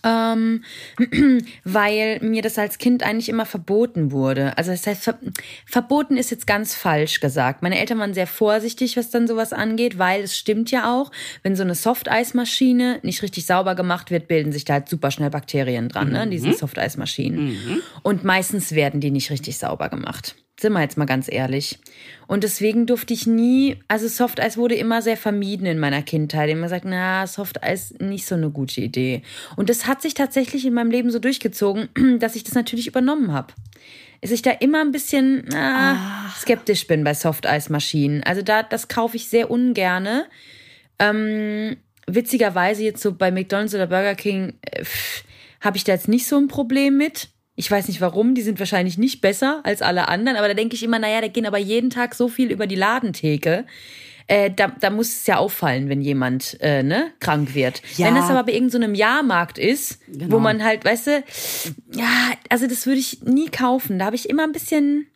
Ähm, 0.04 0.64
weil 1.64 2.20
mir 2.22 2.42
das 2.42 2.58
als 2.58 2.80
Kind 2.80 3.04
eigentlich 3.04 3.30
immer 3.30 3.46
verboten 3.46 4.12
wurde. 4.12 4.58
Also 4.58 4.72
das 4.72 4.88
heißt, 4.88 5.04
ver 5.04 5.20
verboten 5.68 6.18
ist 6.18 6.32
jetzt 6.32 6.48
ganz 6.48 6.74
falsch 6.74 7.20
gesagt. 7.20 7.62
Meine 7.62 7.78
Eltern 7.78 8.00
waren 8.00 8.16
sehr 8.16 8.26
vorsichtig, 8.26 8.98
was 8.98 9.12
dann 9.12 9.28
sowas 9.28 9.54
angeht, 9.54 10.00
weil 10.00 10.24
es 10.24 10.36
stimmt 10.36 10.72
ja 10.72 10.92
auch, 10.92 11.12
wenn 11.44 11.56
so 11.56 11.62
eine 11.62 11.76
Softeismaschine 11.76 13.00
nicht 13.04 13.22
richtig 13.22 13.46
sauber 13.46 13.76
gemacht 13.76 14.10
wird, 14.10 14.28
bilden 14.28 14.52
sich 14.52 14.66
da 14.66 14.74
halt 14.74 14.90
super 14.90 15.12
schnell 15.12 15.30
Bakterien 15.30 15.90
dran, 15.90 16.12
ne, 16.12 16.22
an 16.22 16.32
diesen 16.32 16.54
Softeismaschinen. 16.58 17.58
Und 18.02 18.24
meistens 18.24 18.72
werden 18.72 19.02
die 19.02 19.12
nicht 19.12 19.30
richtig 19.30 19.60
sauber 19.60 19.90
gemacht. 19.90 20.36
Sind 20.62 20.74
wir 20.74 20.82
jetzt 20.82 20.96
mal 20.96 21.06
ganz 21.06 21.28
ehrlich. 21.28 21.80
Und 22.28 22.44
deswegen 22.44 22.86
durfte 22.86 23.16
ich 23.16 23.26
nie, 23.26 23.80
also 23.88 24.08
Softeis 24.08 24.58
wurde 24.58 24.76
immer 24.76 25.02
sehr 25.02 25.18
vermieden 25.18 25.66
in 25.66 25.80
meiner 25.80 26.04
Kindheit. 26.04 26.52
Immer 26.52 26.64
gesagt, 26.68 26.86
na, 26.86 27.26
Softeis 27.26 27.96
nicht 27.98 28.28
so 28.28 28.36
eine 28.36 28.52
gute 28.52 28.80
Idee. 28.80 29.24
Und 29.56 29.72
das 29.72 29.88
hat 29.88 30.04
sich 30.04 30.14
tatsächlich 30.14 30.64
in 30.68 30.76
meinem 30.76 30.92
Leben 30.92 31.10
so 31.10 31.18
durchgezogen, 31.18 31.90
dass 32.20 32.36
ich 32.36 32.44
das 32.44 32.54
natürlich 32.54 32.86
übernommen 32.86 33.34
habe. 33.34 33.56
Dass 34.22 34.30
ich 34.30 34.44
da 34.44 34.52
immer 34.52 34.82
ein 34.82 34.92
bisschen 34.92 35.46
na, 35.50 36.32
skeptisch 36.40 36.86
bin 36.86 37.04
bei 37.04 37.16
Softeismaschinen. 37.16 38.22
Also 38.22 38.44
da, 38.44 38.62
das 38.62 38.88
kaufe 38.88 39.18
ich 39.18 39.30
sehr 39.30 39.50
ungerne. 39.50 40.28
Ähm, 41.00 41.76
witzigerweise 42.06 42.84
jetzt 42.84 43.02
so 43.02 43.14
bei 43.14 43.32
McDonald's 43.32 43.74
oder 43.74 43.88
Burger 43.88 44.14
King 44.14 44.54
äh, 44.62 44.86
habe 45.60 45.78
ich 45.78 45.86
da 45.86 45.94
jetzt 45.94 46.08
nicht 46.08 46.28
so 46.28 46.38
ein 46.38 46.48
Problem 46.48 46.98
mit. 46.98 47.30
Ich 47.56 47.70
weiß 47.70 47.88
nicht 47.90 48.02
warum, 48.02 48.34
die 48.34 48.42
sind 48.42 48.60
wahrscheinlich 48.60 48.98
nicht 48.98 49.22
besser 49.22 49.60
als 49.64 49.82
alle 49.82 50.08
anderen, 50.08 50.38
aber 50.38 50.48
da 50.48 50.54
denke 50.54 50.76
ich 50.76 50.84
immer, 50.84 51.00
naja, 51.00 51.22
da 51.22 51.28
gehen 51.28 51.46
aber 51.46 51.58
jeden 51.58 51.90
Tag 51.90 52.16
so 52.16 52.28
viel 52.28 52.50
über 52.52 52.66
die 52.66 52.76
Ladentheke. 52.76 53.66
Äh, 54.28 54.50
da, 54.52 54.68
da 54.80 54.90
muss 54.90 55.10
es 55.10 55.28
ja 55.28 55.38
auffallen, 55.38 55.90
wenn 55.90 56.00
jemand 56.02 56.58
äh, 56.62 56.84
ne, 56.84 57.12
krank 57.20 57.54
wird. 57.54 57.82
Ja. 57.98 58.08
Wenn 58.08 58.16
das 58.16 58.30
aber 58.30 58.44
bei 58.44 58.54
irgendeinem 58.54 58.82
so 58.82 58.86
einem 58.86 58.96
Jahrmarkt 58.96 59.58
ist, 59.58 60.00
Genau. 60.08 60.36
wo 60.36 60.40
man 60.40 60.64
halt, 60.64 60.86
weißt 60.86 61.08
du, 61.08 61.24
ja, 61.94 62.08
also 62.48 62.68
das 62.68 62.86
würde 62.86 63.00
ich 63.00 63.24
nie 63.24 63.50
kaufen. 63.50 64.00
Da 64.00 64.06
habe 64.06 64.16
ich 64.16 64.30
immer 64.30 64.44
ein 64.44 64.54
bisschen 64.54 65.08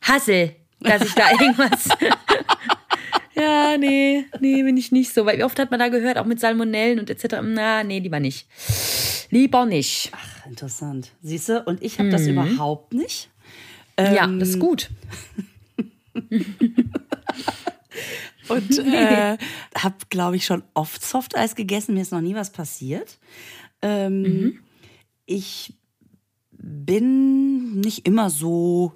Hassel, 0.00 0.54
dass 0.80 1.02
ich 1.02 1.12
da 1.14 1.30
irgendwas. 1.40 1.88
Ja, 3.36 3.76
nee, 3.78 4.24
nee, 4.40 4.62
bin 4.62 4.76
ich 4.76 4.92
nicht 4.92 5.12
so. 5.12 5.26
Weil 5.26 5.38
wie 5.38 5.44
oft 5.44 5.58
hat 5.58 5.70
man 5.70 5.80
da 5.80 5.88
gehört, 5.88 6.18
auch 6.18 6.26
mit 6.26 6.40
Salmonellen 6.40 6.98
und 6.98 7.10
etc. 7.10 7.36
Na, 7.42 7.82
nee, 7.84 7.98
lieber 7.98 8.20
nicht. 8.20 8.46
Lieber 9.30 9.66
nicht. 9.66 10.10
Ach, 10.14 10.46
interessant. 10.46 11.10
Siehst 11.22 11.48
du, 11.48 11.62
und 11.62 11.82
ich 11.82 11.98
habe 11.98 12.10
das 12.10 12.26
überhaupt 12.26 12.92
nicht. 12.94 13.30
ja, 13.98 14.26
das 14.26 14.50
ist 14.50 14.60
gut. 14.60 14.90
Und 18.48 18.78
äh, 18.92 19.38
habe, 19.76 19.96
glaube 20.10 20.36
ich, 20.36 20.44
schon 20.44 20.62
oft 20.74 21.02
Softeis 21.04 21.54
gegessen. 21.54 21.94
Mir 21.94 22.02
ist 22.02 22.12
noch 22.12 22.20
nie 22.20 22.34
was 22.34 22.50
passiert. 22.50 23.18
Ähm, 23.82 24.60
Ich 25.26 25.74
bin 26.52 27.80
nicht 27.80 28.06
immer 28.06 28.28
so 28.30 28.92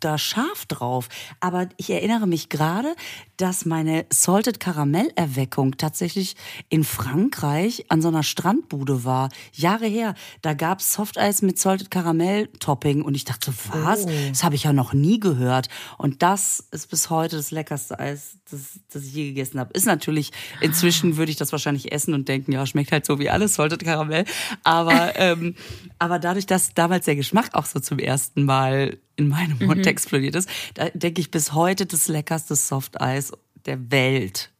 da 0.00 0.18
scharf 0.18 0.66
drauf. 0.66 1.08
Aber 1.40 1.68
ich 1.78 1.88
erinnere 1.90 2.26
mich 2.26 2.50
gerade, 2.50 2.94
dass 3.36 3.64
meine 3.64 4.06
Salted 4.10 4.60
Caramel 4.60 5.10
Erweckung 5.16 5.76
tatsächlich 5.76 6.36
in 6.68 6.84
Frankreich 6.84 7.86
an 7.88 8.02
so 8.02 8.08
einer 8.08 8.22
Strandbude 8.22 9.04
war. 9.04 9.28
Jahre 9.52 9.86
her. 9.86 10.14
Da 10.42 10.54
gab's 10.54 10.92
Softeis 10.92 11.42
mit 11.42 11.58
Salted 11.58 11.90
Caramel 11.90 12.48
Topping 12.58 13.02
und 13.02 13.14
ich 13.14 13.24
dachte, 13.24 13.52
was? 13.72 14.06
Das 14.28 14.44
habe 14.44 14.54
ich 14.54 14.64
ja 14.64 14.72
noch 14.72 14.92
nie 14.92 15.20
gehört. 15.20 15.68
Und 15.98 16.22
das 16.22 16.60
ist 16.70 16.90
bis 16.90 17.10
heute 17.10 17.36
das 17.36 17.50
leckerste 17.50 17.98
Eis, 17.98 18.38
das, 18.50 18.80
das 18.92 19.04
ich 19.04 19.14
je 19.14 19.28
gegessen 19.28 19.58
habe. 19.58 19.72
Ist 19.72 19.86
natürlich, 19.86 20.30
inzwischen 20.60 21.16
würde 21.16 21.30
ich 21.30 21.36
das 21.36 21.52
wahrscheinlich 21.52 21.92
essen 21.92 22.14
und 22.14 22.28
denken, 22.28 22.52
ja, 22.52 22.66
schmeckt 22.66 22.92
halt 22.92 23.06
so 23.06 23.18
wie 23.18 23.30
alles 23.30 23.54
Salted 23.54 23.84
Caramel. 23.84 24.24
Aber, 24.62 25.16
ähm, 25.18 25.54
aber 25.98 26.18
dadurch, 26.18 26.46
dass 26.46 26.74
damals 26.74 27.06
der 27.06 27.16
Geschmack 27.16 27.50
auch 27.54 27.66
so 27.66 27.80
zum 27.80 27.98
ersten 27.98 28.44
Mal 28.44 28.98
in 29.16 29.28
meinem 29.28 29.58
Mund 29.58 29.86
explodiert 29.86 30.34
ist, 30.34 30.48
da 30.74 30.88
denke 30.90 31.20
ich 31.20 31.30
bis 31.30 31.52
heute 31.52 31.86
das 31.86 32.08
leckerste 32.08 32.56
Softeis 32.56 33.32
der 33.66 33.90
Welt 33.90 34.50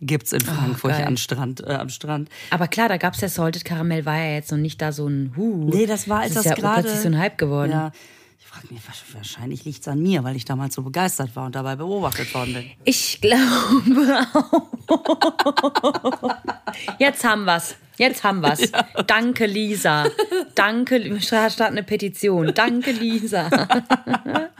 gibt's 0.00 0.32
in 0.32 0.40
Frankfurt 0.40 0.92
geil. 0.92 1.06
am 1.06 1.16
Strand, 1.16 1.66
äh, 1.66 1.74
am 1.74 1.88
Strand. 1.88 2.28
Aber 2.50 2.68
klar, 2.68 2.88
da 2.88 2.96
gab's 2.96 3.20
ja 3.20 3.28
Salted 3.28 3.64
Caramel, 3.64 4.04
war 4.04 4.16
ja 4.16 4.34
jetzt 4.34 4.50
noch 4.50 4.58
nicht 4.58 4.80
da 4.82 4.92
so 4.92 5.06
ein 5.06 5.32
Huh. 5.36 5.70
Nee, 5.72 5.86
das 5.86 6.08
war, 6.08 6.20
als 6.20 6.34
das 6.34 6.44
das, 6.44 6.52
ist 6.52 6.58
ja 6.58 6.62
gerade 6.62 6.82
plötzlich 6.82 7.02
so 7.02 7.08
ein 7.08 7.18
Hype 7.18 7.38
geworden. 7.38 7.70
Ja, 7.70 7.92
ich 8.38 8.46
frage 8.46 8.72
mich, 8.72 8.82
wahrscheinlich 9.14 9.64
liegt's 9.64 9.88
an 9.88 10.02
mir, 10.02 10.24
weil 10.24 10.36
ich 10.36 10.44
damals 10.44 10.74
so 10.74 10.82
begeistert 10.82 11.34
war 11.36 11.46
und 11.46 11.54
dabei 11.54 11.76
beobachtet 11.76 12.32
worden 12.34 12.54
bin. 12.54 12.70
Ich 12.84 13.20
glaube 13.20 14.26
auch. 14.34 14.62
Jetzt 16.98 17.24
haben 17.24 17.44
wir's. 17.44 17.76
Jetzt 17.98 18.24
haben 18.24 18.40
wir's. 18.40 18.70
Danke, 19.06 19.46
Lisa. 19.46 20.06
Danke, 20.54 21.02
wir 21.02 21.20
starten 21.20 21.62
eine 21.62 21.82
Petition. 21.82 22.52
Danke, 22.54 22.92
Lisa. 22.92 23.48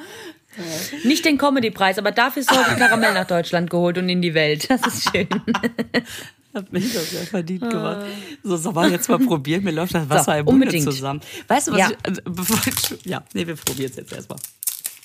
Nicht 1.04 1.24
den 1.24 1.38
Comedy-Preis, 1.38 1.98
aber 1.98 2.12
dafür 2.12 2.42
ist 2.42 2.50
heute 2.50 2.76
Karamell 2.78 3.14
nach 3.14 3.26
Deutschland 3.26 3.70
geholt 3.70 3.98
und 3.98 4.08
in 4.08 4.22
die 4.22 4.34
Welt. 4.34 4.68
Das 4.70 4.80
ist 4.86 5.10
schön. 5.10 5.28
Hab 6.54 6.72
mich 6.72 6.92
das 6.92 7.10
sehr 7.10 7.26
verdient 7.26 7.68
gemacht. 7.68 8.06
So, 8.42 8.56
soll 8.56 8.72
man 8.72 8.90
jetzt 8.90 9.08
mal 9.10 9.18
probieren? 9.18 9.62
Mir 9.62 9.72
läuft 9.72 9.94
das 9.94 10.08
Wasser 10.08 10.32
So, 10.32 10.38
im 10.38 10.46
unbedingt. 10.48 10.84
zusammen. 10.84 11.20
Weißt 11.48 11.68
du, 11.68 11.72
was 11.72 11.78
Ja. 11.80 11.90
ich, 11.90 11.96
also, 12.02 12.22
bevor 12.24 12.58
ich, 12.66 13.06
ja, 13.06 13.22
nee, 13.34 13.46
wir 13.46 13.56
probieren 13.56 13.90
es 13.90 13.96
jetzt 13.96 14.12
erstmal. 14.12 14.38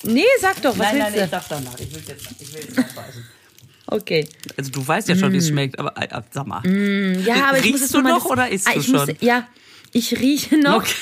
Nee, 0.04 0.24
sag 0.40 0.62
doch, 0.62 0.78
was 0.78 0.94
nein, 0.94 0.96
willst 0.96 1.10
nein, 1.10 1.14
du? 1.14 1.24
ich 1.26 1.30
darf 1.30 1.48
danach. 1.50 1.80
Ich 1.80 1.94
will 1.94 2.04
jetzt, 2.08 2.28
ich 2.40 2.54
will 2.54 2.62
jetzt 2.62 2.78
nachbeißen. 2.78 3.26
Okay. 3.88 4.28
Also 4.58 4.72
du 4.72 4.88
weißt 4.88 5.10
ja 5.10 5.16
schon, 5.18 5.34
wie 5.34 5.38
es 5.38 5.50
schmeckt, 5.50 5.78
aber 5.78 6.02
äh, 6.02 6.22
sag 6.32 6.48
mal. 6.48 6.66
Ja, 7.26 7.50
aber 7.50 7.62
Riechst 7.62 7.94
du 7.94 8.02
noch 8.02 8.26
oder 8.26 8.48
isst 8.48 8.68
ah, 8.68 8.74
du 8.74 8.80
ich 8.80 8.88
muss, 8.88 9.02
schon? 9.02 9.16
Ja, 9.20 9.48
ich 9.92 10.18
rieche 10.18 10.58
noch. 10.58 10.78
Okay. 10.78 10.94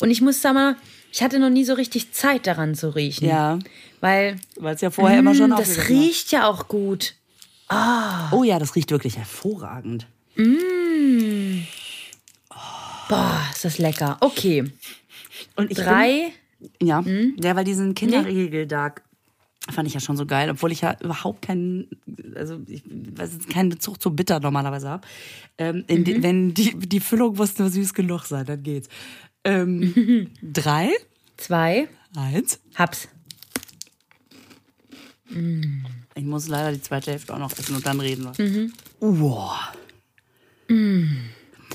Und 0.00 0.10
ich 0.10 0.20
muss 0.20 0.42
sagen 0.42 0.74
ich 1.12 1.22
hatte 1.22 1.38
noch 1.38 1.50
nie 1.50 1.64
so 1.64 1.74
richtig 1.74 2.12
Zeit 2.12 2.46
daran 2.46 2.74
zu 2.74 2.94
riechen. 2.94 3.28
Ja, 3.28 3.58
Weil 4.02 4.74
es 4.74 4.80
ja 4.80 4.90
vorher 4.90 5.20
immer 5.20 5.34
schon 5.34 5.50
mm, 5.50 5.56
das 5.56 5.88
riecht 5.88 6.32
ja 6.32 6.48
auch 6.48 6.66
gut. 6.66 7.14
Oh 8.32 8.42
ja, 8.42 8.58
das 8.58 8.74
riecht 8.74 8.90
wirklich 8.90 9.16
hervorragend. 9.16 10.06
Boah, 13.08 13.40
ist 13.52 13.64
das 13.64 13.78
lecker. 13.78 14.16
Okay. 14.20 14.64
Und 15.56 15.70
ich 15.70 15.78
Drei. 15.78 16.32
Bin, 16.58 16.88
ja, 16.88 17.02
ja, 17.40 17.56
weil 17.56 17.64
diesen 17.64 17.94
Kinderriegel 17.94 18.66
da 18.66 18.92
fand 19.70 19.86
ich 19.86 19.94
ja 19.94 20.00
schon 20.00 20.16
so 20.16 20.26
geil, 20.26 20.50
obwohl 20.50 20.72
ich 20.72 20.80
ja 20.80 20.96
überhaupt 21.00 21.42
keinen, 21.42 21.88
also 22.34 22.60
ich 22.66 22.82
weiß 22.84 23.32
jetzt 23.34 23.50
keinen 23.50 23.68
Bezug 23.68 24.02
zu 24.02 24.10
bitter 24.14 24.40
normalerweise 24.40 24.88
habe. 24.88 25.06
Ähm, 25.58 25.84
die, 25.88 26.22
wenn 26.22 26.54
die, 26.54 26.76
die 26.76 27.00
Füllung 27.00 27.36
muss 27.36 27.58
nur 27.58 27.70
süß 27.70 27.94
genug 27.94 28.24
sein, 28.24 28.44
dann 28.46 28.62
geht's. 28.62 28.88
Ähm, 29.44 30.28
drei, 30.42 30.90
Zwei. 31.36 31.88
eins. 32.16 32.60
Hab's. 32.74 33.08
Ich 36.14 36.24
muss 36.24 36.48
leider 36.48 36.72
die 36.72 36.82
zweite 36.82 37.10
Hälfte 37.12 37.34
auch 37.34 37.38
noch 37.38 37.52
essen 37.56 37.74
und 37.76 37.86
dann 37.86 38.00
reden 38.00 38.24
wir. 38.24 38.70
Wow. 39.00 39.52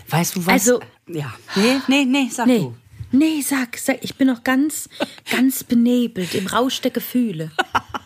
Weißt 0.10 0.36
du 0.36 0.46
was? 0.46 0.54
Also- 0.54 0.80
ja. 1.08 1.34
Nee, 1.56 1.78
nee, 1.88 2.06
nee, 2.06 2.30
sag 2.32 2.48
Nee. 2.48 2.60
du. 2.60 2.76
Nee, 3.12 3.42
sag, 3.42 3.78
sag, 3.78 4.04
ich 4.04 4.16
bin 4.16 4.28
noch 4.28 4.44
ganz, 4.44 4.90
ganz 5.32 5.64
benebelt 5.64 6.36
im 6.36 6.48
Rausch 6.48 6.82
der 6.82 6.92
Gefühle. 6.92 7.52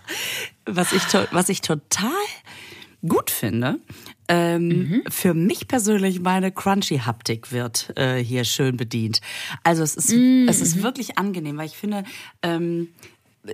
was 0.65 0.93
ich, 0.93 1.01
was 1.31 1.49
ich 1.49 1.61
total 1.61 2.11
gut 3.07 3.31
finde, 3.31 3.79
ähm, 4.27 5.01
für 5.09 5.33
mich 5.33 5.67
persönlich 5.67 6.19
meine 6.19 6.51
Crunchy-Haptik 6.51 7.51
wird 7.51 7.91
äh, 7.97 8.23
hier 8.23 8.43
schön 8.43 8.77
bedient. 8.77 9.21
Also 9.63 9.81
es 9.81 9.95
ist, 9.95 10.11
es 10.13 10.61
ist 10.61 10.83
wirklich 10.83 11.17
angenehm, 11.17 11.57
weil 11.57 11.65
ich 11.65 11.75
finde, 11.77 12.03
ähm, 12.43 12.89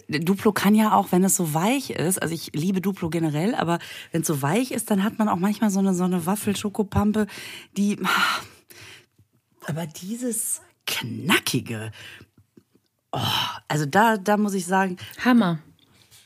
Duplo 0.10 0.52
kann 0.52 0.76
ja 0.76 0.94
auch, 0.94 1.12
wenn 1.12 1.24
es 1.24 1.36
so 1.36 1.54
weich 1.54 1.92
ist, 1.92 2.22
also 2.22 2.34
ich 2.34 2.52
liebe 2.54 2.82
Duplo 2.82 3.10
generell, 3.10 3.56
aber 3.56 3.80
wenn 4.12 4.22
es 4.22 4.28
so 4.28 4.42
weich 4.42 4.72
ist, 4.72 4.92
dann 4.92 5.04
hat 5.04 5.18
man 5.18 5.30
auch 5.30 5.38
manchmal 5.38 5.70
so 5.70 5.80
eine, 5.80 5.94
so 5.94 6.04
eine 6.04 6.26
Waffel-Schokopampe, 6.26 7.28
die, 7.78 7.98
aber 9.66 9.88
dieses 9.88 10.62
knackige, 10.86 11.92
oh, 13.12 13.20
also 13.68 13.86
da, 13.86 14.18
da 14.18 14.38
muss 14.38 14.54
ich 14.54 14.66
sagen, 14.66 14.98
Hammer. 15.24 15.60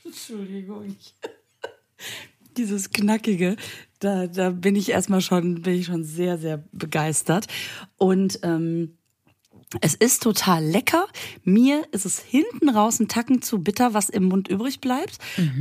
Entschuldigung. 0.03 0.95
Dieses 2.57 2.89
Knackige, 2.91 3.55
da, 3.99 4.27
da 4.27 4.49
bin 4.49 4.75
ich 4.75 4.89
erstmal 4.89 5.21
schon, 5.21 5.61
bin 5.61 5.75
ich 5.75 5.85
schon 5.85 6.03
sehr, 6.03 6.37
sehr 6.37 6.57
begeistert. 6.73 7.47
Und 7.95 8.39
ähm, 8.43 8.97
es 9.79 9.93
ist 9.95 10.23
total 10.23 10.63
lecker. 10.63 11.07
Mir 11.43 11.83
ist 11.91 12.05
es 12.05 12.19
hinten 12.19 12.69
raus 12.69 12.99
ein 12.99 13.07
Tacken 13.07 13.41
zu 13.41 13.59
bitter, 13.59 13.93
was 13.93 14.09
im 14.09 14.25
Mund 14.25 14.49
übrig 14.49 14.81
bleibt. 14.81 15.17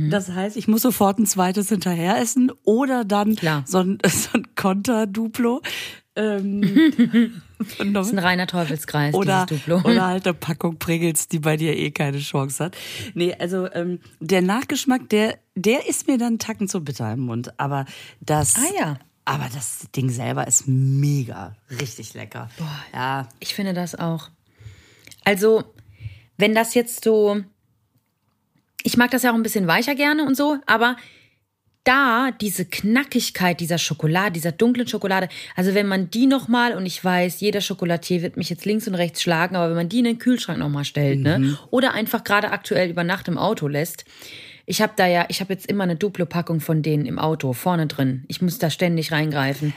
Das 0.09 0.29
heißt, 0.29 0.57
ich 0.57 0.67
muss 0.67 0.81
sofort 0.81 1.19
ein 1.19 1.25
zweites 1.25 1.69
hinterher 1.69 2.17
essen 2.19 2.51
oder 2.63 3.05
dann 3.05 3.35
Klar. 3.35 3.63
so 3.65 3.79
ein, 3.79 3.99
so 4.05 4.29
ein 4.33 4.53
Konter-Duplo. 4.55 5.61
Ähm, 6.15 7.31
Das 7.93 8.07
ist 8.07 8.13
ein 8.13 8.19
reiner 8.19 8.47
Teufelskreis, 8.47 9.13
oder, 9.13 9.45
dieses 9.47 9.65
Duplo. 9.65 9.81
oder 9.89 10.07
halt 10.07 10.25
eine 10.25 10.33
Packung 10.33 10.77
Pringles, 10.77 11.27
die 11.27 11.39
bei 11.39 11.57
dir 11.57 11.77
eh 11.77 11.91
keine 11.91 12.19
Chance 12.19 12.63
hat. 12.65 12.77
Nee, 13.13 13.35
also 13.37 13.71
ähm, 13.71 13.99
der 14.19 14.41
Nachgeschmack, 14.41 15.09
der, 15.09 15.37
der 15.55 15.87
ist 15.87 16.07
mir 16.07 16.17
dann 16.17 16.39
Tacken 16.39 16.67
zu 16.67 16.83
bitter 16.83 17.13
im 17.13 17.21
Mund. 17.21 17.59
Aber 17.59 17.85
das, 18.19 18.55
Ah 18.55 18.73
ja. 18.79 18.97
Aber 19.25 19.47
das 19.53 19.87
Ding 19.95 20.09
selber 20.09 20.47
ist 20.47 20.67
mega, 20.67 21.55
richtig 21.79 22.13
lecker. 22.13 22.49
Ja, 22.93 23.29
Ich 23.39 23.53
finde 23.53 23.73
das 23.73 23.95
auch. 23.95 24.29
Also, 25.23 25.63
wenn 26.37 26.55
das 26.55 26.73
jetzt 26.73 27.03
so. 27.03 27.41
Ich 28.83 28.97
mag 28.97 29.11
das 29.11 29.21
ja 29.21 29.31
auch 29.31 29.35
ein 29.35 29.43
bisschen 29.43 29.67
weicher 29.67 29.93
gerne 29.93 30.25
und 30.25 30.35
so, 30.35 30.57
aber 30.65 30.95
da 31.83 32.29
diese 32.31 32.65
Knackigkeit 32.65 33.59
dieser 33.59 33.77
Schokolade, 33.77 34.33
dieser 34.33 34.51
dunklen 34.51 34.87
Schokolade, 34.87 35.29
also 35.55 35.73
wenn 35.73 35.87
man 35.87 36.09
die 36.09 36.27
nochmal, 36.27 36.75
und 36.75 36.85
ich 36.85 37.03
weiß, 37.03 37.41
jeder 37.41 37.61
Schokolatier 37.61 38.21
wird 38.21 38.37
mich 38.37 38.49
jetzt 38.49 38.65
links 38.65 38.87
und 38.87 38.95
rechts 38.95 39.21
schlagen, 39.21 39.55
aber 39.55 39.69
wenn 39.69 39.75
man 39.75 39.89
die 39.89 39.99
in 39.99 40.05
den 40.05 40.19
Kühlschrank 40.19 40.59
nochmal 40.59 40.85
stellt, 40.85 41.21
ne, 41.21 41.57
oder 41.71 41.93
einfach 41.93 42.23
gerade 42.23 42.51
aktuell 42.51 42.89
über 42.89 43.03
Nacht 43.03 43.27
im 43.27 43.37
Auto 43.37 43.67
lässt, 43.67 44.05
ich 44.71 44.81
habe 44.81 44.93
da 44.95 45.05
ja, 45.05 45.25
ich 45.27 45.41
habe 45.41 45.51
jetzt 45.53 45.65
immer 45.67 45.83
eine 45.83 45.97
Duplo-Packung 45.97 46.61
von 46.61 46.81
denen 46.81 47.05
im 47.05 47.19
Auto, 47.19 47.51
vorne 47.51 47.87
drin. 47.87 48.23
Ich 48.29 48.41
muss 48.41 48.57
da 48.57 48.69
ständig 48.69 49.11
reingreifen. 49.11 49.73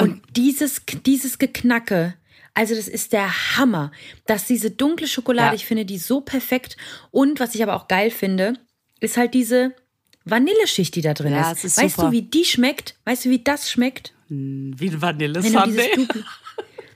und 0.00 0.20
dieses, 0.36 0.82
dieses 1.06 1.38
Geknacke, 1.38 2.14
also 2.52 2.74
das 2.74 2.88
ist 2.88 3.12
der 3.12 3.56
Hammer, 3.56 3.92
dass 4.26 4.46
diese 4.46 4.72
dunkle 4.72 5.06
Schokolade, 5.06 5.50
Ja. 5.50 5.54
ich 5.54 5.66
finde 5.66 5.84
die 5.84 5.98
so 5.98 6.20
perfekt. 6.20 6.76
Und 7.12 7.38
was 7.38 7.54
ich 7.54 7.62
aber 7.62 7.76
auch 7.76 7.86
geil 7.86 8.10
finde, 8.10 8.54
ist 8.98 9.16
halt 9.16 9.34
diese 9.34 9.72
Vanilleschicht, 10.24 10.94
die 10.96 11.00
da 11.02 11.14
drin 11.14 11.32
Ja, 11.32 11.52
ist. 11.52 11.64
ist 11.64 11.78
weißt 11.78 11.94
super. 11.96 12.08
du, 12.08 12.12
wie 12.12 12.22
die 12.22 12.44
schmeckt? 12.44 12.96
Weißt 13.04 13.24
du, 13.26 13.30
wie 13.30 13.38
das 13.44 13.70
schmeckt? 13.70 14.12
wie 14.28 14.88
ein 14.90 14.92
Duplo 15.94 16.22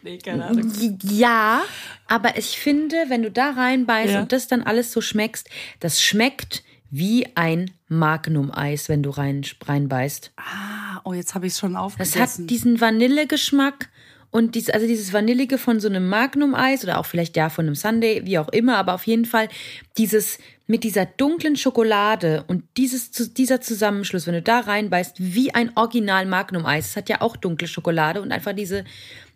Nee, 0.03 0.19
keine 0.19 0.45
Ahnung. 0.47 0.73
ja, 1.11 1.63
aber 2.07 2.37
ich 2.39 2.59
finde, 2.59 2.97
wenn 3.09 3.23
du 3.23 3.31
da 3.31 3.51
reinbeißt 3.51 4.15
Ja. 4.15 4.21
und 4.23 4.33
das 4.33 4.47
dann 4.49 4.63
alles 4.63 4.93
so 4.93 5.01
schmeckst, 5.01 5.49
das 5.81 6.01
schmeckt 6.03 6.63
wie 6.91 7.27
ein 7.35 7.71
Magnum-Eis, 7.89 8.89
wenn 8.89 9.03
du 9.03 9.11
rein, 9.11 9.43
reinbeißt. 9.65 10.33
Ah, 10.37 11.01
oh, 11.05 11.13
jetzt 11.13 11.35
habe 11.35 11.47
ich 11.47 11.53
es 11.53 11.59
schon 11.59 11.77
aufgegessen. 11.77 12.21
hat 12.21 12.31
diesen 12.51 12.81
Vanillegeschmack 12.81 13.89
und 14.31 14.55
dies, 14.55 14.69
also 14.71 14.87
dieses 14.87 15.13
Vanillige 15.13 15.59
von 15.59 15.81
so 15.81 15.89
einem 15.89 16.09
Magnum-Eis 16.09 16.85
oder 16.85 16.99
auch 16.99 17.07
vielleicht 17.07 17.37
ja 17.37 17.49
von 17.49 17.67
einem 17.67 17.75
Sunday, 17.75 18.23
wie 18.25 18.39
auch 18.39 18.49
immer, 18.49 18.77
aber 18.77 18.95
auf 18.95 19.07
jeden 19.07 19.25
Fall 19.25 19.49
dieses 19.97 20.39
mit 20.67 20.85
dieser 20.85 21.07
dunklen 21.07 21.57
Schokolade 21.57 22.45
und 22.47 22.63
dieses, 22.77 23.11
dieser 23.11 23.63
Zusammenschluss, 23.63 24.27
wenn 24.27 24.35
du 24.35 24.43
da 24.43 24.61
reinbeißt, 24.61 25.17
wie 25.19 25.55
ein 25.55 25.73
Original 25.77 26.27
Magnum-Eis. 26.27 26.91
Es 26.91 26.97
hat 26.97 27.09
ja 27.09 27.23
auch 27.23 27.37
dunkle 27.37 27.67
Schokolade 27.67 28.21
und 28.21 28.33
einfach 28.33 28.53
diese, 28.53 28.85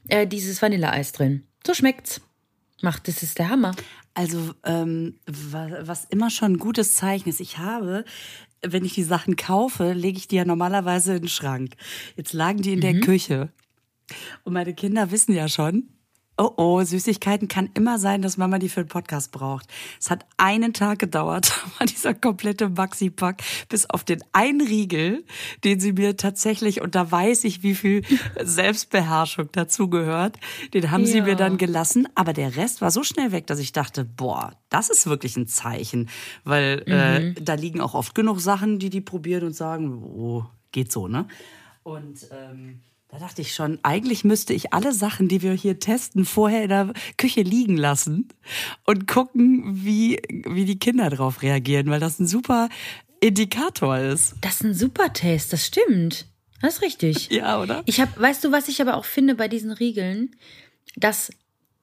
äh, 0.08 0.26
dieses 0.26 0.60
Vanilleeis 0.60 1.12
drin. 1.12 1.44
So 1.66 1.72
schmeckt's. 1.72 2.20
Macht, 2.82 3.08
das 3.08 3.22
ist 3.22 3.38
der 3.38 3.48
Hammer. 3.48 3.74
Also, 4.14 4.53
ähm, 4.64 5.18
wa- 5.27 5.79
was 5.83 6.05
immer 6.07 6.31
schon 6.31 6.53
ein 6.55 6.59
gutes 6.59 6.94
Zeichen 6.94 7.29
ist, 7.29 7.40
ich 7.40 7.59
habe, 7.59 8.05
wenn 8.61 8.85
ich 8.85 8.94
die 8.94 9.03
Sachen 9.05 9.37
kaufe, 9.37 9.92
lege 9.92 10.18
ich 10.18 10.29
die 10.29 10.37
ja 10.37 10.44
normalerweise 10.44 11.14
in 11.14 11.22
den 11.22 11.29
Schrank. 11.29 11.75
Jetzt 12.16 12.33
lagen 12.33 12.61
die 12.62 12.75
in 12.75 12.81
der 12.81 13.01
Küche. 13.01 13.51
Und 14.44 14.53
meine 14.53 14.75
Kinder 14.75 15.11
wissen 15.11 15.35
ja 15.35 15.48
schon, 15.48 15.88
oh 16.38 16.50
oh, 16.56 16.82
Süßigkeiten 16.82 17.46
kann 17.48 17.68
immer 17.74 17.98
sein, 17.98 18.22
dass 18.22 18.36
Mama 18.36 18.58
die 18.58 18.68
für 18.68 18.82
den 18.84 18.88
Podcast 18.88 19.32
braucht. 19.32 19.66
Es 20.00 20.10
hat 20.10 20.24
einen 20.38 20.72
Tag 20.72 20.98
gedauert, 20.98 21.52
war 21.78 21.86
dieser 21.86 22.14
komplette 22.14 22.68
Maxi-Pack, 22.70 23.42
bis 23.68 23.88
auf 23.88 24.02
den 24.04 24.22
einen 24.32 24.60
Riegel, 24.60 25.24
den 25.64 25.78
sie 25.80 25.92
mir 25.92 26.16
tatsächlich, 26.16 26.80
und 26.80 26.94
da 26.94 27.10
weiß 27.10 27.44
ich, 27.44 27.62
wie 27.62 27.74
viel 27.74 28.02
Selbstbeherrschung 28.42 29.48
dazu 29.52 29.88
gehört, 29.88 30.38
den 30.74 30.90
haben 30.90 31.04
sie 31.06 31.18
Ja. 31.18 31.24
mir 31.24 31.36
dann 31.36 31.58
gelassen. 31.58 32.08
Aber 32.14 32.32
der 32.32 32.56
Rest 32.56 32.80
war 32.80 32.90
so 32.90 33.02
schnell 33.02 33.32
weg, 33.32 33.46
dass 33.46 33.58
ich 33.58 33.72
dachte, 33.72 34.04
boah, 34.04 34.52
das 34.70 34.88
ist 34.90 35.06
wirklich 35.06 35.36
ein 35.36 35.46
Zeichen. 35.46 36.08
Weil 36.44 36.82
äh, 36.86 37.34
da 37.40 37.54
liegen 37.54 37.80
auch 37.80 37.94
oft 37.94 38.14
genug 38.14 38.40
Sachen, 38.40 38.78
die 38.78 38.90
die 38.90 39.00
probieren 39.00 39.44
und 39.44 39.54
sagen, 39.54 40.02
oh, 40.02 40.44
geht 40.72 40.90
so, 40.92 41.08
ne? 41.08 41.26
Und 41.82 42.26
ähm, 42.32 42.80
da 43.12 43.18
dachte 43.18 43.42
ich 43.42 43.55
schon, 43.55 43.79
eigentlich 43.83 44.25
müsste 44.25 44.55
ich 44.55 44.72
alle 44.72 44.94
Sachen, 44.94 45.29
die 45.29 45.42
wir 45.42 45.53
hier 45.53 45.79
testen, 45.79 46.25
vorher 46.25 46.62
in 46.62 46.70
der 46.70 46.94
Küche 47.18 47.42
liegen 47.42 47.77
lassen 47.77 48.29
und 48.87 49.07
gucken, 49.07 49.85
wie, 49.85 50.18
wie 50.31 50.64
die 50.64 50.79
Kinder 50.79 51.11
darauf 51.11 51.42
reagieren, 51.42 51.90
weil 51.90 52.01
das 52.01 52.18
ein 52.18 52.27
super 52.27 52.70
Indikator 53.20 53.98
ist. 53.98 54.37
Das 54.40 54.55
ist 54.55 54.64
ein 54.64 54.75
super 54.75 55.12
Taste, 55.12 55.51
das 55.51 55.66
stimmt. 55.66 56.27
Das 56.62 56.77
ist 56.77 56.83
richtig. 56.83 57.29
Ja, 57.31 57.61
oder? 57.61 57.83
Ich 57.85 58.01
habe, 58.01 58.18
weißt 58.18 58.44
du, 58.44 58.51
was 58.51 58.68
ich 58.68 58.81
aber 58.81 58.96
auch 58.96 59.05
finde 59.05 59.35
bei 59.35 59.46
diesen 59.46 59.72
Riegeln, 59.72 60.35
dass 60.96 61.31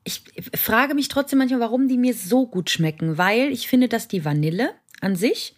ich 0.03 0.23
frage 0.55 0.95
mich 0.95 1.09
trotzdem 1.09 1.37
manchmal, 1.37 1.59
warum 1.59 1.87
die 1.87 1.99
mir 1.99 2.15
so 2.15 2.47
gut 2.47 2.71
schmecken, 2.71 3.19
weil 3.19 3.51
ich 3.51 3.67
finde, 3.67 3.87
dass 3.87 4.07
die 4.07 4.25
Vanille 4.25 4.73
an 4.99 5.15
sich 5.15 5.55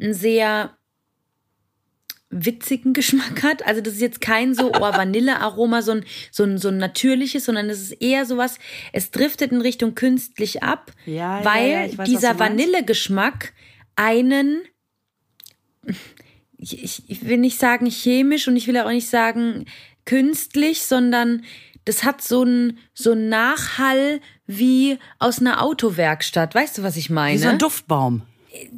einen 0.00 0.14
sehr 0.14 0.77
witzigen 2.30 2.92
Geschmack 2.92 3.42
hat. 3.42 3.66
Also 3.66 3.80
das 3.80 3.94
ist 3.94 4.00
jetzt 4.00 4.20
kein 4.20 4.54
so 4.54 4.72
oh, 4.72 4.80
Vanillearoma, 4.80 5.82
so 5.82 5.92
ein, 5.92 6.04
so, 6.30 6.44
ein, 6.44 6.58
so 6.58 6.68
ein 6.68 6.78
natürliches, 6.78 7.44
sondern 7.44 7.70
es 7.70 7.80
ist 7.80 7.92
eher 7.92 8.26
sowas, 8.26 8.58
es 8.92 9.10
driftet 9.10 9.52
in 9.52 9.60
Richtung 9.60 9.94
künstlich 9.94 10.62
ab, 10.62 10.92
Ja, 11.06 11.40
ja, 11.40 11.44
weil 11.44 11.70
ja, 11.70 11.84
ich 11.86 11.98
weiß, 11.98 12.08
dieser. 12.08 12.38
Vanillegeschmack 12.38 13.52
einen 13.96 14.62
ich, 16.58 16.82
ich, 16.82 17.02
ich 17.08 17.26
will 17.26 17.38
nicht 17.38 17.58
sagen 17.58 17.86
chemisch 17.86 18.48
und 18.48 18.56
ich 18.56 18.66
will 18.66 18.76
auch 18.78 18.90
nicht 18.90 19.08
sagen 19.08 19.64
künstlich, 20.04 20.82
sondern 20.82 21.44
das 21.84 22.04
hat 22.04 22.20
so 22.20 22.42
einen 22.42 22.78
so 22.92 23.12
einen 23.12 23.28
Nachhall 23.28 24.20
wie 24.46 24.98
aus 25.18 25.40
einer 25.40 25.62
Autowerkstatt. 25.62 26.54
Weißt 26.54 26.78
du, 26.78 26.82
was 26.82 26.96
ich 26.96 27.10
meine? 27.10 27.38
Wie 27.38 27.42
so 27.42 27.48
ein 27.48 27.58
Duftbaum. 27.58 28.22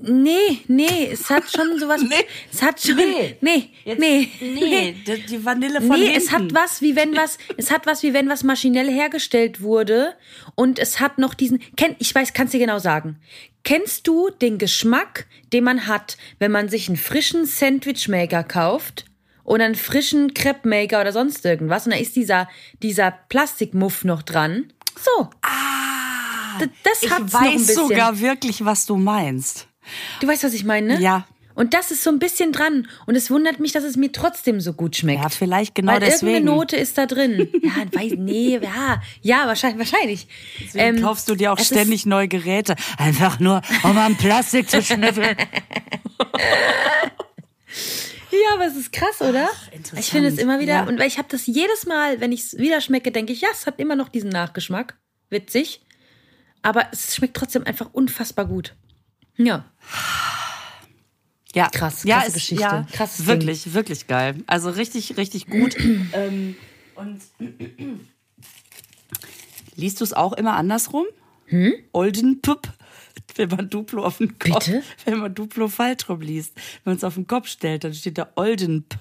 Nee, 0.03 0.61
nee, 0.69 1.09
es 1.13 1.29
hat 1.31 1.45
schon 1.51 1.79
sowas. 1.81 2.03
nee. 2.03 2.15
Es 2.53 2.63
hat 2.63 2.81
schon. 2.81 2.97
Nee, 2.97 3.37
nee, 3.41 3.71
Jetzt, 3.85 3.99
nee. 4.01 4.29
Nee, 4.41 4.95
die 5.29 5.45
Vanille 5.45 5.81
von 5.81 5.99
Nee, 5.99 6.07
hinten. 6.07 6.17
es 6.19 6.33
hat 6.33 6.55
was, 6.55 6.83
wie 6.83 6.97
wenn 6.97 7.15
was, 7.17 7.39
es 7.57 7.71
hat 7.71 7.87
was, 7.87 8.03
wie 8.03 8.13
wenn 8.15 8.29
was 8.29 8.43
maschinell 8.45 8.91
hergestellt 8.91 9.61
wurde 9.61 10.15
und 10.55 10.79
es 10.79 11.01
hat 11.01 11.19
noch 11.19 11.35
diesen, 11.35 11.61
kenn, 11.77 11.97
ich 11.99 12.15
weiß, 12.15 12.33
kannst 12.33 12.55
dir 12.55 12.59
genau 12.61 12.79
sagen. 12.79 13.19
Kennst 13.63 14.07
du 14.07 14.31
den 14.31 14.57
Geschmack, 14.59 15.27
den 15.53 15.65
man 15.65 15.87
hat, 15.87 16.17
wenn 16.39 16.51
man 16.51 16.69
sich 16.69 16.89
einen 16.89 16.97
frischen 16.97 17.45
Sandwichmaker 17.45 18.43
kauft 18.43 19.05
oder 19.45 19.65
einen 19.67 19.75
frischen 19.75 20.33
Crepe 20.35 20.67
Maker 20.69 21.01
oder 21.01 21.13
sonst 21.13 21.45
irgendwas 21.45 21.85
und 21.87 21.93
da 21.93 21.99
ist 21.99 22.17
dieser, 22.17 22.49
dieser 22.83 23.11
Plastikmuff 23.29 24.05
noch 24.05 24.23
dran? 24.23 24.73
So. 24.99 25.29
Ah, 25.43 26.59
das 26.85 27.03
ich 27.03 27.11
weiß 27.11 27.75
sogar 27.75 28.21
wirklich, 28.21 28.65
was 28.65 28.87
du 28.87 28.97
meinst. 28.97 29.67
Du 30.21 30.27
weißt, 30.27 30.45
was 30.45 30.55
ich 30.55 30.65
meine, 30.65 30.95
ne? 30.95 31.01
Ja. 31.01 31.27
Und 31.55 31.75
das 31.75 31.91
ist 31.91 32.03
so 32.03 32.11
ein 32.11 32.19
bisschen 32.19 32.53
dran. 32.53 32.89
Und 33.07 33.17
es 33.17 33.31
wundert 33.31 33.61
mich, 33.61 33.73
dass 33.73 33.85
es 33.85 33.97
mir 33.97 34.11
trotzdem 34.13 34.61
so 34.61 34.73
gut 34.73 34.97
schmeckt. 34.97 35.23
Ja, 35.23 35.29
vielleicht 35.29 35.75
genau 35.75 35.93
Weil 35.93 36.01
deswegen. 36.01 36.33
irgendeine 36.33 36.57
Note 36.57 36.77
ist 36.77 36.97
da 36.97 37.07
drin. 37.07 37.49
Ja, 37.63 37.73
weiß, 37.93 38.13
nee, 38.17 38.59
ja, 38.63 39.03
ja, 39.21 39.47
wahrscheinlich, 39.47 39.79
wahrscheinlich. 39.79 40.27
Deswegen 40.59 40.97
Ähm, 40.97 41.03
kaufst 41.03 41.29
du 41.29 41.35
dir 41.35 41.53
auch 41.53 41.59
ständig 41.59 42.07
neue 42.07 42.29
Geräte. 42.29 42.77
Einfach 42.97 43.41
nur, 43.41 43.61
um 43.83 43.99
am 43.99 44.17
Plastik 44.17 44.71
zu 44.71 44.83
schnüffeln. 44.83 45.37
Ja, 48.33 48.55
aber 48.55 48.67
es 48.67 48.77
ist 48.77 48.93
krass, 48.93 49.21
oder? 49.21 49.49
interessant. 49.73 49.99
ich 49.99 50.11
finde 50.11 50.29
es 50.29 50.39
immer 50.39 50.61
wieder. 50.61 50.73
Ja. 50.75 50.83
Und 50.85 50.99
weil 50.99 51.09
ich 51.09 51.19
habe 51.19 51.29
das 51.29 51.47
jedes 51.47 51.87
Mal, 51.87 52.21
wenn 52.21 52.31
ich 52.33 52.41
es 52.45 52.59
wieder 52.59 52.81
schmecke, 52.81 53.11
denke 53.11 53.33
ich, 53.33 53.41
ja, 53.41 53.49
es 53.53 53.67
hat 53.67 53.79
immer 53.81 53.97
noch 53.97 54.09
diesen 54.09 54.31
Nachgeschmack. 54.31 54.97
Witzig. 55.31 55.83
Aber 56.63 56.87
es 56.93 57.17
schmeckt 57.17 57.37
trotzdem 57.37 57.65
einfach 57.67 57.89
unfassbar 57.93 58.47
gut. 58.47 58.75
Ja. 59.45 59.65
Ja, 61.53 61.69
Krass, 61.69 62.05
ja, 62.05 62.17
krasse 62.17 62.29
ist, 62.29 62.35
Geschichte. 62.35 62.63
Ja, 62.63 62.87
Krasses 62.93 63.27
wirklich, 63.27 63.75
wirklich 63.75 64.07
geil. 64.07 64.37
Also 64.47 64.71
richtig, 64.71 65.17
richtig 65.17 65.47
gut. 65.47 65.77
ähm, 66.13 66.55
und 66.95 67.21
liest 69.75 70.01
du 70.01 70.05
es 70.05 70.13
auch 70.13 70.33
immer 70.35 70.55
andersrum? 70.55 71.07
Hm? 71.47 71.73
Olden 71.93 72.41
Pup. 72.41 72.69
Wenn 73.35 73.49
man 73.49 73.69
Duplo 73.71 74.05
auf 74.05 74.19
den 74.19 74.39
Kopf, 74.39 74.67
Bitte? 74.67 74.83
wenn 75.05 75.19
man 75.19 75.35
Duplo 75.35 75.69
falsch 75.69 76.09
rum 76.09 76.21
liest, 76.21 76.55
wenn 76.85 76.93
man 76.93 76.97
es 76.99 77.05
auf 77.05 77.15
den 77.15 77.27
Kopf 77.27 77.49
stellt, 77.49 77.85
dann 77.85 77.95
steht 77.95 78.19
da 78.19 78.29
Olden 78.37 78.85
P. 78.89 78.97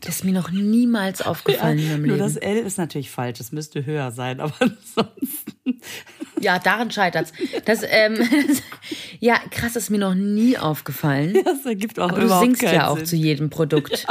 Das 0.00 0.16
ist 0.16 0.24
mir 0.24 0.32
noch 0.32 0.50
niemals 0.50 1.22
aufgefallen 1.26 1.78
in 1.78 1.88
meinem 1.88 2.02
Nur 2.02 2.16
Leben. 2.16 2.28
das 2.28 2.36
L 2.36 2.56
ist 2.58 2.78
natürlich 2.78 3.10
falsch, 3.10 3.40
es 3.40 3.52
müsste 3.52 3.84
höher 3.84 4.12
sein, 4.12 4.40
aber 4.40 4.54
ansonsten. 4.60 5.80
Ja, 6.40 6.58
daran 6.58 6.90
scheitert's. 6.90 7.32
Das, 7.64 7.82
ähm, 7.86 8.18
ja, 9.20 9.38
krass, 9.50 9.76
ist 9.76 9.90
mir 9.90 9.98
noch 9.98 10.14
nie 10.14 10.58
aufgefallen. 10.58 11.38
Das 11.44 11.64
ergibt 11.66 11.98
auch 11.98 12.10
Aber 12.10 12.20
du 12.20 12.28
singst 12.40 12.62
ja 12.62 12.88
auch 12.88 12.96
Sinn. 12.96 13.06
zu 13.06 13.16
jedem 13.16 13.50
Produkt. 13.50 14.06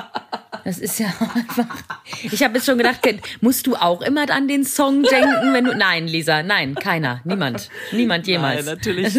Das 0.66 0.78
ist 0.78 1.00
ja 1.00 1.08
einfach. 1.36 1.78
Ich 2.24 2.44
habe 2.44 2.56
jetzt 2.56 2.66
schon 2.66 2.78
gedacht, 2.78 3.00
musst 3.42 3.66
du 3.66 3.76
auch 3.76 4.02
immer 4.02 4.30
an 4.30 4.48
den 4.48 4.64
Song 4.66 5.04
denken, 5.04 5.54
wenn 5.54 5.66
du. 5.66 5.76
Nein, 5.76 6.08
Lisa, 6.08 6.44
nein, 6.44 6.76
keiner, 6.76 7.22
niemand, 7.24 7.70
niemand 7.92 8.28
jemals. 8.28 8.66
Nein, 8.66 8.76
natürlich 8.76 9.16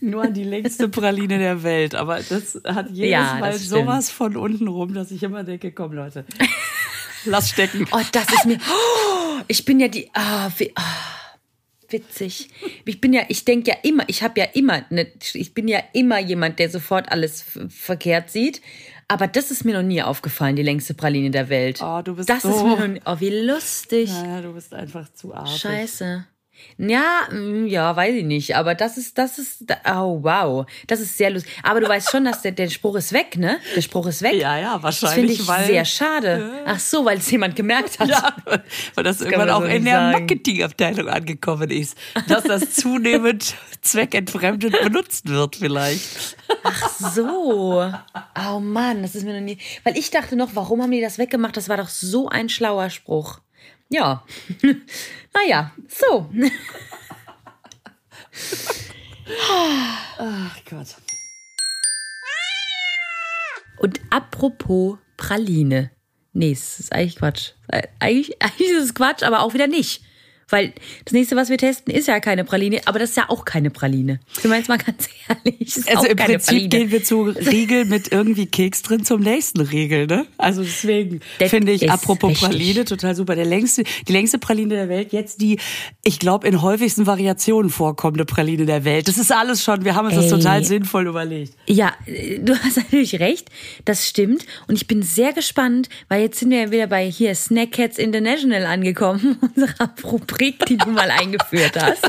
nur 0.00 0.24
an 0.24 0.34
die 0.34 0.44
längste 0.44 0.88
Praline 0.88 1.38
der 1.38 1.62
Welt. 1.62 1.94
Aber 1.94 2.16
das 2.16 2.60
hat 2.64 2.90
jedes 2.90 3.10
Ja, 3.12 3.36
Mal 3.38 3.52
sowas 3.52 4.10
von 4.10 4.36
unten 4.36 4.66
rum, 4.66 4.94
dass 4.94 5.10
ich 5.10 5.22
immer 5.22 5.44
denke, 5.44 5.72
komm 5.72 5.92
Leute, 5.92 6.24
lass 7.24 7.50
stecken. 7.50 7.86
Oh, 7.92 8.00
das 8.12 8.32
ist 8.32 8.46
mir. 8.46 8.56
Oh, 8.56 9.40
ich 9.46 9.64
bin 9.64 9.80
ja 9.80 9.88
die. 9.88 10.10
Ah, 10.14 10.50
wie, 10.56 10.72
ah, 10.74 10.82
witzig. 11.90 12.48
Ich 12.84 13.00
bin 13.00 13.12
ja, 13.12 13.22
ich 13.28 13.44
denke 13.44 13.70
ja 13.70 13.76
immer, 13.82 14.04
ich 14.08 14.22
habe 14.22 14.40
ja 14.40 14.46
immer, 14.52 14.84
ne, 14.90 15.06
ich 15.34 15.54
bin 15.54 15.68
ja 15.68 15.80
immer 15.92 16.18
jemand, 16.18 16.58
der 16.58 16.70
sofort 16.70 17.10
alles 17.10 17.44
verkehrt 17.68 18.30
sieht. 18.30 18.60
Aber 19.10 19.26
das 19.26 19.50
ist 19.50 19.64
mir 19.64 19.72
noch 19.74 19.82
nie 19.86 20.02
aufgefallen, 20.02 20.54
die 20.54 20.62
längste 20.62 20.92
Praline 20.92 21.30
der 21.30 21.48
Welt. 21.48 21.80
Oh, 21.82 22.02
du 22.02 22.14
bist 22.16 22.28
Das 22.28 22.44
ist 22.44 22.58
so- 22.58 22.66
mir 22.66 22.76
noch 22.78 22.86
nie. 22.88 23.00
Oh, 23.06 23.16
wie 23.20 23.30
lustig. 23.30 24.10
Naja, 24.10 24.42
du 24.42 24.52
bist 24.52 24.74
einfach 24.74 25.10
zu 25.14 25.34
artig. 25.34 25.60
Scheiße. 25.60 26.26
Ja, 26.78 27.28
mm, 27.30 27.66
ja, 27.66 27.94
weiß 27.96 28.14
ich 28.14 28.24
nicht. 28.24 28.56
Aber 28.56 28.74
das 28.74 28.96
ist, 28.96 29.18
das 29.18 29.38
ist, 29.38 29.64
oh 29.84 30.18
wow, 30.22 30.66
das 30.86 31.00
ist 31.00 31.18
sehr 31.18 31.30
lustig. 31.30 31.52
Aber 31.62 31.80
du 31.80 31.88
weißt 31.88 32.10
schon, 32.10 32.24
dass 32.24 32.42
der, 32.42 32.52
der 32.52 32.68
Spruch 32.70 32.94
ist 32.96 33.12
weg, 33.12 33.36
ne? 33.36 33.58
Der 33.74 33.80
Spruch 33.82 34.06
ist 34.06 34.22
weg. 34.22 34.34
Ja, 34.34 34.58
ja, 34.58 34.74
Das 34.74 34.82
wahrscheinlich, 35.02 35.38
finde 35.38 35.42
ich 35.42 35.48
weil- 35.48 35.66
sehr 35.66 35.84
schade. 35.84 36.50
Ach 36.66 36.78
so, 36.78 37.04
weil 37.04 37.18
es 37.18 37.30
jemand 37.30 37.56
gemerkt 37.56 37.98
hat. 37.98 38.08
Ja, 38.18 38.34
weil 38.94 39.04
das 39.04 39.18
kann 39.18 39.26
irgendwann 39.32 39.50
auch 39.50 39.60
so 39.62 39.66
in 39.66 39.84
der. 39.84 40.00
Marketingabteilung 40.12 41.08
angekommen 41.08 41.70
ist, 41.70 41.96
dass 42.26 42.44
das 42.44 42.70
zunehmend 42.74 43.54
zweckentfremdet 43.82 44.80
benutzt 44.82 45.28
wird 45.28 45.56
vielleicht. 45.56 46.36
So. 47.14 47.92
Oh 48.50 48.60
Mann, 48.60 49.02
das 49.02 49.14
ist 49.14 49.24
mir 49.24 49.34
noch 49.34 49.40
nie. 49.44 49.58
Weil 49.84 49.96
ich 49.98 50.10
dachte 50.10 50.36
noch, 50.36 50.50
warum 50.54 50.82
haben 50.82 50.90
die 50.90 51.00
das 51.00 51.18
weggemacht? 51.18 51.56
Das 51.56 51.68
war 51.68 51.76
doch 51.76 51.88
so 51.88 52.28
ein 52.28 52.48
schlauer 52.48 52.90
Spruch. 52.90 53.40
Ja. 53.88 54.24
naja, 55.34 55.72
so. 55.88 56.30
Ach 60.18 60.56
Gott. 60.68 60.96
Und 63.80 64.00
apropos 64.10 64.98
Praline. 65.16 65.90
Nee, 66.32 66.52
es 66.52 66.80
ist 66.80 66.92
eigentlich 66.92 67.16
Quatsch. 67.16 67.52
Äh, 67.68 67.88
Eigentlich, 67.98 68.42
eigentlich 68.42 68.70
ist 68.70 68.84
es 68.84 68.94
Quatsch, 68.94 69.22
aber 69.22 69.40
auch 69.40 69.54
wieder 69.54 69.66
nicht. 69.66 70.02
Weil 70.50 70.72
das 71.04 71.12
nächste, 71.12 71.36
was 71.36 71.50
wir 71.50 71.58
testen, 71.58 71.92
ist 71.92 72.08
ja 72.08 72.20
keine 72.20 72.44
Praline, 72.44 72.80
aber 72.86 72.98
das 72.98 73.10
ist 73.10 73.16
ja 73.16 73.28
auch 73.28 73.44
keine 73.44 73.70
Praline. 73.70 74.20
Ich 74.36 74.44
meine 74.44 74.56
jetzt 74.58 74.68
mal 74.68 74.78
ganz 74.78 75.08
ehrlich. 75.28 75.74
Also 75.86 76.06
im 76.06 76.16
Prinzip 76.16 76.46
Praline. 76.46 76.68
gehen 76.68 76.90
wir 76.90 77.04
zu 77.04 77.22
Riegel 77.22 77.84
mit 77.84 78.10
irgendwie 78.12 78.46
Keks 78.46 78.82
drin 78.82 79.04
zum 79.04 79.20
nächsten 79.20 79.60
Riegel, 79.60 80.06
ne? 80.06 80.26
Also 80.38 80.62
deswegen 80.62 81.20
Das 81.38 81.50
finde 81.50 81.72
ich, 81.72 81.90
apropos 81.90 82.30
richtig. 82.30 82.48
Praline, 82.48 82.84
total 82.84 83.14
super. 83.14 83.34
Der 83.34 83.44
längste, 83.44 83.84
die 84.06 84.12
längste 84.12 84.38
Praline 84.38 84.74
der 84.74 84.88
Welt, 84.88 85.12
jetzt 85.12 85.40
die, 85.42 85.58
ich 86.02 86.18
glaube, 86.18 86.48
in 86.48 86.62
häufigsten 86.62 87.06
Variationen 87.06 87.70
vorkommende 87.70 88.24
Praline 88.24 88.64
der 88.64 88.84
Welt. 88.84 89.06
Das 89.08 89.18
ist 89.18 89.30
alles 89.30 89.62
schon, 89.62 89.84
wir 89.84 89.94
haben 89.94 90.06
uns 90.06 90.16
das 90.16 90.24
Ey. 90.26 90.30
total 90.30 90.64
sinnvoll 90.64 91.06
überlegt. 91.06 91.54
Ja, 91.66 91.92
du 92.40 92.56
hast 92.56 92.76
natürlich 92.78 93.20
recht. 93.20 93.50
Das 93.84 94.06
stimmt. 94.08 94.46
Und 94.66 94.76
ich 94.76 94.86
bin 94.86 95.02
sehr 95.02 95.32
gespannt, 95.32 95.88
weil 96.08 96.22
jetzt 96.22 96.38
sind 96.38 96.50
wir 96.50 96.62
ja 96.62 96.70
wieder 96.70 96.86
bei 96.86 97.10
hier 97.10 97.34
Snack 97.34 97.72
Cats 97.72 97.98
International 97.98 98.64
angekommen, 98.64 99.38
unserer 99.56 99.94
Rubrik, 100.04 100.37
die 100.38 100.76
du 100.76 100.90
mal 100.90 101.10
eingeführt 101.10 101.72
hast. 101.80 102.08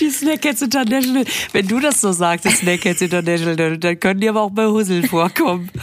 Die 0.00 0.10
Snack 0.10 0.42
Cats 0.42 0.62
International, 0.62 1.24
wenn 1.52 1.68
du 1.68 1.78
das 1.80 2.00
so 2.00 2.10
sagst, 2.12 2.44
die 2.44 2.50
Snack 2.50 2.80
Cats 2.82 3.02
International, 3.02 3.78
dann 3.78 4.00
können 4.00 4.20
die 4.20 4.28
aber 4.28 4.42
auch 4.42 4.50
bei 4.50 4.66
Hussel 4.66 5.06
vorkommen. 5.06 5.70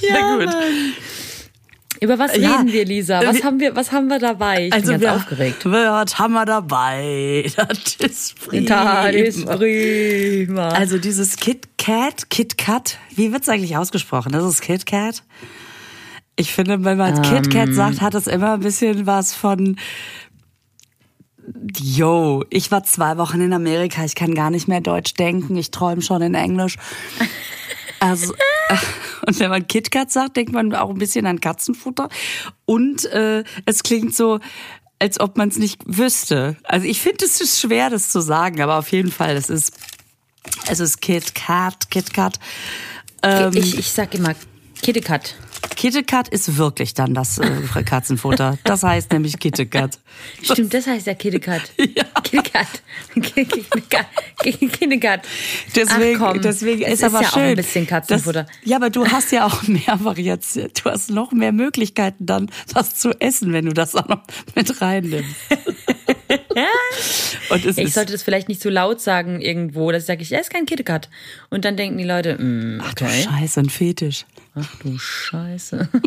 ja, 0.00 0.36
gut. 0.36 0.48
Über 2.00 2.16
was 2.18 2.36
Ja. 2.36 2.56
reden 2.58 2.72
wir, 2.72 2.84
Lisa? 2.84 3.20
Was 3.24 3.36
Wir- 3.36 3.44
haben 3.44 3.58
wir, 3.58 3.74
was 3.74 3.90
haben 3.90 4.06
wir 4.06 4.20
dabei? 4.20 4.66
Ich 4.66 4.70
bin 4.70 4.84
ganz 4.84 5.00
wir, 5.02 5.14
aufgeregt. 5.14 5.64
Was 5.64 6.16
haben 6.18 6.32
wir 6.34 6.44
dabei? 6.44 7.50
Das 7.56 7.68
ist 7.78 8.00
Das 8.02 8.10
ist 8.10 8.34
prima. 8.46 9.56
prima. 9.56 10.68
Also 10.68 10.98
dieses 10.98 11.36
Kit 11.38 11.66
Kat, 11.76 12.30
Kit 12.30 12.56
Kat, 12.56 12.98
wie 13.16 13.32
wird's 13.32 13.48
eigentlich 13.48 13.76
ausgesprochen? 13.76 14.30
Das 14.32 14.44
ist 14.44 14.60
Kit 14.60 14.86
Kat. 14.86 15.24
Ich 16.38 16.52
finde, 16.52 16.84
wenn 16.84 16.96
man 16.96 17.16
Ähm. 17.24 17.42
Kat 17.50 17.74
sagt, 17.74 18.00
hat 18.00 18.14
es 18.14 18.28
immer 18.28 18.54
ein 18.54 18.60
bisschen 18.60 19.06
was 19.06 19.34
von 19.34 19.76
Yo, 21.76 22.44
ich 22.48 22.70
war 22.70 22.84
zwei 22.84 23.16
Wochen 23.16 23.40
in 23.40 23.52
Amerika, 23.52 24.04
ich 24.04 24.14
kann 24.14 24.34
gar 24.34 24.50
nicht 24.50 24.68
mehr 24.68 24.80
Deutsch 24.80 25.14
denken, 25.14 25.56
ich 25.56 25.72
träume 25.72 26.00
schon 26.00 26.22
in 26.22 26.34
Englisch. 26.34 26.76
Also, 27.98 28.34
und 29.26 29.40
wenn 29.40 29.50
man 29.50 29.66
KitKat 29.66 30.12
sagt, 30.12 30.36
denkt 30.36 30.52
man 30.52 30.72
auch 30.74 30.90
ein 30.90 30.98
bisschen 30.98 31.26
an 31.26 31.40
Katzenfutter. 31.40 32.08
Und 32.66 33.06
äh, 33.06 33.42
es 33.64 33.82
klingt 33.82 34.14
so, 34.14 34.38
als 35.00 35.18
ob 35.18 35.36
man 35.36 35.48
es 35.48 35.58
nicht 35.58 35.82
wüsste. 35.86 36.56
Also 36.62 36.86
ich 36.86 37.00
finde, 37.00 37.24
es 37.24 37.40
ist 37.40 37.60
schwer, 37.60 37.90
das 37.90 38.10
zu 38.10 38.20
sagen, 38.20 38.60
aber 38.60 38.78
auf 38.78 38.92
jeden 38.92 39.10
Fall, 39.10 39.36
es 39.36 39.50
ist, 39.50 39.72
es 40.70 40.78
ist 40.78 41.00
KitKat, 41.00 41.90
KitKat. 41.90 42.38
Ähm, 43.24 43.52
ich, 43.54 43.76
ich 43.76 43.90
sag 43.90 44.14
immer 44.14 44.36
Kittekat. 44.82 45.34
KitKat 45.76 46.28
ist 46.28 46.56
wirklich 46.56 46.94
dann 46.94 47.14
das 47.14 47.38
äh, 47.38 47.82
Katzenfutter. 47.84 48.58
Das 48.64 48.82
heißt 48.82 49.12
nämlich 49.12 49.38
KitKat. 49.38 49.98
Stimmt, 50.42 50.74
das 50.74 50.86
heißt 50.86 51.06
ja 51.06 51.14
Kittekat. 51.14 51.62
Ja. 51.94 52.04
Kittekat. 52.22 54.06
Kittekat. 54.42 55.26
Deswegen, 55.74 56.22
Ach 56.22 56.32
komm, 56.32 56.42
deswegen 56.42 56.82
es 56.82 56.94
ist 56.94 57.04
aber 57.04 57.22
ja 57.22 57.28
schön. 57.30 57.42
auch 57.42 57.46
ein 57.46 57.56
bisschen 57.56 57.86
Katzenfutter. 57.86 58.44
Das, 58.44 58.52
ja, 58.64 58.76
aber 58.76 58.90
du 58.90 59.06
hast 59.06 59.32
ja 59.32 59.46
auch 59.46 59.62
mehr 59.62 59.98
Variation. 60.00 60.68
Du 60.82 60.90
hast 60.90 61.10
noch 61.10 61.32
mehr 61.32 61.52
Möglichkeiten 61.52 62.26
dann, 62.26 62.50
was 62.72 62.96
zu 62.96 63.10
essen, 63.20 63.52
wenn 63.52 63.66
du 63.66 63.72
das 63.72 63.94
auch 63.94 64.08
noch 64.08 64.22
mit 64.54 64.80
reinnimmst. 64.80 65.34
Ich 67.76 67.94
sollte 67.94 68.12
das 68.12 68.22
vielleicht 68.22 68.48
nicht 68.48 68.60
zu 68.60 68.68
laut 68.68 69.00
sagen 69.00 69.40
irgendwo, 69.40 69.90
dass 69.90 70.02
ich 70.02 70.06
sage, 70.06 70.22
ich 70.22 70.32
esse 70.32 70.50
kein 70.50 70.66
Kittekat. 70.66 71.08
Und 71.48 71.64
dann 71.64 71.76
denken 71.76 71.96
die 71.96 72.04
Leute, 72.04 72.36
mm, 72.36 72.80
ach 72.82 72.94
du 72.94 73.04
okay. 73.06 73.22
Scheiße, 73.22 73.60
ein 73.60 73.70
Fetisch. 73.70 74.26
Ach 74.54 74.68
du 74.82 74.98
Scheiße. 74.98 75.88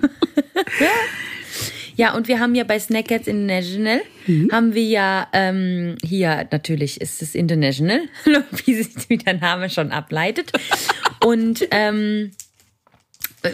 Ja, 1.95 2.15
und 2.15 2.27
wir 2.27 2.39
haben 2.39 2.55
ja 2.55 2.63
bei 2.63 2.79
Snackheads 2.79 3.27
International, 3.27 4.01
mhm. 4.25 4.49
haben 4.51 4.73
wir 4.73 4.83
ja 4.83 5.27
ähm, 5.33 5.97
hier 6.03 6.47
natürlich 6.51 7.01
ist 7.01 7.21
es 7.21 7.35
International, 7.35 8.01
wie 8.65 8.73
sich 8.73 9.07
der 9.07 9.35
Name 9.35 9.69
schon 9.69 9.91
ableitet. 9.91 10.51
und 11.23 11.67
ähm, 11.71 12.31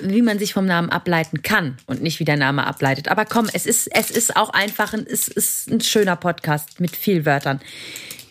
wie 0.04 0.22
man 0.22 0.40
sich 0.40 0.54
vom 0.54 0.66
Namen 0.66 0.90
ableiten 0.90 1.42
kann 1.42 1.78
und 1.86 2.02
nicht 2.02 2.20
wie 2.20 2.26
der 2.26 2.38
Name 2.38 2.68
ableitet. 2.68 3.08
Aber 3.08 3.26
komm, 3.26 3.48
es 3.54 3.66
ist, 3.66 3.88
es 3.96 4.12
ist 4.12 4.36
auch 4.36 4.50
einfach 4.50 4.94
ein, 4.94 5.06
es 5.08 5.28
ist 5.28 5.70
ein 5.70 5.82
schöner 5.82 6.16
Podcast 6.16 6.80
mit 6.80 6.96
viel 6.96 7.26
Wörtern, 7.26 7.62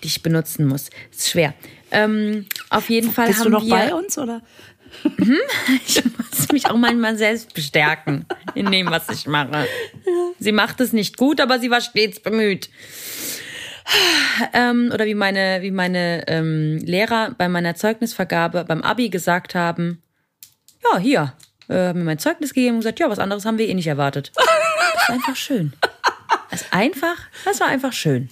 die 0.03 0.09
ich 0.09 0.23
benutzen 0.23 0.67
muss. 0.67 0.91
Ist 1.11 1.31
schwer. 1.31 1.55
Ähm, 1.91 2.47
auf 2.71 2.91
jeden 2.91 3.13
Fall 3.13 3.29
Bist 3.29 3.41
haben 3.41 3.53
du 3.53 3.59
noch 3.59 3.65
wir, 3.65 3.71
bei 3.71 3.95
uns 3.95 4.19
oder? 4.19 4.43
Hm? 5.03 5.39
Ich 5.87 6.03
muss 6.05 6.53
mich 6.53 6.67
auch 6.67 6.77
manchmal 6.77 7.17
selbst 7.17 7.55
bestärken 7.55 8.27
in 8.55 8.71
dem, 8.71 8.91
was 8.91 9.09
ich 9.09 9.27
mache. 9.27 9.67
Sie 10.39 10.53
macht 10.53 10.81
es 10.81 10.93
nicht 10.93 11.17
gut, 11.17 11.41
aber 11.41 11.59
sie 11.59 11.71
war 11.71 11.81
stets 11.81 12.21
bemüht. 12.21 12.71
Ähm, 14.53 14.91
oder 14.93 15.07
wie 15.07 15.15
meine, 15.15 15.59
wie 15.63 15.71
meine 15.71 16.25
ähm, 16.29 16.79
Lehrer 16.79 17.35
bei 17.39 17.49
meiner 17.49 17.75
Zeugnisvergabe 17.75 18.65
beim 18.65 18.83
Abi 18.83 19.09
gesagt 19.09 19.55
haben, 19.55 20.03
ja, 20.83 20.99
hier, 20.99 21.33
äh, 21.69 21.89
haben 21.89 21.99
mir 22.01 22.05
mein 22.05 22.19
Zeugnis 22.19 22.55
gegeben 22.55 22.77
und 22.77 22.81
gesagt, 22.81 22.99
ja, 23.01 23.09
was 23.11 23.19
anderes 23.19 23.45
haben 23.45 23.59
wir 23.59 23.69
eh 23.69 23.75
nicht 23.75 23.87
erwartet. 23.87 24.33
Das 24.35 24.45
ist 25.05 25.11
einfach 25.11 25.37
schön. 25.37 25.73
Das 26.51 26.63
ist 26.63 26.73
einfach, 26.73 27.17
das 27.45 27.61
war 27.61 27.69
einfach 27.69 27.93
schön. 27.93 28.29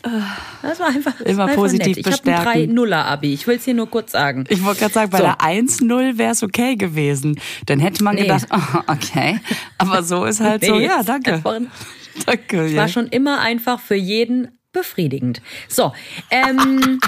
Das 0.62 0.80
war 0.80 0.86
einfach 0.88 1.12
das 1.18 1.26
immer 1.26 1.38
war 1.38 1.44
einfach 1.48 1.56
positiv 1.62 1.96
nett. 1.96 2.04
bestärken. 2.06 2.30
Ich 2.30 2.48
habe 2.48 2.60
ein 2.60 2.70
3-0er-Abi. 2.70 3.32
Ich 3.34 3.46
will 3.46 3.56
es 3.56 3.64
hier 3.64 3.74
nur 3.74 3.90
kurz 3.90 4.12
sagen. 4.12 4.44
Ich 4.48 4.64
wollte 4.64 4.80
gerade 4.80 4.94
sagen, 4.94 5.10
bei 5.10 5.18
So. 5.18 5.24
der 5.24 5.38
1-0 5.38 6.18
wäre 6.18 6.32
es 6.32 6.42
okay 6.42 6.76
gewesen. 6.76 7.40
Dann 7.66 7.80
hätte 7.80 8.02
man 8.04 8.14
Nee. 8.14 8.22
gedacht, 8.22 8.46
oh, 8.50 8.78
okay. 8.86 9.40
Aber 9.78 10.02
so 10.02 10.24
ist 10.24 10.40
halt 10.40 10.64
so, 10.64 10.76
Nee, 10.76 10.86
ja, 10.86 11.00
ist 11.00 11.08
danke. 11.08 11.34
einfach 11.34 11.52
ein- 11.54 11.70
Danke. 12.26 12.66
Ja. 12.68 12.82
War 12.82 12.88
schon 12.88 13.08
immer 13.08 13.40
einfach 13.40 13.80
für 13.80 13.96
jeden 13.96 14.48
befriedigend. 14.74 15.40
So, 15.68 15.94
ähm, 16.30 17.00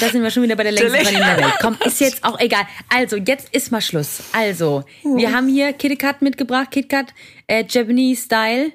da 0.00 0.08
sind 0.08 0.22
wir 0.22 0.30
schon 0.30 0.44
wieder 0.44 0.56
bei 0.56 0.62
der 0.62 0.72
längsten 0.72 1.02
Praline 1.02 1.18
der 1.18 1.36
Welt. 1.44 1.54
Komm, 1.60 1.76
ist 1.84 2.00
jetzt 2.00 2.24
auch 2.24 2.40
egal. 2.40 2.62
Also, 2.88 3.16
jetzt 3.16 3.54
ist 3.54 3.70
mal 3.70 3.82
Schluss. 3.82 4.22
Also, 4.32 4.84
wir 5.02 5.32
haben 5.32 5.48
hier 5.48 5.74
KitKat 5.74 6.22
mitgebracht, 6.22 6.70
KitKat 6.70 7.12
äh, 7.46 7.64
Japanese 7.68 8.22
Style. 8.22 8.72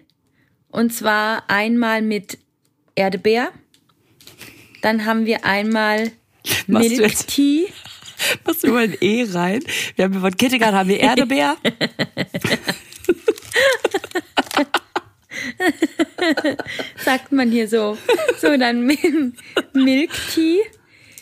Und 0.69 0.93
zwar 0.93 1.49
einmal 1.49 2.01
mit 2.01 2.37
Erdbeer. 2.95 3.51
Dann 4.81 5.05
haben 5.05 5.25
wir 5.25 5.45
einmal 5.45 6.11
Machst 6.67 6.89
Milk 6.89 7.27
Tea. 7.27 7.67
Machst 8.45 8.63
du 8.63 8.71
mal 8.71 8.83
ein 8.83 8.97
E 8.99 9.25
rein? 9.31 9.63
Wir 9.95 10.05
haben 10.05 10.19
von 10.19 10.35
Kittegat 10.35 10.73
haben 10.73 10.89
wir 10.89 10.99
Erdbeer. 10.99 11.57
sagt 17.03 17.31
man 17.31 17.51
hier 17.51 17.67
so. 17.67 17.97
So, 18.39 18.55
dann 18.57 18.85
Mi- 18.87 19.31
Milk 19.73 20.11
Tea. 20.33 20.59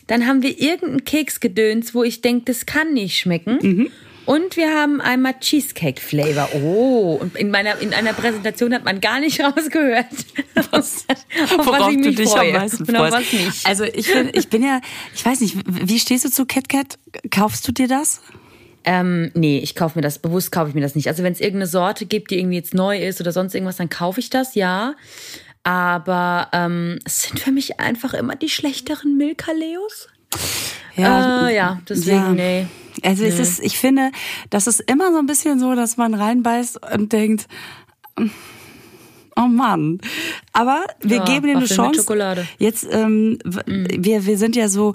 Dann 0.07 0.27
haben 0.27 0.41
wir 0.41 0.59
irgendeinen 0.59 1.05
Keksgedöns, 1.05 1.93
wo 1.93 2.03
ich 2.03 2.21
denke, 2.21 2.45
das 2.45 2.65
kann 2.65 2.93
nicht 2.93 3.17
schmecken. 3.17 3.59
Mhm. 3.61 3.91
Und 4.25 4.55
wir 4.55 4.73
haben 4.73 5.01
einmal 5.01 5.33
Cheesecake 5.39 5.99
Flavor. 5.99 6.49
Oh, 6.53 7.17
und 7.19 7.35
in 7.35 7.49
meiner 7.49 7.79
in 7.81 7.91
einer 7.93 8.13
Präsentation 8.13 8.73
hat 8.73 8.85
man 8.85 9.01
gar 9.01 9.19
nicht 9.19 9.39
rausgehört, 9.43 10.05
was, 10.71 11.05
auf 11.43 11.57
Worauf 11.65 11.79
was 11.79 11.89
ich 11.89 12.01
du 12.01 12.07
mich 12.09 12.15
dich 12.17 12.29
freue. 12.29 12.49
am 12.55 12.61
meisten 12.61 12.85
freust. 12.85 13.65
Also 13.65 13.83
ich 13.83 14.11
bin, 14.13 14.29
ich 14.33 14.47
bin 14.49 14.63
ja, 14.63 14.79
ich 15.15 15.25
weiß 15.25 15.41
nicht, 15.41 15.55
wie 15.65 15.97
stehst 15.99 16.23
du 16.25 16.29
zu 16.29 16.45
KitKat? 16.45 16.99
Kaufst 17.31 17.67
du 17.67 17.71
dir 17.71 17.87
das? 17.87 18.21
Ähm, 18.83 19.31
nee, 19.35 19.59
ich 19.59 19.75
kaufe 19.75 19.97
mir 19.97 20.01
das, 20.01 20.19
bewusst 20.19 20.51
kaufe 20.51 20.69
ich 20.69 20.75
mir 20.75 20.81
das 20.81 20.95
nicht. 20.95 21.07
Also 21.07 21.21
wenn 21.23 21.33
es 21.33 21.39
irgendeine 21.39 21.67
Sorte 21.67 22.05
gibt, 22.05 22.31
die 22.31 22.39
irgendwie 22.39 22.55
jetzt 22.57 22.73
neu 22.73 22.97
ist 22.97 23.21
oder 23.21 23.31
sonst 23.31 23.53
irgendwas, 23.53 23.77
dann 23.77 23.89
kaufe 23.89 24.19
ich 24.19 24.29
das, 24.29 24.55
ja. 24.55 24.95
Aber 25.63 26.47
ähm, 26.53 26.97
es 27.05 27.23
sind 27.23 27.39
für 27.39 27.51
mich 27.51 27.79
einfach 27.79 28.13
immer 28.15 28.35
die 28.35 28.49
schlechteren 28.49 29.17
Milka-Leos. 29.17 30.07
Ja, 30.95 31.47
Äh, 31.47 31.55
ja, 31.55 31.81
deswegen, 31.87 32.35
nee. 32.35 32.65
Also 33.03 33.23
es 33.23 33.39
ist, 33.39 33.59
ich 33.63 33.77
finde, 33.77 34.11
das 34.49 34.67
ist 34.67 34.81
immer 34.81 35.11
so 35.13 35.19
ein 35.19 35.25
bisschen 35.25 35.59
so, 35.59 35.75
dass 35.75 35.97
man 35.97 36.13
reinbeißt 36.13 36.79
und 36.93 37.13
denkt, 37.13 37.47
oh 39.35 39.41
Mann. 39.47 39.99
Aber 40.53 40.83
wir 41.01 41.17
Ja, 41.17 41.23
geben 41.23 41.47
dir 41.47 41.55
eine 41.57 41.65
Chance. 41.65 42.01
Schokolade. 42.01 42.47
Jetzt, 42.57 42.85
ähm, 42.91 43.37
w- 43.45 43.61
wir, 43.99 44.25
wir 44.25 44.37
sind 44.37 44.55
ja 44.55 44.67
so 44.67 44.93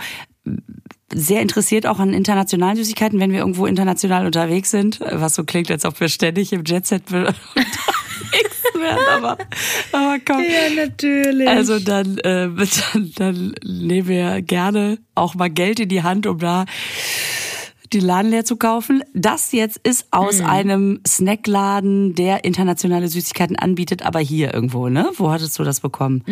sehr 1.14 1.40
interessiert 1.40 1.86
auch 1.86 1.98
an 1.98 2.12
internationalen 2.12 2.76
Süßigkeiten, 2.76 3.20
wenn 3.20 3.30
wir 3.30 3.38
irgendwo 3.38 3.66
international 3.66 4.26
unterwegs 4.26 4.70
sind, 4.70 5.00
was 5.00 5.34
so 5.34 5.44
klingt, 5.44 5.70
als 5.70 5.84
ob 5.84 6.00
wir 6.00 6.08
ständig 6.08 6.52
im 6.52 6.64
Jetset 6.64 7.02
unterwegs 7.12 7.36
wären, 8.74 8.98
aber, 9.10 9.38
aber 9.92 10.18
komm. 10.24 10.42
Ja, 10.42 10.84
natürlich. 10.84 11.48
Also 11.48 11.78
dann, 11.78 12.18
äh, 12.18 12.48
dann, 12.92 13.12
dann 13.16 13.54
nehmen 13.64 14.08
wir 14.08 14.42
gerne 14.42 14.98
auch 15.14 15.34
mal 15.34 15.50
Geld 15.50 15.80
in 15.80 15.88
die 15.88 16.02
Hand, 16.02 16.26
um 16.26 16.38
da 16.38 16.64
die 17.92 18.00
Laden 18.00 18.30
leer 18.30 18.44
zu 18.44 18.56
kaufen. 18.56 19.02
Das 19.14 19.52
jetzt 19.52 19.78
ist 19.78 20.08
aus 20.10 20.40
einem 20.40 21.00
Snackladen, 21.06 22.14
der 22.14 22.44
internationale 22.44 23.08
Süßigkeiten 23.08 23.56
anbietet, 23.56 24.04
aber 24.04 24.18
hier 24.18 24.52
irgendwo, 24.52 24.88
ne? 24.88 25.08
Wo 25.16 25.30
hattest 25.30 25.58
du 25.58 25.62
das 25.64 25.80
bekommen? 25.80 26.24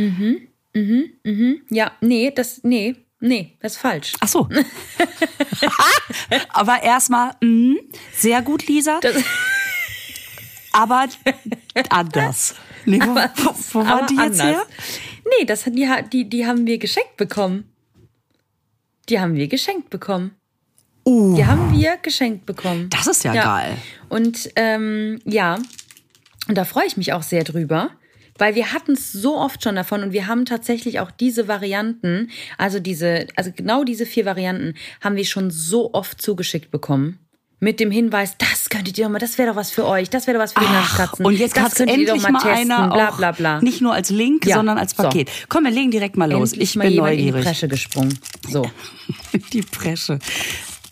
ja, 1.71 1.93
nee, 2.01 2.33
das, 2.35 2.65
nee, 2.65 2.97
nee, 3.25 3.57
das 3.61 3.73
ist 3.73 3.79
falsch. 3.79 4.13
Ach 4.21 4.29
so. 4.29 4.49
aber 6.51 6.83
erstmal, 6.83 7.33
mh, 7.41 7.77
sehr 8.17 8.43
gut, 8.43 8.67
Lisa. 8.67 9.01
aber 10.73 11.07
anders. 11.91 12.55
Nee, 12.87 13.01
wo, 13.01 13.15
wo, 13.15 13.55
wo 13.73 13.87
war 13.87 13.99
Aber 13.99 14.07
die 14.07 14.15
jetzt 14.15 14.41
anders. 14.41 14.57
her? 14.57 14.67
Nee, 15.39 15.45
das, 15.47 15.65
die, 15.65 15.89
die, 16.13 16.29
die 16.29 16.47
haben 16.47 16.67
wir 16.67 16.79
geschenkt 16.79 17.17
bekommen. 17.17 17.71
Die 19.09 19.21
haben 19.21 19.35
wir 19.35 19.49
geschenkt 19.49 19.91
bekommen. 19.91 20.37
Uh, 21.07 21.37
Die 21.37 21.45
haben 21.45 21.73
wir 21.73 21.99
geschenkt 21.99 22.47
bekommen. 22.47 22.89
das 22.89 23.07
ist 23.07 23.25
ja, 23.25 23.35
geil. 23.35 23.77
Und 24.09 24.51
ähm, 24.57 25.21
ja, 25.27 25.59
und 26.49 26.57
da 26.57 26.65
freue 26.65 26.87
ich 26.87 26.97
mich 26.97 27.13
auch 27.13 27.23
sehr 27.23 27.45
drüber, 27.45 27.91
weil 28.39 28.55
wir 28.55 28.73
hatten 28.73 28.93
es 28.93 29.13
so 29.13 29.37
oft 29.39 29.63
schon 29.63 29.77
davon 29.77 30.03
und 30.03 30.13
wir 30.13 30.27
haben 30.27 30.45
tatsächlich 30.45 31.01
auch 31.01 31.11
diese 31.11 31.47
Varianten, 31.49 32.31
also 32.59 32.81
diese, 32.81 33.27
also 33.37 33.51
genau 33.55 33.85
diese 33.85 34.07
vier 34.07 34.25
Varianten 34.25 34.75
haben 35.01 35.17
wir 35.17 35.25
schon 35.25 35.51
so 35.51 35.93
oft 35.95 36.21
zugeschickt 36.21 36.71
bekommen. 36.71 37.19
Mit 37.61 37.81
dem 37.81 37.91
Hinweis, 37.91 38.37
das 38.37 38.69
könntet 38.69 38.99
ihr 38.99 39.05
doch 39.05 39.11
mal, 39.13 39.19
das 39.21 39.39
wäre 39.39 39.49
doch 39.51 39.57
was 39.57 39.71
für 39.71 39.87
euch, 39.87 40.11
das 40.11 40.27
wäre 40.27 40.37
doch 40.37 40.43
was 40.45 40.53
für 40.53 40.61
die 40.61 40.67
Ach, 40.69 40.73
Naschkatzen. 40.99 41.25
und 41.25 41.39
jetzt 41.39 41.55
könntet 41.55 41.79
ihr 41.87 41.89
endlich 41.95 42.09
doch 42.09 42.21
mal, 42.21 42.33
mal 42.33 42.41
testen, 42.43 42.73
einer 42.73 42.89
bla 42.89 43.11
bla 43.13 43.33
bla. 43.33 43.61
nicht 43.63 43.81
nur 43.81 43.95
als 43.95 44.11
Link, 44.11 44.45
Ja, 44.45 44.57
sondern 44.57 44.77
als 44.77 44.91
so. 44.97 45.05
Paket. 45.05 45.31
Komm, 45.49 45.65
wir 45.65 45.71
legen 45.71 45.91
direkt 45.91 46.17
mal 46.17 46.31
los. 46.31 46.53
Endlich 46.53 46.71
ich 46.71 46.77
mal 46.77 46.85
bin 46.85 46.93
jemand 46.95 47.13
in 47.13 47.19
die 47.19 47.25
neugierig. 47.27 47.45
Bresche 47.47 47.69
gesprungen. 47.69 48.19
So. 48.51 48.71
die 49.53 49.63
Presche. 49.63 50.19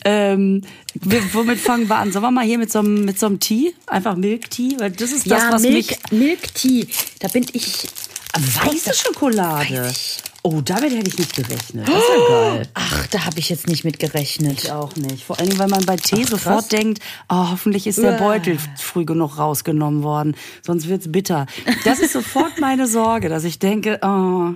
Ähm, 0.05 0.61
womit 1.01 1.59
fangen 1.59 1.87
wir 1.87 1.97
an? 1.97 2.11
Sollen 2.11 2.23
wir 2.23 2.31
mal 2.31 2.45
hier 2.45 2.57
mit 2.57 2.71
so 2.71 2.79
einem, 2.79 3.05
mit 3.05 3.19
so 3.19 3.25
einem 3.25 3.39
Tee? 3.39 3.73
Einfach 3.87 4.15
Milk 4.15 4.49
Tea? 4.49 4.75
Weil 4.79 4.91
das 4.91 5.11
ist 5.11 5.29
das, 5.29 5.43
ja, 5.43 5.51
was 5.51 5.61
Milk, 5.61 5.75
mich... 5.75 6.11
Milk 6.11 6.53
Tea, 6.53 6.87
da 7.19 7.27
bin 7.29 7.45
ich 7.53 7.87
Weiße 8.35 8.93
Schokolade. 8.95 9.93
Oh, 10.41 10.59
damit 10.61 10.91
hätte 10.91 11.07
ich 11.07 11.17
nicht 11.19 11.35
gerechnet. 11.35 11.87
Das 11.87 11.95
ist 11.95 12.09
ja 12.09 12.27
geil. 12.27 12.67
Ach, 12.73 13.07
da 13.07 13.25
habe 13.25 13.39
ich 13.39 13.49
jetzt 13.49 13.67
nicht 13.67 13.85
mit 13.85 13.99
gerechnet. 13.99 14.63
Ich 14.63 14.71
auch 14.71 14.95
nicht. 14.95 15.23
Vor 15.23 15.37
Dingen, 15.37 15.57
weil 15.59 15.67
man 15.67 15.85
bei 15.85 15.95
Tee 15.97 16.23
Ach, 16.25 16.29
sofort 16.29 16.71
denkt, 16.71 17.01
oh, 17.29 17.51
hoffentlich 17.51 17.85
ist 17.85 17.99
der. 17.99 18.13
Beutel 18.13 18.57
früh 18.77 19.05
genug 19.05 19.37
rausgenommen 19.37 20.01
worden, 20.01 20.35
sonst 20.63 20.89
wird's 20.89 21.11
bitter. 21.11 21.45
Das 21.85 21.99
ist 21.99 22.13
sofort 22.13 22.59
meine 22.59 22.87
Sorge, 22.87 23.29
dass 23.29 23.43
ich 23.43 23.59
denke, 23.59 23.99
oh, 24.01 24.53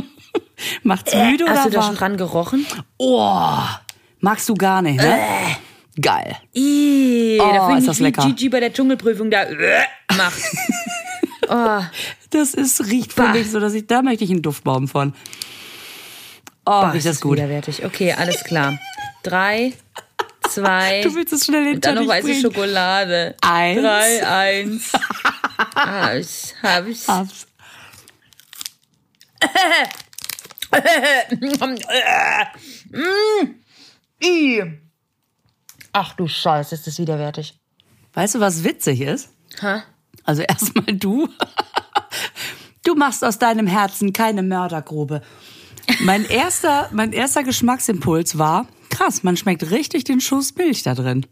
macht's 0.82 1.14
müde 1.14 1.44
Hast 1.46 1.66
du 1.66 1.68
oder 1.68 1.78
da 1.78 1.82
schon 1.82 1.96
dran 1.96 2.16
gerochen? 2.16 2.66
Oh, 2.96 3.60
magst 4.24 4.48
du 4.48 4.54
gar 4.54 4.82
nicht, 4.82 4.96
ne? 4.96 5.18
Geil. 6.00 6.36
Ih, 6.54 7.38
Oh, 7.40 7.52
da 7.52 7.72
ist 7.76 7.80
ich 7.82 7.86
das 7.86 8.00
lecker. 8.00 8.22
Gigi 8.26 8.48
bei 8.48 8.58
der 8.60 8.72
Dschungelprüfung 8.72 9.30
da 9.30 9.42
äh, 9.44 9.84
macht. 10.16 10.40
oh, 11.48 11.82
Das 12.30 12.54
ist, 12.54 12.86
riecht 12.86 13.12
für 13.12 13.22
Bah. 13.22 13.32
mich 13.32 13.50
so, 13.50 13.60
dass 13.60 13.74
ich, 13.74 13.86
da 13.86 14.02
möchte 14.02 14.24
ich 14.24 14.30
einen 14.30 14.42
Duftbaum 14.42 14.88
von. 14.88 15.14
Oh, 16.66 16.70
boah, 16.70 16.86
riecht 16.86 16.96
ist 16.98 17.06
das 17.06 17.16
das 17.16 17.20
gut. 17.22 17.36
widerwärtig. 17.36 17.84
Okay, 17.84 18.12
alles 18.12 18.42
klar. 18.42 18.78
Drei, 19.22 19.72
zwei, 20.48 21.02
Du 21.02 21.14
willst 21.14 21.32
es 21.32 21.44
schnell 21.44 21.64
hinter 21.64 21.94
dann 21.94 22.02
noch 22.04 22.10
weiße 22.10 22.26
bringen. 22.26 22.42
Schokolade. 22.42 23.36
Eins. 23.42 23.80
Drei, 23.82 24.26
eins. 24.26 24.92
Hab's, 25.76 26.54
hab's. 26.62 27.08
Hab's. 27.08 27.46
Ih. 34.22 34.62
Ach 35.92 36.14
du 36.14 36.26
Scheiße, 36.26 36.74
ist 36.74 36.86
das 36.86 36.98
widerwärtig. 36.98 37.58
Weißt 38.14 38.34
du, 38.34 38.40
was 38.40 38.64
witzig 38.64 39.00
ist? 39.00 39.30
Ha? 39.60 39.84
Also 40.24 40.42
erstmal 40.42 40.94
du. 40.96 41.28
Du 42.84 42.94
machst 42.94 43.24
aus 43.24 43.38
deinem 43.38 43.66
Herzen 43.66 44.12
keine 44.12 44.42
Mördergrube. 44.42 45.22
Mein 46.00 46.24
erster, 46.28 46.90
mein 46.92 47.12
erster 47.12 47.42
Geschmacksimpuls 47.42 48.38
war, 48.38 48.68
krass, 48.90 49.22
man 49.22 49.36
schmeckt 49.36 49.70
richtig 49.70 50.04
den 50.04 50.20
Schuss 50.20 50.54
Milch 50.56 50.82
da 50.82 50.94
drin. 50.94 51.26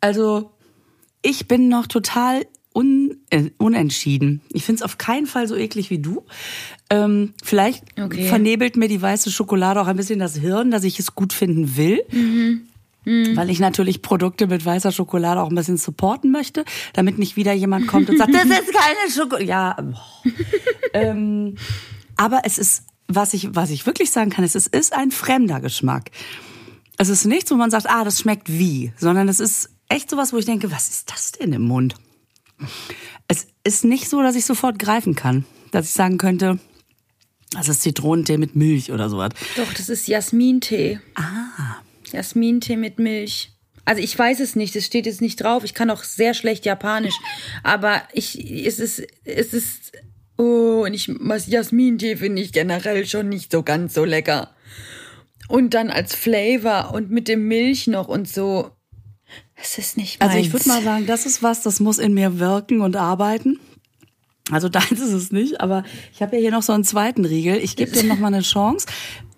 Also, 0.00 0.52
ich 1.22 1.46
bin 1.46 1.68
noch 1.68 1.86
total 1.86 2.44
un, 2.74 3.16
äh, 3.30 3.50
unentschieden. 3.58 4.40
Ich 4.52 4.64
finde 4.64 4.80
es 4.80 4.82
auf 4.82 4.98
keinen 4.98 5.26
Fall 5.26 5.48
so 5.48 5.56
eklig 5.56 5.90
wie 5.90 5.98
du. 5.98 6.24
Ähm, 6.88 7.34
vielleicht 7.42 7.84
okay. 7.98 8.28
vernebelt 8.28 8.76
mir 8.76 8.88
die 8.88 9.00
weiße 9.00 9.30
Schokolade 9.30 9.80
auch 9.80 9.86
ein 9.86 9.96
bisschen 9.96 10.18
das 10.18 10.36
Hirn, 10.36 10.70
dass 10.70 10.84
ich 10.84 10.98
es 10.98 11.14
gut 11.14 11.32
finden 11.32 11.76
will. 11.76 12.02
Mhm. 12.10 12.62
Mhm. 13.04 13.36
Weil 13.36 13.50
ich 13.50 13.60
natürlich 13.60 14.02
Produkte 14.02 14.46
mit 14.46 14.64
weißer 14.64 14.92
Schokolade 14.92 15.40
auch 15.40 15.48
ein 15.48 15.54
bisschen 15.54 15.78
supporten 15.78 16.30
möchte, 16.30 16.64
damit 16.92 17.18
nicht 17.18 17.36
wieder 17.36 17.52
jemand 17.52 17.86
kommt 17.86 18.10
und 18.10 18.18
sagt, 18.18 18.34
das 18.34 18.44
ist 18.44 18.72
keine 18.72 19.10
Schokolade. 19.10 19.46
Ja, 19.46 19.76
ähm, 20.92 21.56
aber 22.16 22.42
es 22.44 22.58
ist, 22.58 22.84
was 23.08 23.32
ich, 23.32 23.54
was 23.54 23.70
ich 23.70 23.86
wirklich 23.86 24.10
sagen 24.10 24.30
kann, 24.30 24.44
ist, 24.44 24.54
es 24.54 24.66
ist 24.66 24.92
ein 24.92 25.10
fremder 25.10 25.60
Geschmack. 25.60 26.10
Es 26.98 27.08
ist 27.08 27.24
nichts, 27.24 27.50
wo 27.50 27.54
man 27.54 27.70
sagt, 27.70 27.88
ah, 27.88 28.04
das 28.04 28.20
schmeckt 28.20 28.50
wie, 28.50 28.92
sondern 28.98 29.28
es 29.28 29.40
ist 29.40 29.70
echt 29.88 30.10
sowas, 30.10 30.34
wo 30.34 30.36
ich 30.36 30.44
denke, 30.44 30.70
was 30.70 30.90
ist 30.90 31.10
das 31.10 31.32
denn 31.32 31.54
im 31.54 31.62
Mund? 31.62 31.94
Es 33.28 33.46
ist 33.64 33.84
nicht 33.84 34.08
so, 34.08 34.22
dass 34.22 34.36
ich 34.36 34.44
sofort 34.44 34.78
greifen 34.78 35.14
kann, 35.14 35.44
dass 35.70 35.86
ich 35.86 35.92
sagen 35.92 36.18
könnte, 36.18 36.58
das 37.52 37.68
ist 37.68 37.82
Zitronentee 37.82 38.38
mit 38.38 38.54
Milch 38.54 38.92
oder 38.92 39.08
sowas. 39.08 39.30
Doch, 39.56 39.72
das 39.72 39.88
ist 39.88 40.06
Jasmintee. 40.06 41.00
Ah. 41.14 41.80
Jasmintee 42.12 42.76
mit 42.76 42.98
Milch. 42.98 43.52
Also 43.84 44.02
ich 44.02 44.16
weiß 44.16 44.40
es 44.40 44.56
nicht, 44.56 44.76
es 44.76 44.86
steht 44.86 45.06
jetzt 45.06 45.20
nicht 45.20 45.42
drauf. 45.42 45.64
Ich 45.64 45.74
kann 45.74 45.90
auch 45.90 46.04
sehr 46.04 46.34
schlecht 46.34 46.64
Japanisch, 46.64 47.14
aber 47.62 48.02
ich 48.12 48.38
es 48.66 48.78
ist 48.78 49.02
es 49.24 49.52
ist 49.52 49.92
oh 50.36 50.84
und 50.84 50.94
ich 50.94 51.10
Jasmintee 51.46 52.16
finde 52.16 52.42
ich 52.42 52.52
generell 52.52 53.06
schon 53.06 53.28
nicht 53.28 53.50
so 53.50 53.62
ganz 53.62 53.94
so 53.94 54.04
lecker. 54.04 54.54
Und 55.48 55.74
dann 55.74 55.90
als 55.90 56.14
Flavor 56.14 56.94
und 56.94 57.10
mit 57.10 57.26
dem 57.26 57.48
Milch 57.48 57.88
noch 57.88 58.06
und 58.06 58.28
so. 58.28 58.70
Es 59.62 59.78
ist 59.78 59.96
nicht 59.96 60.20
meins. 60.20 60.32
Also 60.32 60.44
ich 60.44 60.52
würde 60.52 60.68
mal 60.68 60.82
sagen, 60.82 61.06
das 61.06 61.26
ist 61.26 61.42
was, 61.42 61.62
das 61.62 61.80
muss 61.80 61.98
in 61.98 62.14
mir 62.14 62.38
wirken 62.38 62.80
und 62.80 62.96
arbeiten. 62.96 63.58
Also 64.50 64.68
deins 64.70 64.92
ist 64.92 65.12
es 65.12 65.32
nicht, 65.32 65.60
aber 65.60 65.84
ich 66.12 66.22
habe 66.22 66.36
ja 66.36 66.42
hier 66.42 66.50
noch 66.50 66.62
so 66.62 66.72
einen 66.72 66.84
zweiten 66.84 67.24
Riegel. 67.24 67.56
Ich 67.56 67.76
gebe 67.76 67.90
dem 67.92 68.08
noch 68.08 68.18
mal 68.18 68.28
eine 68.28 68.42
Chance. 68.42 68.86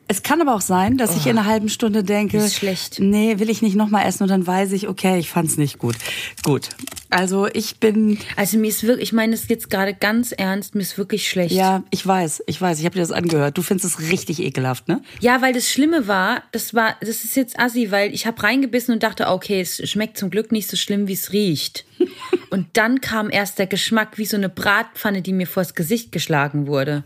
Es 0.08 0.22
kann 0.22 0.40
aber 0.40 0.54
auch 0.54 0.60
sein, 0.60 0.98
dass 0.98 1.12
oh, 1.12 1.16
ich 1.16 1.26
in 1.26 1.38
einer 1.38 1.46
halben 1.46 1.68
Stunde 1.68 2.04
denke, 2.04 2.38
ist 2.38 2.56
schlecht. 2.56 2.98
nee, 2.98 3.38
will 3.38 3.48
ich 3.48 3.62
nicht 3.62 3.76
nochmal 3.76 4.06
essen 4.06 4.24
und 4.24 4.28
dann 4.28 4.46
weiß 4.46 4.72
ich, 4.72 4.88
okay, 4.88 5.18
ich 5.18 5.30
fand's 5.30 5.56
nicht 5.56 5.78
gut. 5.78 5.96
Gut. 6.42 6.68
Also 7.12 7.46
ich 7.46 7.78
bin. 7.78 8.18
Also 8.36 8.58
mir 8.58 8.68
ist 8.68 8.82
wirklich, 8.84 9.08
ich 9.08 9.12
meine 9.12 9.34
es 9.34 9.48
jetzt 9.48 9.68
gerade 9.68 9.92
ganz 9.94 10.32
ernst, 10.32 10.74
mir 10.74 10.80
ist 10.80 10.96
wirklich 10.96 11.28
schlecht. 11.28 11.54
Ja, 11.54 11.82
ich 11.90 12.06
weiß, 12.06 12.42
ich 12.46 12.60
weiß, 12.60 12.78
ich 12.78 12.84
habe 12.86 12.94
dir 12.94 13.00
das 13.00 13.12
angehört. 13.12 13.58
Du 13.58 13.62
findest 13.62 13.86
es 13.86 14.10
richtig 14.10 14.40
ekelhaft, 14.40 14.88
ne? 14.88 15.02
Ja, 15.20 15.42
weil 15.42 15.52
das 15.52 15.70
Schlimme 15.70 16.08
war, 16.08 16.42
das 16.52 16.72
war, 16.72 16.96
das 17.00 17.24
ist 17.24 17.36
jetzt 17.36 17.58
assi, 17.58 17.90
weil 17.90 18.14
ich 18.14 18.26
habe 18.26 18.42
reingebissen 18.42 18.94
und 18.94 19.02
dachte, 19.02 19.28
okay, 19.28 19.60
es 19.60 19.88
schmeckt 19.88 20.16
zum 20.16 20.30
Glück 20.30 20.52
nicht 20.52 20.68
so 20.70 20.76
schlimm, 20.76 21.06
wie 21.06 21.12
es 21.12 21.32
riecht. 21.32 21.84
und 22.50 22.66
dann 22.72 23.00
kam 23.00 23.30
erst 23.30 23.58
der 23.58 23.66
Geschmack 23.66 24.16
wie 24.16 24.24
so 24.24 24.36
eine 24.36 24.48
Bratpfanne, 24.48 25.20
die 25.20 25.32
mir 25.32 25.46
vors 25.46 25.74
Gesicht 25.74 26.12
geschlagen 26.12 26.66
wurde. 26.66 27.04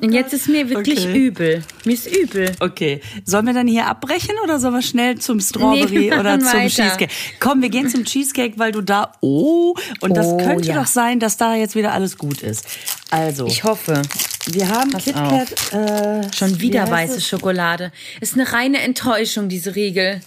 Und 0.00 0.12
jetzt 0.12 0.32
ist 0.32 0.48
mir 0.48 0.68
wirklich 0.68 1.00
okay. 1.00 1.26
übel. 1.26 1.64
Mir 1.84 1.94
ist 1.94 2.06
übel. 2.06 2.52
Okay. 2.60 3.00
Sollen 3.24 3.46
wir 3.46 3.54
dann 3.54 3.66
hier 3.66 3.86
abbrechen 3.86 4.34
oder 4.42 4.58
sollen 4.58 4.74
wir 4.74 4.82
schnell 4.82 5.18
zum 5.18 5.40
Strawberry 5.40 6.10
nee, 6.10 6.12
oder 6.12 6.38
zum 6.38 6.48
weiter. 6.48 6.68
Cheesecake? 6.68 7.08
Komm, 7.40 7.62
wir 7.62 7.68
gehen 7.68 7.88
zum 7.88 8.04
Cheesecake, 8.04 8.58
weil 8.58 8.72
du 8.72 8.80
da, 8.80 9.12
oh, 9.20 9.74
und 10.00 10.16
das 10.16 10.26
oh, 10.26 10.36
könnte 10.36 10.68
ja. 10.68 10.76
doch 10.76 10.86
sein, 10.86 11.20
dass 11.20 11.36
da 11.36 11.54
jetzt 11.54 11.74
wieder 11.74 11.92
alles 11.92 12.18
gut 12.18 12.42
ist. 12.42 12.66
Also. 13.10 13.46
Ich 13.46 13.64
hoffe. 13.64 14.02
Wir 14.46 14.68
haben 14.68 14.90
KitKat. 14.96 15.72
Äh, 15.72 16.32
Schon 16.34 16.60
wieder 16.60 16.90
weiße 16.90 17.16
es? 17.16 17.28
Schokolade. 17.28 17.92
Ist 18.20 18.34
eine 18.34 18.52
reine 18.52 18.80
Enttäuschung, 18.80 19.48
diese 19.48 19.74
Riegel. 19.74 20.20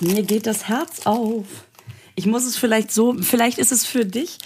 Mir 0.00 0.22
geht 0.22 0.46
das 0.46 0.68
Herz 0.68 1.00
auf. 1.04 1.46
Ich 2.14 2.26
muss 2.26 2.44
es 2.44 2.56
vielleicht 2.56 2.92
so, 2.92 3.14
vielleicht 3.20 3.58
ist 3.58 3.72
es 3.72 3.84
für 3.84 4.04
dich 4.04 4.38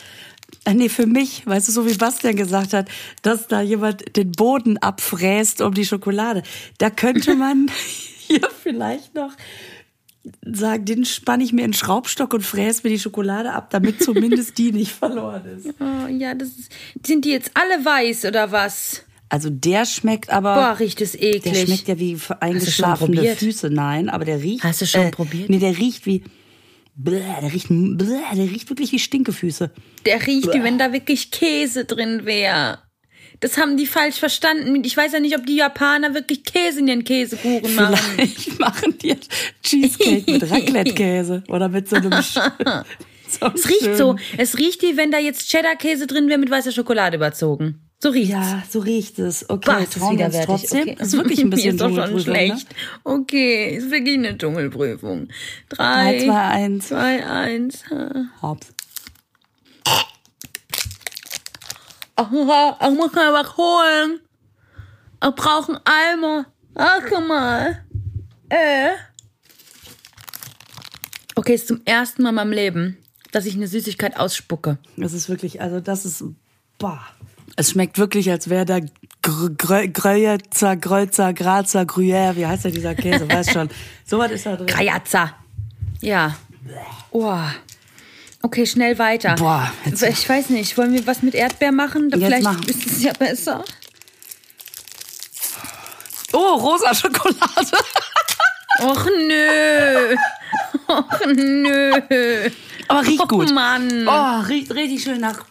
nee, 0.72 0.88
für 0.88 1.06
mich, 1.06 1.46
weißt 1.46 1.68
du, 1.68 1.72
so 1.72 1.88
wie 1.88 1.94
Bastian 1.94 2.36
gesagt 2.36 2.72
hat, 2.72 2.88
dass 3.22 3.46
da 3.46 3.60
jemand 3.60 4.16
den 4.16 4.32
Boden 4.32 4.78
abfräst 4.78 5.60
um 5.60 5.74
die 5.74 5.86
Schokolade. 5.86 6.42
Da 6.78 6.90
könnte 6.90 7.34
man 7.34 7.70
hier 8.26 8.48
vielleicht 8.62 9.14
noch 9.14 9.32
sagen, 10.42 10.84
den 10.84 11.04
spanne 11.04 11.42
ich 11.44 11.52
mir 11.52 11.64
in 11.64 11.72
Schraubstock 11.72 12.34
und 12.34 12.42
fräse 12.42 12.82
mir 12.84 12.90
die 12.90 12.98
Schokolade 12.98 13.52
ab, 13.52 13.70
damit 13.70 14.02
zumindest 14.02 14.58
die 14.58 14.72
nicht 14.72 14.92
verloren 14.92 15.44
ist. 15.46 15.68
Oh, 15.80 16.06
ja, 16.08 16.34
das 16.34 16.48
ist, 16.48 16.72
sind 17.06 17.24
die 17.24 17.30
jetzt 17.30 17.52
alle 17.54 17.84
weiß 17.84 18.26
oder 18.26 18.52
was? 18.52 19.04
Also 19.30 19.48
der 19.48 19.86
schmeckt 19.86 20.30
aber. 20.30 20.54
Boah, 20.54 20.78
riecht 20.78 21.00
es 21.00 21.14
eklig. 21.14 21.42
Der 21.42 21.54
schmeckt 21.54 21.88
ja 21.88 21.98
wie 21.98 22.18
eingeschlafene 22.40 23.36
Füße. 23.36 23.70
Nein, 23.70 24.10
aber 24.10 24.24
der 24.24 24.42
riecht. 24.42 24.64
Hast 24.64 24.82
du 24.82 24.86
schon 24.86 25.06
äh, 25.06 25.10
probiert? 25.10 25.48
Nee, 25.48 25.58
der 25.58 25.78
riecht 25.78 26.04
wie. 26.04 26.24
Bläh, 27.02 27.22
der 27.40 27.52
riecht, 27.52 27.68
bläh, 27.68 28.20
der 28.34 28.44
riecht 28.44 28.68
wirklich 28.68 28.92
wie 28.92 28.98
Stinkefüße. 28.98 29.70
Der 30.04 30.26
riecht, 30.26 30.52
wie 30.52 30.62
wenn 30.62 30.78
da 30.78 30.92
wirklich 30.92 31.30
Käse 31.30 31.86
drin 31.86 32.26
wäre. 32.26 32.78
Das 33.40 33.56
haben 33.56 33.78
die 33.78 33.86
falsch 33.86 34.16
verstanden. 34.16 34.84
Ich 34.84 34.96
weiß 34.96 35.12
ja 35.12 35.20
nicht, 35.20 35.36
ob 35.36 35.46
die 35.46 35.56
Japaner 35.56 36.12
wirklich 36.12 36.44
Käse 36.44 36.80
in 36.80 36.86
den 36.86 37.04
Käsekuchen 37.04 37.74
machen. 37.74 37.96
Vielleicht 38.16 38.58
machen 38.60 38.98
die 38.98 39.16
Cheesecake 39.62 40.30
mit 40.30 40.50
Raclette-Käse 40.50 41.42
oder 41.48 41.70
mit 41.70 41.88
so 41.88 41.96
einem. 41.96 42.12
so 42.22 43.46
es 43.54 43.68
riecht 43.68 43.96
so. 43.96 44.16
Es 44.36 44.58
riecht 44.58 44.82
wie 44.82 44.98
wenn 44.98 45.10
da 45.10 45.18
jetzt 45.18 45.48
Cheddar-Käse 45.50 46.06
drin 46.06 46.28
wäre 46.28 46.38
mit 46.38 46.50
weißer 46.50 46.72
Schokolade 46.72 47.16
überzogen. 47.16 47.89
So 48.02 48.08
riecht 48.08 48.30
Ja, 48.30 48.62
so 48.68 48.80
riecht 48.80 49.18
es. 49.18 49.48
Okay, 49.50 49.70
Boah, 49.70 49.90
trauen 49.90 50.18
wir 50.18 50.24
uns 50.26 50.40
trotzdem. 50.40 50.82
Okay. 50.82 50.96
ist 50.98 51.12
wirklich 51.12 51.40
ein 51.40 51.50
bisschen 51.50 51.74
ist 51.74 51.80
doch 51.82 51.94
schon 51.94 52.14
ne? 52.14 52.20
schlecht. 52.20 52.68
Ne? 52.70 52.76
Okay, 53.04 53.76
ist 53.76 53.90
wirklich 53.90 54.16
eine 54.16 54.38
Dschungelprüfung. 54.38 55.28
Drei, 55.68 56.18
Drei 56.18 56.24
zwei, 56.24 56.40
eins. 56.40 56.88
Zwei, 56.88 57.26
eins. 57.26 57.84
Hops. 58.40 58.72
Ich 62.18 62.30
muss 62.30 62.46
mal 62.46 63.32
was 63.32 63.56
holen. 63.56 64.20
Ich 65.22 65.34
brauche 65.34 65.72
einen 65.72 65.80
Eimer. 65.84 66.46
Ach, 66.74 67.20
mal. 67.26 67.84
Äh. 68.48 68.90
Okay, 71.34 71.54
ist 71.54 71.68
zum 71.68 71.82
ersten 71.84 72.22
Mal 72.22 72.30
in 72.30 72.34
meinem 72.34 72.52
Leben, 72.52 72.98
dass 73.32 73.44
ich 73.44 73.54
eine 73.54 73.66
Süßigkeit 73.68 74.18
ausspucke. 74.18 74.78
Das 74.96 75.12
ist 75.12 75.28
wirklich, 75.28 75.60
also 75.60 75.80
das 75.80 76.06
ist, 76.06 76.24
boah. 76.78 77.00
Es 77.60 77.72
schmeckt 77.72 77.98
wirklich, 77.98 78.30
als 78.30 78.48
wäre 78.48 78.64
da 78.64 78.78
Gröjer, 79.20 80.38
Grölzer, 80.38 81.34
Grazer, 81.34 81.82
Gruyère, 81.82 82.34
wie 82.34 82.46
heißt 82.46 82.64
der 82.64 82.70
dieser 82.70 82.94
Käse, 82.94 83.30
weißt 83.30 83.52
schon. 83.52 83.68
So 84.06 84.16
was 84.18 84.30
ist 84.30 84.46
da 84.46 84.56
drin. 84.56 84.66
Grajazza. 84.66 85.34
Ja. 86.00 86.38
Oh. 87.10 87.36
Okay, 88.40 88.64
schnell 88.64 88.98
weiter. 88.98 89.34
Boah. 89.34 89.70
Ich 89.84 90.26
weiß 90.26 90.48
nicht, 90.48 90.78
wollen 90.78 90.94
wir 90.94 91.06
was 91.06 91.20
mit 91.20 91.34
Erdbeer 91.34 91.70
machen? 91.70 92.08
Jetzt 92.08 92.24
Vielleicht 92.24 92.44
machen. 92.44 92.62
ist 92.66 92.86
es 92.86 93.02
ja 93.02 93.12
besser. 93.12 93.62
Oh, 96.32 96.54
rosa 96.54 96.94
Schokolade. 96.94 97.36
Och 98.84 99.06
nö. 99.28 100.16
Och 100.86 101.26
nö. 101.26 102.50
Aber 102.88 103.06
riecht 103.06 103.28
gut. 103.28 103.50
Oh 103.50 103.52
Mann. 103.52 104.08
Oh, 104.08 104.40
riecht 104.48 104.74
richtig 104.74 105.02
schön 105.02 105.20
nach 105.20 105.44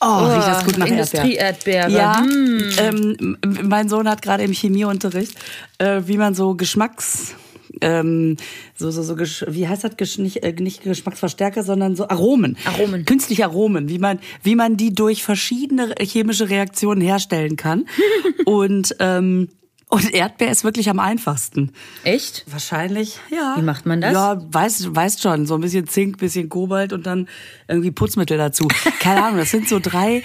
Oh, 0.00 0.24
riecht 0.24 0.46
das 0.46 0.64
gut 0.64 0.78
nach 0.78 0.86
Industrie-Erdbeere. 0.86 1.90
Ja, 1.90 2.20
hm. 2.20 2.70
ähm, 2.78 3.36
mein 3.62 3.88
Sohn 3.88 4.08
hat 4.08 4.22
gerade 4.22 4.44
im 4.44 4.52
Chemieunterricht, 4.52 5.36
äh, 5.78 6.02
wie 6.06 6.16
man 6.16 6.34
so 6.34 6.54
Geschmacks 6.54 7.34
ähm, 7.80 8.36
so 8.76 8.90
so 8.90 9.02
so 9.02 9.16
wie 9.18 9.68
heißt 9.68 9.84
das 9.84 9.96
Gesch 9.96 10.18
nicht, 10.18 10.42
äh, 10.42 10.52
nicht 10.52 10.82
Geschmacksverstärker, 10.82 11.62
sondern 11.62 11.96
so 11.96 12.08
Aromen. 12.08 12.56
Aromen. 12.64 13.04
Künstliche 13.04 13.44
Aromen, 13.44 13.88
wie 13.88 13.98
man 13.98 14.18
wie 14.42 14.54
man 14.54 14.76
die 14.76 14.92
durch 14.92 15.22
verschiedene 15.22 15.94
chemische 16.00 16.48
Reaktionen 16.48 17.00
herstellen 17.00 17.56
kann. 17.56 17.86
Und 18.44 18.96
ähm, 18.98 19.48
und 19.90 20.14
Erdbeer 20.14 20.50
ist 20.50 20.62
wirklich 20.62 20.88
am 20.88 21.00
einfachsten. 21.00 21.72
Echt? 22.04 22.44
Wahrscheinlich, 22.46 23.18
ja. 23.28 23.54
Wie 23.56 23.62
macht 23.62 23.86
man 23.86 24.00
das? 24.00 24.12
Ja, 24.12 24.40
weißt, 24.40 24.94
weißt 24.94 25.20
schon. 25.20 25.46
So 25.46 25.56
ein 25.56 25.60
bisschen 25.60 25.88
Zink, 25.88 26.18
bisschen 26.18 26.48
Kobalt 26.48 26.92
und 26.92 27.06
dann 27.06 27.28
irgendwie 27.66 27.90
Putzmittel 27.90 28.38
dazu. 28.38 28.68
Keine 29.00 29.24
Ahnung, 29.24 29.38
das 29.38 29.50
sind 29.50 29.68
so 29.68 29.80
drei, 29.80 30.22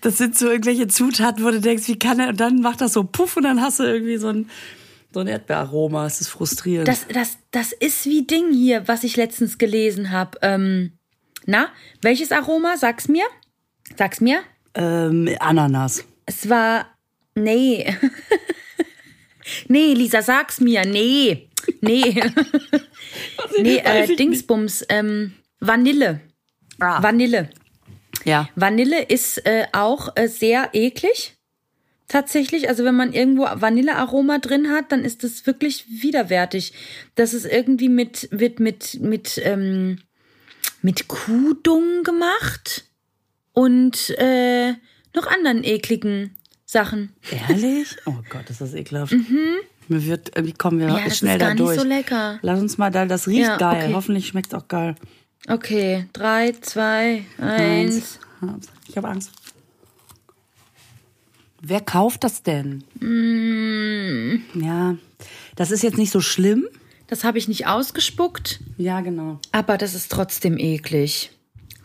das 0.00 0.16
sind 0.16 0.38
so 0.38 0.48
irgendwelche 0.48 0.86
Zutaten, 0.86 1.44
wo 1.44 1.50
du 1.50 1.60
denkst, 1.60 1.88
wie 1.88 1.98
kann 1.98 2.20
er, 2.20 2.28
und 2.28 2.40
dann 2.40 2.60
macht 2.60 2.80
das 2.80 2.92
so 2.92 3.02
puff 3.02 3.36
und 3.36 3.42
dann 3.42 3.60
hast 3.60 3.80
du 3.80 3.82
irgendwie 3.82 4.16
so 4.16 4.28
ein, 4.28 4.48
so 5.12 5.20
ein 5.20 5.26
Erdbeeraroma. 5.26 6.06
Es 6.06 6.20
ist 6.20 6.28
frustrierend. 6.28 6.86
Das, 6.86 7.06
das, 7.08 7.38
das 7.50 7.72
ist 7.72 8.06
wie 8.06 8.26
Ding 8.26 8.52
hier, 8.52 8.86
was 8.86 9.02
ich 9.02 9.16
letztens 9.16 9.58
gelesen 9.58 10.12
habe. 10.12 10.38
Ähm, 10.42 10.92
na, 11.46 11.68
welches 12.00 12.30
Aroma? 12.30 12.76
Sag's 12.76 13.08
mir. 13.08 13.24
Sag's 13.96 14.20
mir. 14.20 14.40
Ähm, 14.74 15.28
Ananas. 15.40 16.04
Es 16.26 16.48
war 16.48 16.86
Nee. 17.36 17.96
nee, 19.68 19.94
Lisa, 19.94 20.22
sag's 20.22 20.60
mir. 20.60 20.84
Nee. 20.84 21.48
Nee. 21.80 22.22
nee, 23.60 23.76
äh, 23.76 24.16
Dingsbums. 24.16 24.84
Ähm, 24.88 25.34
Vanille. 25.60 26.20
Ah. 26.80 27.02
Vanille. 27.02 27.50
Ja. 28.24 28.48
Vanille 28.56 29.02
ist 29.02 29.46
äh, 29.46 29.66
auch 29.72 30.16
äh, 30.16 30.28
sehr 30.28 30.70
eklig. 30.72 31.34
Tatsächlich, 32.08 32.68
also 32.68 32.84
wenn 32.84 32.94
man 32.94 33.12
irgendwo 33.12 33.42
Vanillearoma 33.42 34.38
drin 34.38 34.70
hat, 34.70 34.92
dann 34.92 35.04
ist 35.04 35.24
das 35.24 35.44
wirklich 35.46 35.86
widerwärtig. 35.88 36.72
Das 37.16 37.34
ist 37.34 37.44
irgendwie 37.44 37.88
mit, 37.88 38.28
wird 38.30 38.60
mit, 38.60 39.00
mit, 39.00 39.40
ähm, 39.44 39.98
mit 40.82 41.08
Kuhdung 41.08 42.04
gemacht 42.04 42.84
und 43.52 44.10
äh, 44.18 44.74
noch 45.14 45.26
anderen 45.26 45.64
ekligen 45.64 46.35
Sachen. 46.66 47.12
Ehrlich? 47.48 47.96
Oh 48.06 48.14
Gott, 48.28 48.50
ist 48.50 48.60
das 48.60 48.74
ekelhaft. 48.74 49.12
Mhm. 49.12 49.54
Mir 49.88 50.04
wird, 50.04 50.32
wie 50.44 50.52
kommen 50.52 50.80
wir 50.80 50.88
ja, 50.88 51.04
das 51.04 51.18
schnell 51.18 51.36
ist 51.36 51.40
gar 51.40 51.50
da 51.50 51.54
durch? 51.54 51.70
nicht 51.76 51.80
so 51.82 51.88
lecker. 51.88 52.38
Lass 52.42 52.60
uns 52.60 52.76
mal 52.76 52.90
da, 52.90 53.06
das 53.06 53.28
riecht 53.28 53.42
Ja, 53.46 53.56
geil. 53.56 53.84
okay. 53.84 53.94
Hoffentlich 53.94 54.26
schmeckt 54.26 54.48
es 54.48 54.54
auch 54.54 54.66
geil. 54.66 54.96
Okay, 55.48 56.06
drei, 56.12 56.52
zwei, 56.60 57.24
eins. 57.38 58.18
Ich 58.88 58.96
habe 58.96 59.08
Angst. 59.08 59.30
Wer 61.62 61.80
kauft 61.80 62.24
das 62.24 62.42
denn? 62.42 62.82
Mm. 63.00 64.42
Ja, 64.60 64.96
das 65.54 65.70
ist 65.70 65.82
jetzt 65.82 65.98
nicht 65.98 66.10
so 66.12 66.20
schlimm. 66.20 66.66
Das 67.06 67.22
habe 67.22 67.38
ich 67.38 67.46
nicht 67.46 67.66
ausgespuckt, 67.68 68.60
Ja, 68.76 69.00
genau. 69.00 69.38
aber 69.52 69.78
das 69.78 69.94
ist 69.94 70.10
trotzdem 70.10 70.58
eklig. 70.58 71.30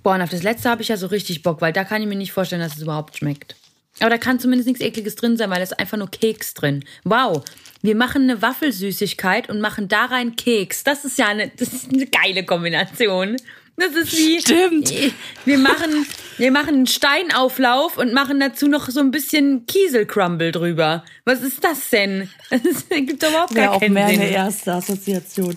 Boah, 0.01 0.15
und 0.15 0.21
auf 0.23 0.31
das 0.31 0.41
letzte 0.41 0.69
habe 0.71 0.81
ich 0.81 0.87
ja 0.87 0.97
so 0.97 1.05
richtig 1.07 1.43
Bock, 1.43 1.61
weil 1.61 1.71
da 1.71 1.83
kann 1.83 2.01
ich 2.01 2.07
mir 2.07 2.15
nicht 2.15 2.31
vorstellen, 2.31 2.61
dass 2.61 2.75
es 2.77 2.81
überhaupt 2.81 3.17
schmeckt. 3.17 3.55
Aber 4.01 4.09
da 4.09 4.17
kann 4.17 4.39
zumindest 4.39 4.67
nichts 4.67 4.81
Ekliges 4.83 5.15
drin 5.15 5.37
sein, 5.37 5.49
weil 5.49 5.57
da 5.57 5.63
ist 5.63 5.79
einfach 5.79 5.97
nur 5.97 6.09
Keks 6.09 6.53
drin. 6.53 6.83
Wow, 7.03 7.43
wir 7.81 7.95
machen 7.95 8.23
eine 8.23 8.41
Waffelsüßigkeit 8.41 9.49
und 9.49 9.61
machen 9.61 9.87
da 9.87 10.05
rein 10.05 10.35
Keks. 10.35 10.83
Das 10.83 11.05
ist 11.05 11.17
ja 11.17 11.27
eine, 11.27 11.49
das 11.57 11.69
ist 11.73 11.91
eine 11.93 12.05
geile 12.07 12.43
Kombination. 12.45 13.37
Das 13.77 13.93
ist 13.95 14.15
wie. 14.15 14.39
Stimmt. 14.39 14.93
Wir 15.45 15.57
machen, 15.57 16.05
wir 16.37 16.51
machen 16.51 16.75
einen 16.75 16.87
Steinauflauf 16.87 17.97
und 17.97 18.13
machen 18.13 18.39
dazu 18.39 18.67
noch 18.67 18.87
so 18.89 18.99
ein 18.99 19.09
bisschen 19.09 19.65
Kieselcrumble 19.65 20.51
drüber. 20.51 21.03
Was 21.25 21.41
ist 21.41 21.63
das 21.63 21.89
denn? 21.89 22.29
Das 22.49 22.87
gibt 22.89 23.23
doch 23.23 23.29
überhaupt 23.29 23.55
gar 23.55 23.71
auch 23.71 23.79
keinen 23.79 23.93
mehr 23.93 24.07
Sinn. 24.09 24.21
eine 24.21 24.29
erste 24.29 24.73
Assoziation. 24.73 25.55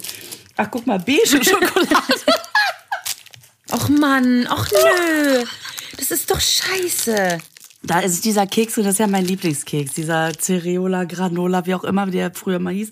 Ach, 0.56 0.68
guck 0.70 0.86
mal, 0.86 0.98
beige 1.00 1.26
Schokolade. 1.44 1.86
Och 3.72 3.88
Mann, 3.88 4.46
och 4.46 4.68
nö. 4.72 5.44
Das 5.98 6.10
ist 6.10 6.30
doch 6.30 6.40
scheiße. 6.40 7.38
Da 7.86 8.00
ist 8.00 8.24
dieser 8.24 8.46
Keks, 8.46 8.78
und 8.78 8.84
das 8.84 8.94
ist 8.94 8.98
ja 8.98 9.06
mein 9.06 9.24
Lieblingskeks, 9.24 9.94
dieser 9.94 10.32
Cereola, 10.38 11.04
Granola, 11.04 11.66
wie 11.66 11.74
auch 11.74 11.84
immer 11.84 12.06
der 12.06 12.32
früher 12.32 12.58
mal 12.58 12.72
hieß. 12.72 12.90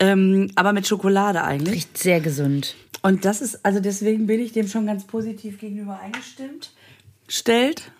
Ähm, 0.00 0.50
aber 0.56 0.72
mit 0.72 0.86
Schokolade 0.86 1.42
eigentlich. 1.42 1.74
Riecht 1.74 1.98
sehr 1.98 2.20
gesund. 2.20 2.74
Und 3.02 3.24
das 3.24 3.40
ist, 3.40 3.64
also 3.64 3.80
deswegen 3.80 4.26
bin 4.26 4.40
ich 4.40 4.52
dem 4.52 4.66
schon 4.66 4.86
ganz 4.86 5.04
positiv 5.04 5.60
gegenüber 5.60 6.00
eingestimmt. 6.00 6.72
Stellt. 7.28 7.90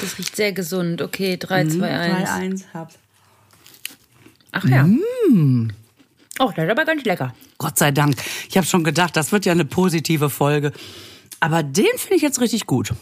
Das 0.00 0.18
riecht 0.18 0.36
sehr 0.36 0.52
gesund. 0.52 1.00
Okay, 1.02 1.36
3, 1.36 1.66
2, 1.66 1.78
3, 1.78 1.88
1. 1.88 2.30
1, 2.30 2.64
habt. 2.74 2.98
Ach 4.52 4.64
ja. 4.64 4.88
Oh, 6.38 6.52
das 6.54 6.64
ist 6.64 6.70
aber 6.70 6.84
ganz 6.84 7.04
lecker. 7.04 7.34
Gott 7.58 7.78
sei 7.78 7.90
Dank. 7.90 8.16
Ich 8.48 8.56
habe 8.56 8.66
schon 8.66 8.84
gedacht, 8.84 9.16
das 9.16 9.32
wird 9.32 9.46
ja 9.46 9.52
eine 9.52 9.64
positive 9.64 10.30
Folge. 10.30 10.72
Aber 11.40 11.62
den 11.62 11.86
finde 11.96 12.16
ich 12.16 12.22
jetzt 12.22 12.40
richtig 12.40 12.66
gut. 12.66 12.92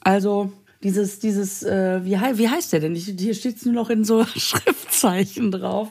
Also 0.00 0.52
dieses, 0.84 1.18
dieses, 1.18 1.62
äh, 1.64 2.04
wie, 2.04 2.18
hei- 2.18 2.38
wie 2.38 2.48
heißt 2.48 2.72
der 2.72 2.80
denn? 2.80 2.94
Hier 2.94 3.34
steht 3.34 3.56
es 3.56 3.64
nur 3.64 3.74
noch 3.74 3.90
in 3.90 4.04
so 4.04 4.24
Schriftzeichen 4.36 5.50
drauf. 5.50 5.90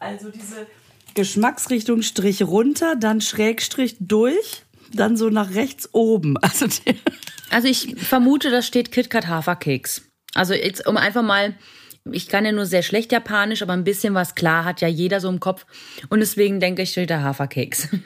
Also 0.00 0.28
diese 0.30 0.66
Geschmacksrichtung 1.14 2.02
Strich 2.02 2.42
runter, 2.42 2.94
dann 2.96 3.20
Schrägstrich 3.20 3.96
durch, 4.00 4.62
dann 4.92 5.16
so 5.16 5.30
nach 5.30 5.54
rechts 5.54 5.88
oben. 5.92 6.36
Also 6.42 6.66
Also 7.50 7.68
ich 7.68 7.94
vermute, 7.96 8.50
das 8.50 8.66
steht 8.66 8.92
KitKat 8.92 9.26
Haferkeks. 9.26 10.02
Also 10.34 10.52
jetzt 10.52 10.86
um 10.86 10.96
einfach 10.98 11.22
mal, 11.22 11.54
ich 12.12 12.28
kann 12.28 12.44
ja 12.44 12.52
nur 12.52 12.66
sehr 12.66 12.82
schlecht 12.82 13.10
Japanisch, 13.10 13.62
aber 13.62 13.72
ein 13.72 13.84
bisschen 13.84 14.12
was 14.14 14.34
klar 14.34 14.64
hat 14.64 14.80
ja 14.82 14.88
jeder 14.88 15.20
so 15.20 15.28
im 15.30 15.40
Kopf. 15.40 15.64
Und 16.10 16.20
deswegen 16.20 16.60
denke 16.60 16.82
ich, 16.82 16.90
steht 16.90 17.10
da 17.10 17.22
Haferkeks. 17.22 17.88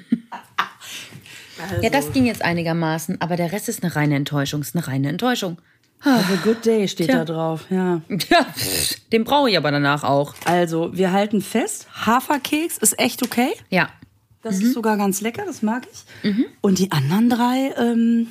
Ja, 1.80 1.90
das 1.90 2.12
ging 2.12 2.26
jetzt 2.26 2.42
einigermaßen, 2.42 3.20
aber 3.20 3.36
der 3.36 3.52
Rest 3.52 3.68
ist 3.68 3.84
eine 3.84 3.94
reine 3.94 4.16
Enttäuschung. 4.16 4.62
Ist 4.62 4.74
eine 4.74 4.86
reine 4.88 5.08
Enttäuschung. 5.08 5.58
Also 6.04 6.34
Good 6.44 6.64
Day 6.66 6.88
steht 6.88 7.06
Tja. 7.08 7.24
da 7.24 7.32
drauf, 7.32 7.66
ja. 7.70 8.00
Ja, 8.30 8.46
den 9.12 9.24
brauche 9.24 9.50
ich 9.50 9.56
aber 9.56 9.70
danach 9.70 10.04
auch. 10.04 10.34
Also 10.44 10.90
wir 10.96 11.12
halten 11.12 11.40
fest, 11.40 11.86
Haferkeks 12.06 12.78
ist 12.78 12.98
echt 12.98 13.22
okay. 13.24 13.50
Ja. 13.70 13.88
Das 14.42 14.60
ist 14.60 14.72
sogar 14.74 14.96
ganz 14.96 15.20
lecker, 15.20 15.44
das 15.46 15.62
mag 15.62 15.86
ich. 15.92 16.34
Und 16.60 16.78
die 16.80 16.90
anderen 16.90 17.30
drei, 17.30 17.72
ähm, 17.78 18.26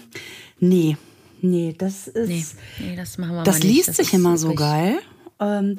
nee, 0.60 0.98
nee, 1.42 1.74
das 1.78 2.10
ist. 2.10 2.28
Nee, 2.28 2.46
nee, 2.90 2.96
das 2.98 3.18
machen 3.18 3.36
wir 3.36 3.44
das 3.44 3.64
liest 3.64 3.88
Das 3.90 3.96
sich 3.98 4.14
immer 4.14 4.38
so 4.38 4.54
geil. 4.54 5.00
Ähm, 5.40 5.78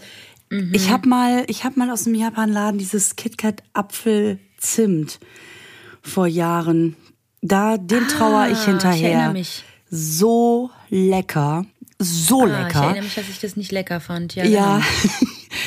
Ich 0.73 0.91
habe 0.91 1.07
mal, 1.09 1.45
ich 1.49 1.65
habe 1.65 1.79
mal 1.79 1.91
aus 1.91 2.05
dem 2.05 2.15
Japanladen 2.15 2.79
dieses 2.79 3.17
KitKat 3.17 3.63
Apfel 3.75 4.39
Zimt 4.59 5.19
vor 6.03 6.27
Jahren. 6.27 6.97
Da 7.43 7.77
dem 7.77 8.09
trauere 8.09 8.49
ich 8.51 8.57
Ah, 8.57 8.61
ich 8.61 8.65
hinterher. 8.67 9.11
erinnere 9.13 9.33
mich. 9.35 9.65
So 9.91 10.71
lecker, 10.89 11.67
so 12.03 12.43
Ah, 12.43 12.47
ich 12.47 12.53
lecker. 12.67 12.83
erinnere 12.85 13.03
mich, 13.05 13.15
dass 13.15 13.29
ich 13.29 13.41
das 13.41 13.57
nicht 13.57 13.73
lecker 13.73 14.01
fand. 14.01 14.35
Ja, 14.35 14.45
Ja. 14.45 14.83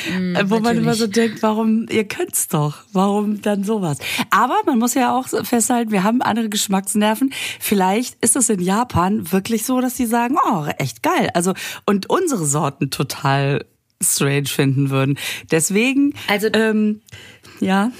genau. 0.07 0.39
Wo 0.49 0.59
man 0.59 0.77
immer 0.77 0.87
natürlich. 0.91 0.99
so 0.99 1.07
denkt, 1.07 1.43
warum, 1.43 1.87
ihr 1.89 2.07
könnt's 2.07 2.47
doch, 2.47 2.77
warum 2.93 3.41
dann 3.41 3.63
sowas? 3.63 3.97
Aber 4.29 4.55
man 4.65 4.79
muss 4.79 4.93
ja 4.93 5.15
auch 5.17 5.27
festhalten, 5.27 5.91
wir 5.91 6.03
haben 6.03 6.21
andere 6.21 6.49
Geschmacksnerven. 6.49 7.31
Vielleicht 7.59 8.17
ist 8.23 8.35
es 8.35 8.49
in 8.49 8.59
Japan 8.61 9.31
wirklich 9.31 9.65
so, 9.65 9.81
dass 9.81 9.97
sie 9.97 10.05
sagen, 10.05 10.37
oh, 10.51 10.65
echt 10.77 11.01
geil. 11.03 11.29
Also, 11.33 11.53
und 11.85 12.09
unsere 12.09 12.45
Sorten 12.45 12.89
total 12.91 13.65
strange 14.03 14.45
finden 14.47 14.89
würden. 14.89 15.17
Deswegen, 15.51 16.13
Also- 16.27 16.47
ähm, 16.53 17.01
ja, 17.59 17.91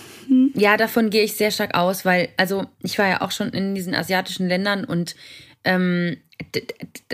Ja, 0.55 0.75
davon 0.75 1.11
gehe 1.11 1.23
ich 1.23 1.33
sehr 1.35 1.51
stark 1.51 1.75
aus, 1.75 2.03
weil, 2.03 2.29
also 2.37 2.65
ich 2.81 2.97
war 2.97 3.07
ja 3.07 3.21
auch 3.21 3.29
schon 3.31 3.49
in 3.49 3.75
diesen 3.75 3.93
asiatischen 3.93 4.47
Ländern 4.47 4.83
und 4.83 5.15
ähm, 5.63 6.17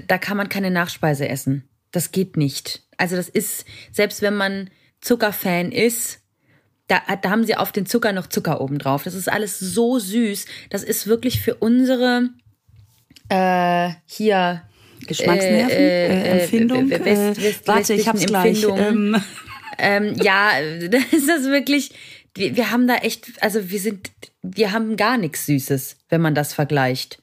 da 0.07 0.17
kann 0.17 0.38
man 0.38 0.49
keine 0.49 0.72
Nachspeise 0.72 1.28
essen. 1.28 1.67
Das 1.91 2.11
geht 2.11 2.38
nicht. 2.38 2.84
Also 2.97 3.15
das 3.15 3.30
ist, 3.30 3.65
selbst 3.91 4.22
wenn 4.22 4.36
man 4.36 4.69
Zuckerfan 5.01 5.72
ist, 5.72 6.19
da, 6.88 7.01
da 7.22 7.30
haben 7.30 7.45
sie 7.45 7.55
auf 7.55 7.72
den 7.72 7.86
Zucker 7.86 8.11
noch 8.13 8.28
Zucker 8.28 8.61
obendrauf. 8.61 9.03
Das 9.03 9.13
ist 9.13 9.30
alles 9.30 9.59
so 9.59 9.97
süß. 9.99 10.45
Das 10.69 10.84
ist 10.84 11.07
wirklich 11.07 11.41
für 11.41 11.55
unsere 11.55 12.30
äh, 13.30 13.91
hier 14.05 14.63
Geschmacksnerven, 15.07 15.69
Äh, 15.78 16.07
äh, 16.07 16.22
äh, 16.38 16.41
Empfindung. 16.43 16.89
West- 16.89 17.01
äh, 17.39 17.43
West- 17.43 17.67
warte, 17.67 17.93
ich 17.93 18.07
hab's 18.07 18.26
gleich. 18.26 18.63
Ähm, 18.63 19.15
ähm, 19.80 20.15
ja, 20.22 20.51
da 20.89 20.97
ist 21.11 21.28
das 21.28 21.43
wirklich. 21.45 21.91
Wir, 22.36 22.55
wir 22.55 22.72
haben 22.72 22.88
da 22.88 22.95
echt, 22.97 23.28
also 23.41 23.69
wir 23.72 23.80
sind, 23.80 24.11
wir 24.41 24.72
haben 24.72 24.95
gar 24.95 25.17
nichts 25.17 25.45
Süßes, 25.47 25.97
wenn 26.09 26.22
man 26.22 26.36
das 26.36 26.53
vergleicht. 26.53 27.22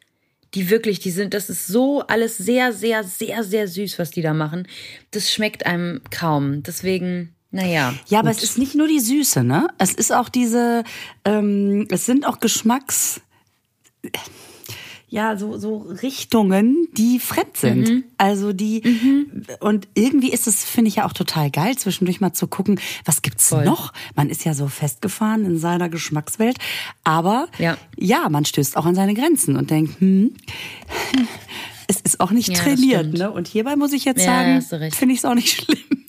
Die 0.55 0.71
wirklich, 0.71 0.99
die 1.01 1.11
sind, 1.11 1.35
das 1.35 1.51
ist 1.51 1.67
so 1.67 2.01
alles 2.03 2.39
sehr, 2.39 2.73
sehr, 2.73 3.05
sehr, 3.05 3.45
sehr 3.45 3.69
süß, 3.69 3.99
was 3.99 4.11
die 4.11 4.23
da 4.23 4.33
machen. 4.33 4.67
Das 5.11 5.31
schmeckt 5.33 5.67
einem 5.67 6.01
kaum. 6.11 6.63
Deswegen, 6.63 7.35
naja. 7.51 7.95
Ja, 8.09 8.21
aber 8.21 8.31
gut. 8.31 8.39
es 8.39 8.45
ist 8.45 8.59
nicht 8.59 8.75
nur 8.75 8.89
die 8.89 9.01
Süße, 9.01 9.45
ne? 9.45 9.69
Es 9.79 9.93
ist 9.93 10.13
auch 10.13 10.29
diese, 10.29 10.85
ähm, 11.25 11.87
es 11.91 12.07
sind 12.07 12.27
auch 12.27 12.41
Geschmacks, 12.41 13.21
ja, 15.11 15.37
so, 15.39 15.57
so 15.59 15.79
Richtungen, 15.79 16.89
die 16.97 17.19
fremd 17.19 17.57
sind. 17.57 17.89
Mhm. 17.89 18.05
Also 18.19 18.53
die, 18.53 18.83
und 19.61 19.89
irgendwie 19.95 20.31
ist 20.31 20.47
es, 20.47 20.65
finde 20.65 20.89
ich 20.89 20.97
ja 20.97 21.07
auch 21.07 21.13
total 21.15 21.51
geil, 21.51 21.77
zwischendurch 21.79 22.21
mal 22.21 22.33
zu 22.35 22.47
gucken, 22.47 22.79
was 23.07 23.23
gibt's 23.23 23.49
Voll. 23.49 23.65
noch? 23.65 23.93
Man 24.17 24.29
ist 24.29 24.45
ja 24.45 24.53
so 24.55 24.69
festgefahren 24.69 25.45
in 25.47 25.59
seiner 25.59 25.89
Geschmackswelt, 25.89 26.59
aber 27.05 27.49
Ja. 27.59 27.79
ja, 27.97 28.29
man 28.29 28.45
stößt 28.45 28.77
auch 28.77 28.85
an 28.87 28.95
seine 28.95 29.15
Grenzen 29.15 29.57
und 29.57 29.71
denkt, 29.71 30.01
hm, 30.01 30.35
es 31.89 32.01
ist 32.03 32.21
auch 32.21 32.31
nicht 32.31 32.49
Ja, 32.51 32.55
trainiert, 32.57 33.15
ne? 33.15 33.31
Und 33.31 33.49
hierbei 33.49 33.77
muss 33.77 33.93
ich 33.95 34.05
jetzt 34.05 34.21
Ja, 34.25 34.61
sagen, 34.61 34.91
finde 34.93 35.15
ich 35.15 35.21
es 35.21 35.25
auch 35.25 35.35
nicht 35.35 35.49
schlimm. 35.65 36.05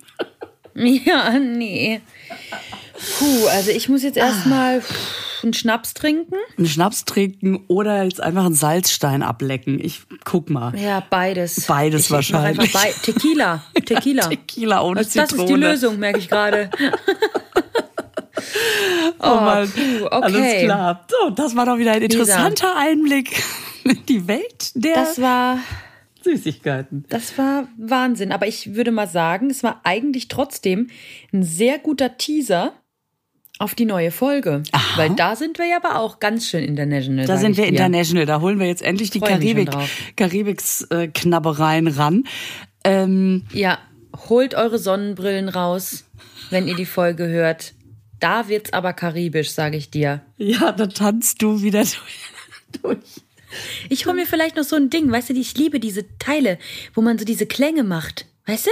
Ja, 1.05 1.37
nee. 1.39 2.01
Puh, 3.17 3.47
also 3.47 3.71
ich 3.71 3.87
muss 3.89 4.03
jetzt 4.03 4.17
erstmal 4.17 4.81
einen 5.43 5.53
Schnaps 5.53 5.93
trinken. 5.93 6.35
einen 6.57 6.67
Schnaps 6.67 7.05
trinken 7.05 7.63
oder 7.67 8.03
jetzt 8.03 8.21
einfach 8.21 8.45
einen 8.45 8.55
Salzstein 8.55 9.23
ablecken. 9.23 9.79
Ich 9.83 10.01
guck 10.25 10.49
mal. 10.49 10.77
Ja, 10.77 11.03
beides. 11.09 11.65
Beides 11.67 12.05
ich, 12.05 12.11
wahrscheinlich. 12.11 12.73
Bei 12.73 12.93
Tequila. 13.03 13.63
Tequila. 13.85 14.27
Tequila 14.27 14.81
ohne 14.83 15.01
das, 15.01 15.13
das 15.13 15.31
ist 15.31 15.47
die 15.47 15.53
Lösung, 15.53 15.97
merke 15.99 16.19
ich 16.19 16.29
gerade. 16.29 16.69
Oh 19.21 19.35
Mann. 19.35 19.69
puh, 19.69 20.05
okay. 20.05 20.09
Alles 20.21 20.63
klar. 20.63 21.05
So, 21.09 21.29
das 21.31 21.55
war 21.55 21.65
doch 21.65 21.77
wieder 21.77 21.91
ein 21.91 22.01
interessanter 22.01 22.75
Einblick 22.77 23.43
in 23.83 24.05
die 24.07 24.27
Welt 24.27 24.71
der 24.75 24.93
Das 24.95 25.21
war, 25.21 25.59
Süßigkeiten. 26.23 27.05
das 27.09 27.37
war 27.37 27.67
Wahnsinn. 27.77 28.31
Aber 28.31 28.47
ich 28.47 28.75
würde 28.75 28.91
mal 28.91 29.07
sagen, 29.07 29.49
es 29.49 29.63
war 29.63 29.81
eigentlich 29.83 30.29
trotzdem 30.29 30.87
ein 31.33 31.43
sehr 31.43 31.79
guter 31.79 32.17
Teaser 32.17 32.73
auf 33.59 33.75
die 33.75 33.85
neue 33.85 34.09
Folge. 34.11 34.63
Weil 34.95 35.11
da 35.15 35.35
sind 35.35 35.59
wir 35.59 35.67
ja 35.67 35.77
aber 35.77 35.99
auch 35.99 36.19
ganz 36.19 36.47
schön 36.47 36.63
international. 36.63 37.25
Da 37.25 37.37
sind 37.37 37.57
wir 37.57 37.65
dir. 37.65 37.69
international. 37.71 38.25
Da 38.25 38.41
holen 38.41 38.59
wir 38.59 38.65
jetzt 38.67 38.81
endlich 38.81 39.11
die 39.11 39.19
Karibik. 39.19 39.69
Karibiks-Knabbereien 40.15 41.87
ran. 41.87 42.23
Ähm, 42.83 43.43
Ja, 43.51 43.77
holt 44.29 44.55
eure 44.55 44.79
Sonnenbrillen 44.79 45.49
raus, 45.49 46.05
wenn 46.49 46.67
ihr 46.67 46.75
die 46.75 46.85
Folge 46.85 47.27
hört. 47.27 47.73
Da 48.19 48.47
wird's 48.47 48.73
aber 48.73 48.93
karibisch, 48.93 49.51
sage 49.51 49.77
ich 49.77 49.91
dir. 49.91 50.21
ja, 50.37 50.71
da 50.71 50.87
tanzt 50.87 51.41
du 51.41 51.61
wieder 51.61 51.83
durch. 52.81 52.81
durch. 52.81 52.99
Ich 53.89 54.05
hole 54.05 54.15
mir 54.15 54.25
vielleicht 54.27 54.55
noch 54.57 54.63
so 54.63 54.75
ein 54.75 54.89
Ding, 54.89 55.11
weißt 55.11 55.29
du, 55.29 55.33
ich 55.33 55.57
liebe 55.57 55.79
diese 55.79 56.05
Teile, 56.19 56.59
wo 56.93 57.01
man 57.01 57.17
so 57.17 57.25
diese 57.25 57.45
Klänge 57.47 57.83
macht. 57.83 58.25
Weißt 58.45 58.67
du? 58.67 58.71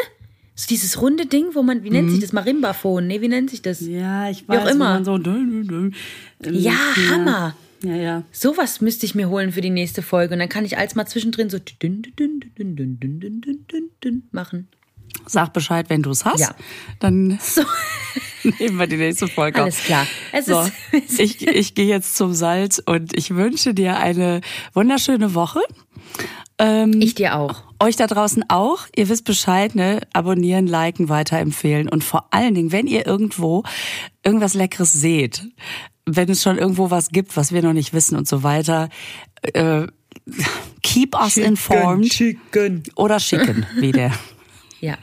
So 0.59 0.65
dieses 0.67 0.99
runde 0.99 1.27
Ding, 1.27 1.49
wo 1.53 1.61
man, 1.61 1.83
wie 1.83 1.91
nennt 1.91 2.07
mhm. 2.07 2.13
sich 2.13 2.21
das? 2.21 2.33
Marimbaphon? 2.33 3.05
Nee, 3.05 3.21
wie 3.21 3.27
nennt 3.27 3.51
sich 3.51 3.61
das? 3.61 3.79
Ja, 3.79 4.27
ich 4.27 4.49
weiß. 4.49 4.57
Wie 4.57 4.63
auch 4.63 4.71
immer. 4.71 5.05
So 5.05 5.19
ja, 6.49 6.73
Hammer. 7.11 7.55
Ja, 7.83 7.95
ja. 7.95 8.23
Sowas 8.31 8.81
müsste 8.81 9.05
ich 9.05 9.13
mir 9.13 9.29
holen 9.29 9.51
für 9.51 9.61
die 9.61 9.69
nächste 9.69 10.01
Folge. 10.01 10.33
Und 10.33 10.39
dann 10.39 10.49
kann 10.49 10.65
ich 10.65 10.79
als 10.79 10.95
mal 10.95 11.05
zwischendrin 11.05 11.51
so 11.51 11.59
machen. 14.31 14.67
Sag 15.27 15.53
Bescheid, 15.53 15.91
wenn 15.91 16.01
du 16.01 16.09
es 16.09 16.25
hast. 16.25 16.39
Ja. 16.39 16.55
Dann 16.99 17.37
so. 17.39 17.61
nehmen 18.59 18.79
wir 18.79 18.87
die 18.87 18.97
nächste 18.97 19.27
Folge 19.27 19.61
Alles 19.61 19.83
klar. 19.83 20.07
Es 20.31 20.47
so, 20.47 20.59
ist 20.91 21.19
ich, 21.19 21.47
ich 21.47 21.75
gehe 21.75 21.85
jetzt 21.85 22.15
zum 22.15 22.33
Salz 22.33 22.81
und 22.83 23.15
ich 23.15 23.35
wünsche 23.35 23.75
dir 23.75 23.97
eine 23.97 24.41
wunderschöne 24.73 25.35
Woche. 25.35 25.59
Ähm, 26.57 26.99
ich 26.99 27.13
dir 27.13 27.35
auch. 27.35 27.66
Euch 27.79 27.95
da 27.95 28.07
draußen 28.07 28.45
auch. 28.49 28.87
Ihr 28.95 29.09
wisst 29.09 29.25
Bescheid, 29.25 29.75
ne? 29.75 30.01
Abonnieren, 30.13 30.67
liken, 30.67 31.09
weiterempfehlen. 31.09 31.89
Und 31.89 32.03
vor 32.03 32.27
allen 32.31 32.55
Dingen, 32.55 32.71
wenn 32.71 32.87
ihr 32.87 33.05
irgendwo 33.05 33.63
irgendwas 34.23 34.53
Leckeres 34.55 34.93
seht, 34.93 35.43
wenn 36.05 36.29
es 36.29 36.41
schon 36.41 36.57
irgendwo 36.57 36.89
was 36.89 37.09
gibt, 37.09 37.37
was 37.37 37.51
wir 37.51 37.61
noch 37.61 37.73
nicht 37.73 37.93
wissen 37.93 38.17
und 38.17 38.27
so 38.27 38.41
weiter, 38.41 38.89
äh, 39.53 39.85
keep 40.81 41.15
us 41.15 41.35
chicken, 41.35 41.49
informed. 41.49 42.09
Chicken. 42.09 42.83
Oder 42.95 43.19
schicken, 43.19 43.65
wie 43.75 43.91
der. 43.91 44.11
Ja. 44.79 44.95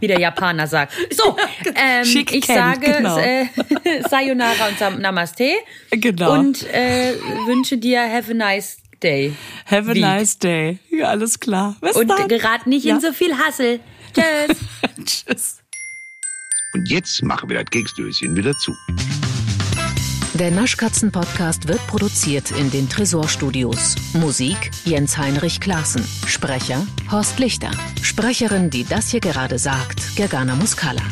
wie 0.00 0.06
der 0.06 0.20
Japaner 0.20 0.66
sagt. 0.66 0.92
So, 1.10 1.34
ähm, 1.74 2.04
Schick 2.04 2.30
ich 2.30 2.42
kennt, 2.42 2.58
sage 2.58 2.92
genau. 2.92 3.16
äh, 3.16 3.46
Sayonara 4.10 4.68
und 4.68 5.00
Namaste. 5.00 5.50
Genau. 5.90 6.34
Und 6.38 6.62
äh, 6.74 7.14
wünsche 7.46 7.78
dir 7.78 8.02
have 8.02 8.32
a 8.32 8.34
nice 8.34 8.79
day. 9.00 9.34
Have 9.66 9.90
a 9.90 9.94
Week. 9.94 10.02
nice 10.02 10.38
day. 10.38 10.78
Ja, 10.90 11.08
alles 11.08 11.40
klar. 11.40 11.76
Bis 11.80 11.96
und 11.96 12.08
dann. 12.08 12.28
gerad 12.28 12.66
nicht 12.66 12.84
ja. 12.84 12.94
in 12.94 13.00
so 13.00 13.12
viel 13.12 13.36
Hassel. 13.36 13.80
Tschüss. 14.14 14.56
Tschüss. 15.04 15.56
Und 16.72 16.88
jetzt 16.88 17.22
machen 17.22 17.48
wir 17.48 17.58
das 17.58 17.70
Keksdöschen 17.70 18.36
wieder 18.36 18.52
zu. 18.54 18.72
Der 20.34 20.50
Naschkatzen-Podcast 20.52 21.68
wird 21.68 21.84
produziert 21.86 22.52
in 22.52 22.70
den 22.70 22.88
Tresorstudios. 22.88 23.96
Musik 24.14 24.70
Jens 24.84 25.18
Heinrich 25.18 25.60
Klaassen. 25.60 26.02
Sprecher 26.26 26.86
Horst 27.10 27.38
Lichter. 27.38 27.72
Sprecherin, 28.00 28.70
die 28.70 28.84
das 28.84 29.08
hier 29.10 29.20
gerade 29.20 29.58
sagt, 29.58 30.16
Gergana 30.16 30.54
Muscala. 30.54 31.02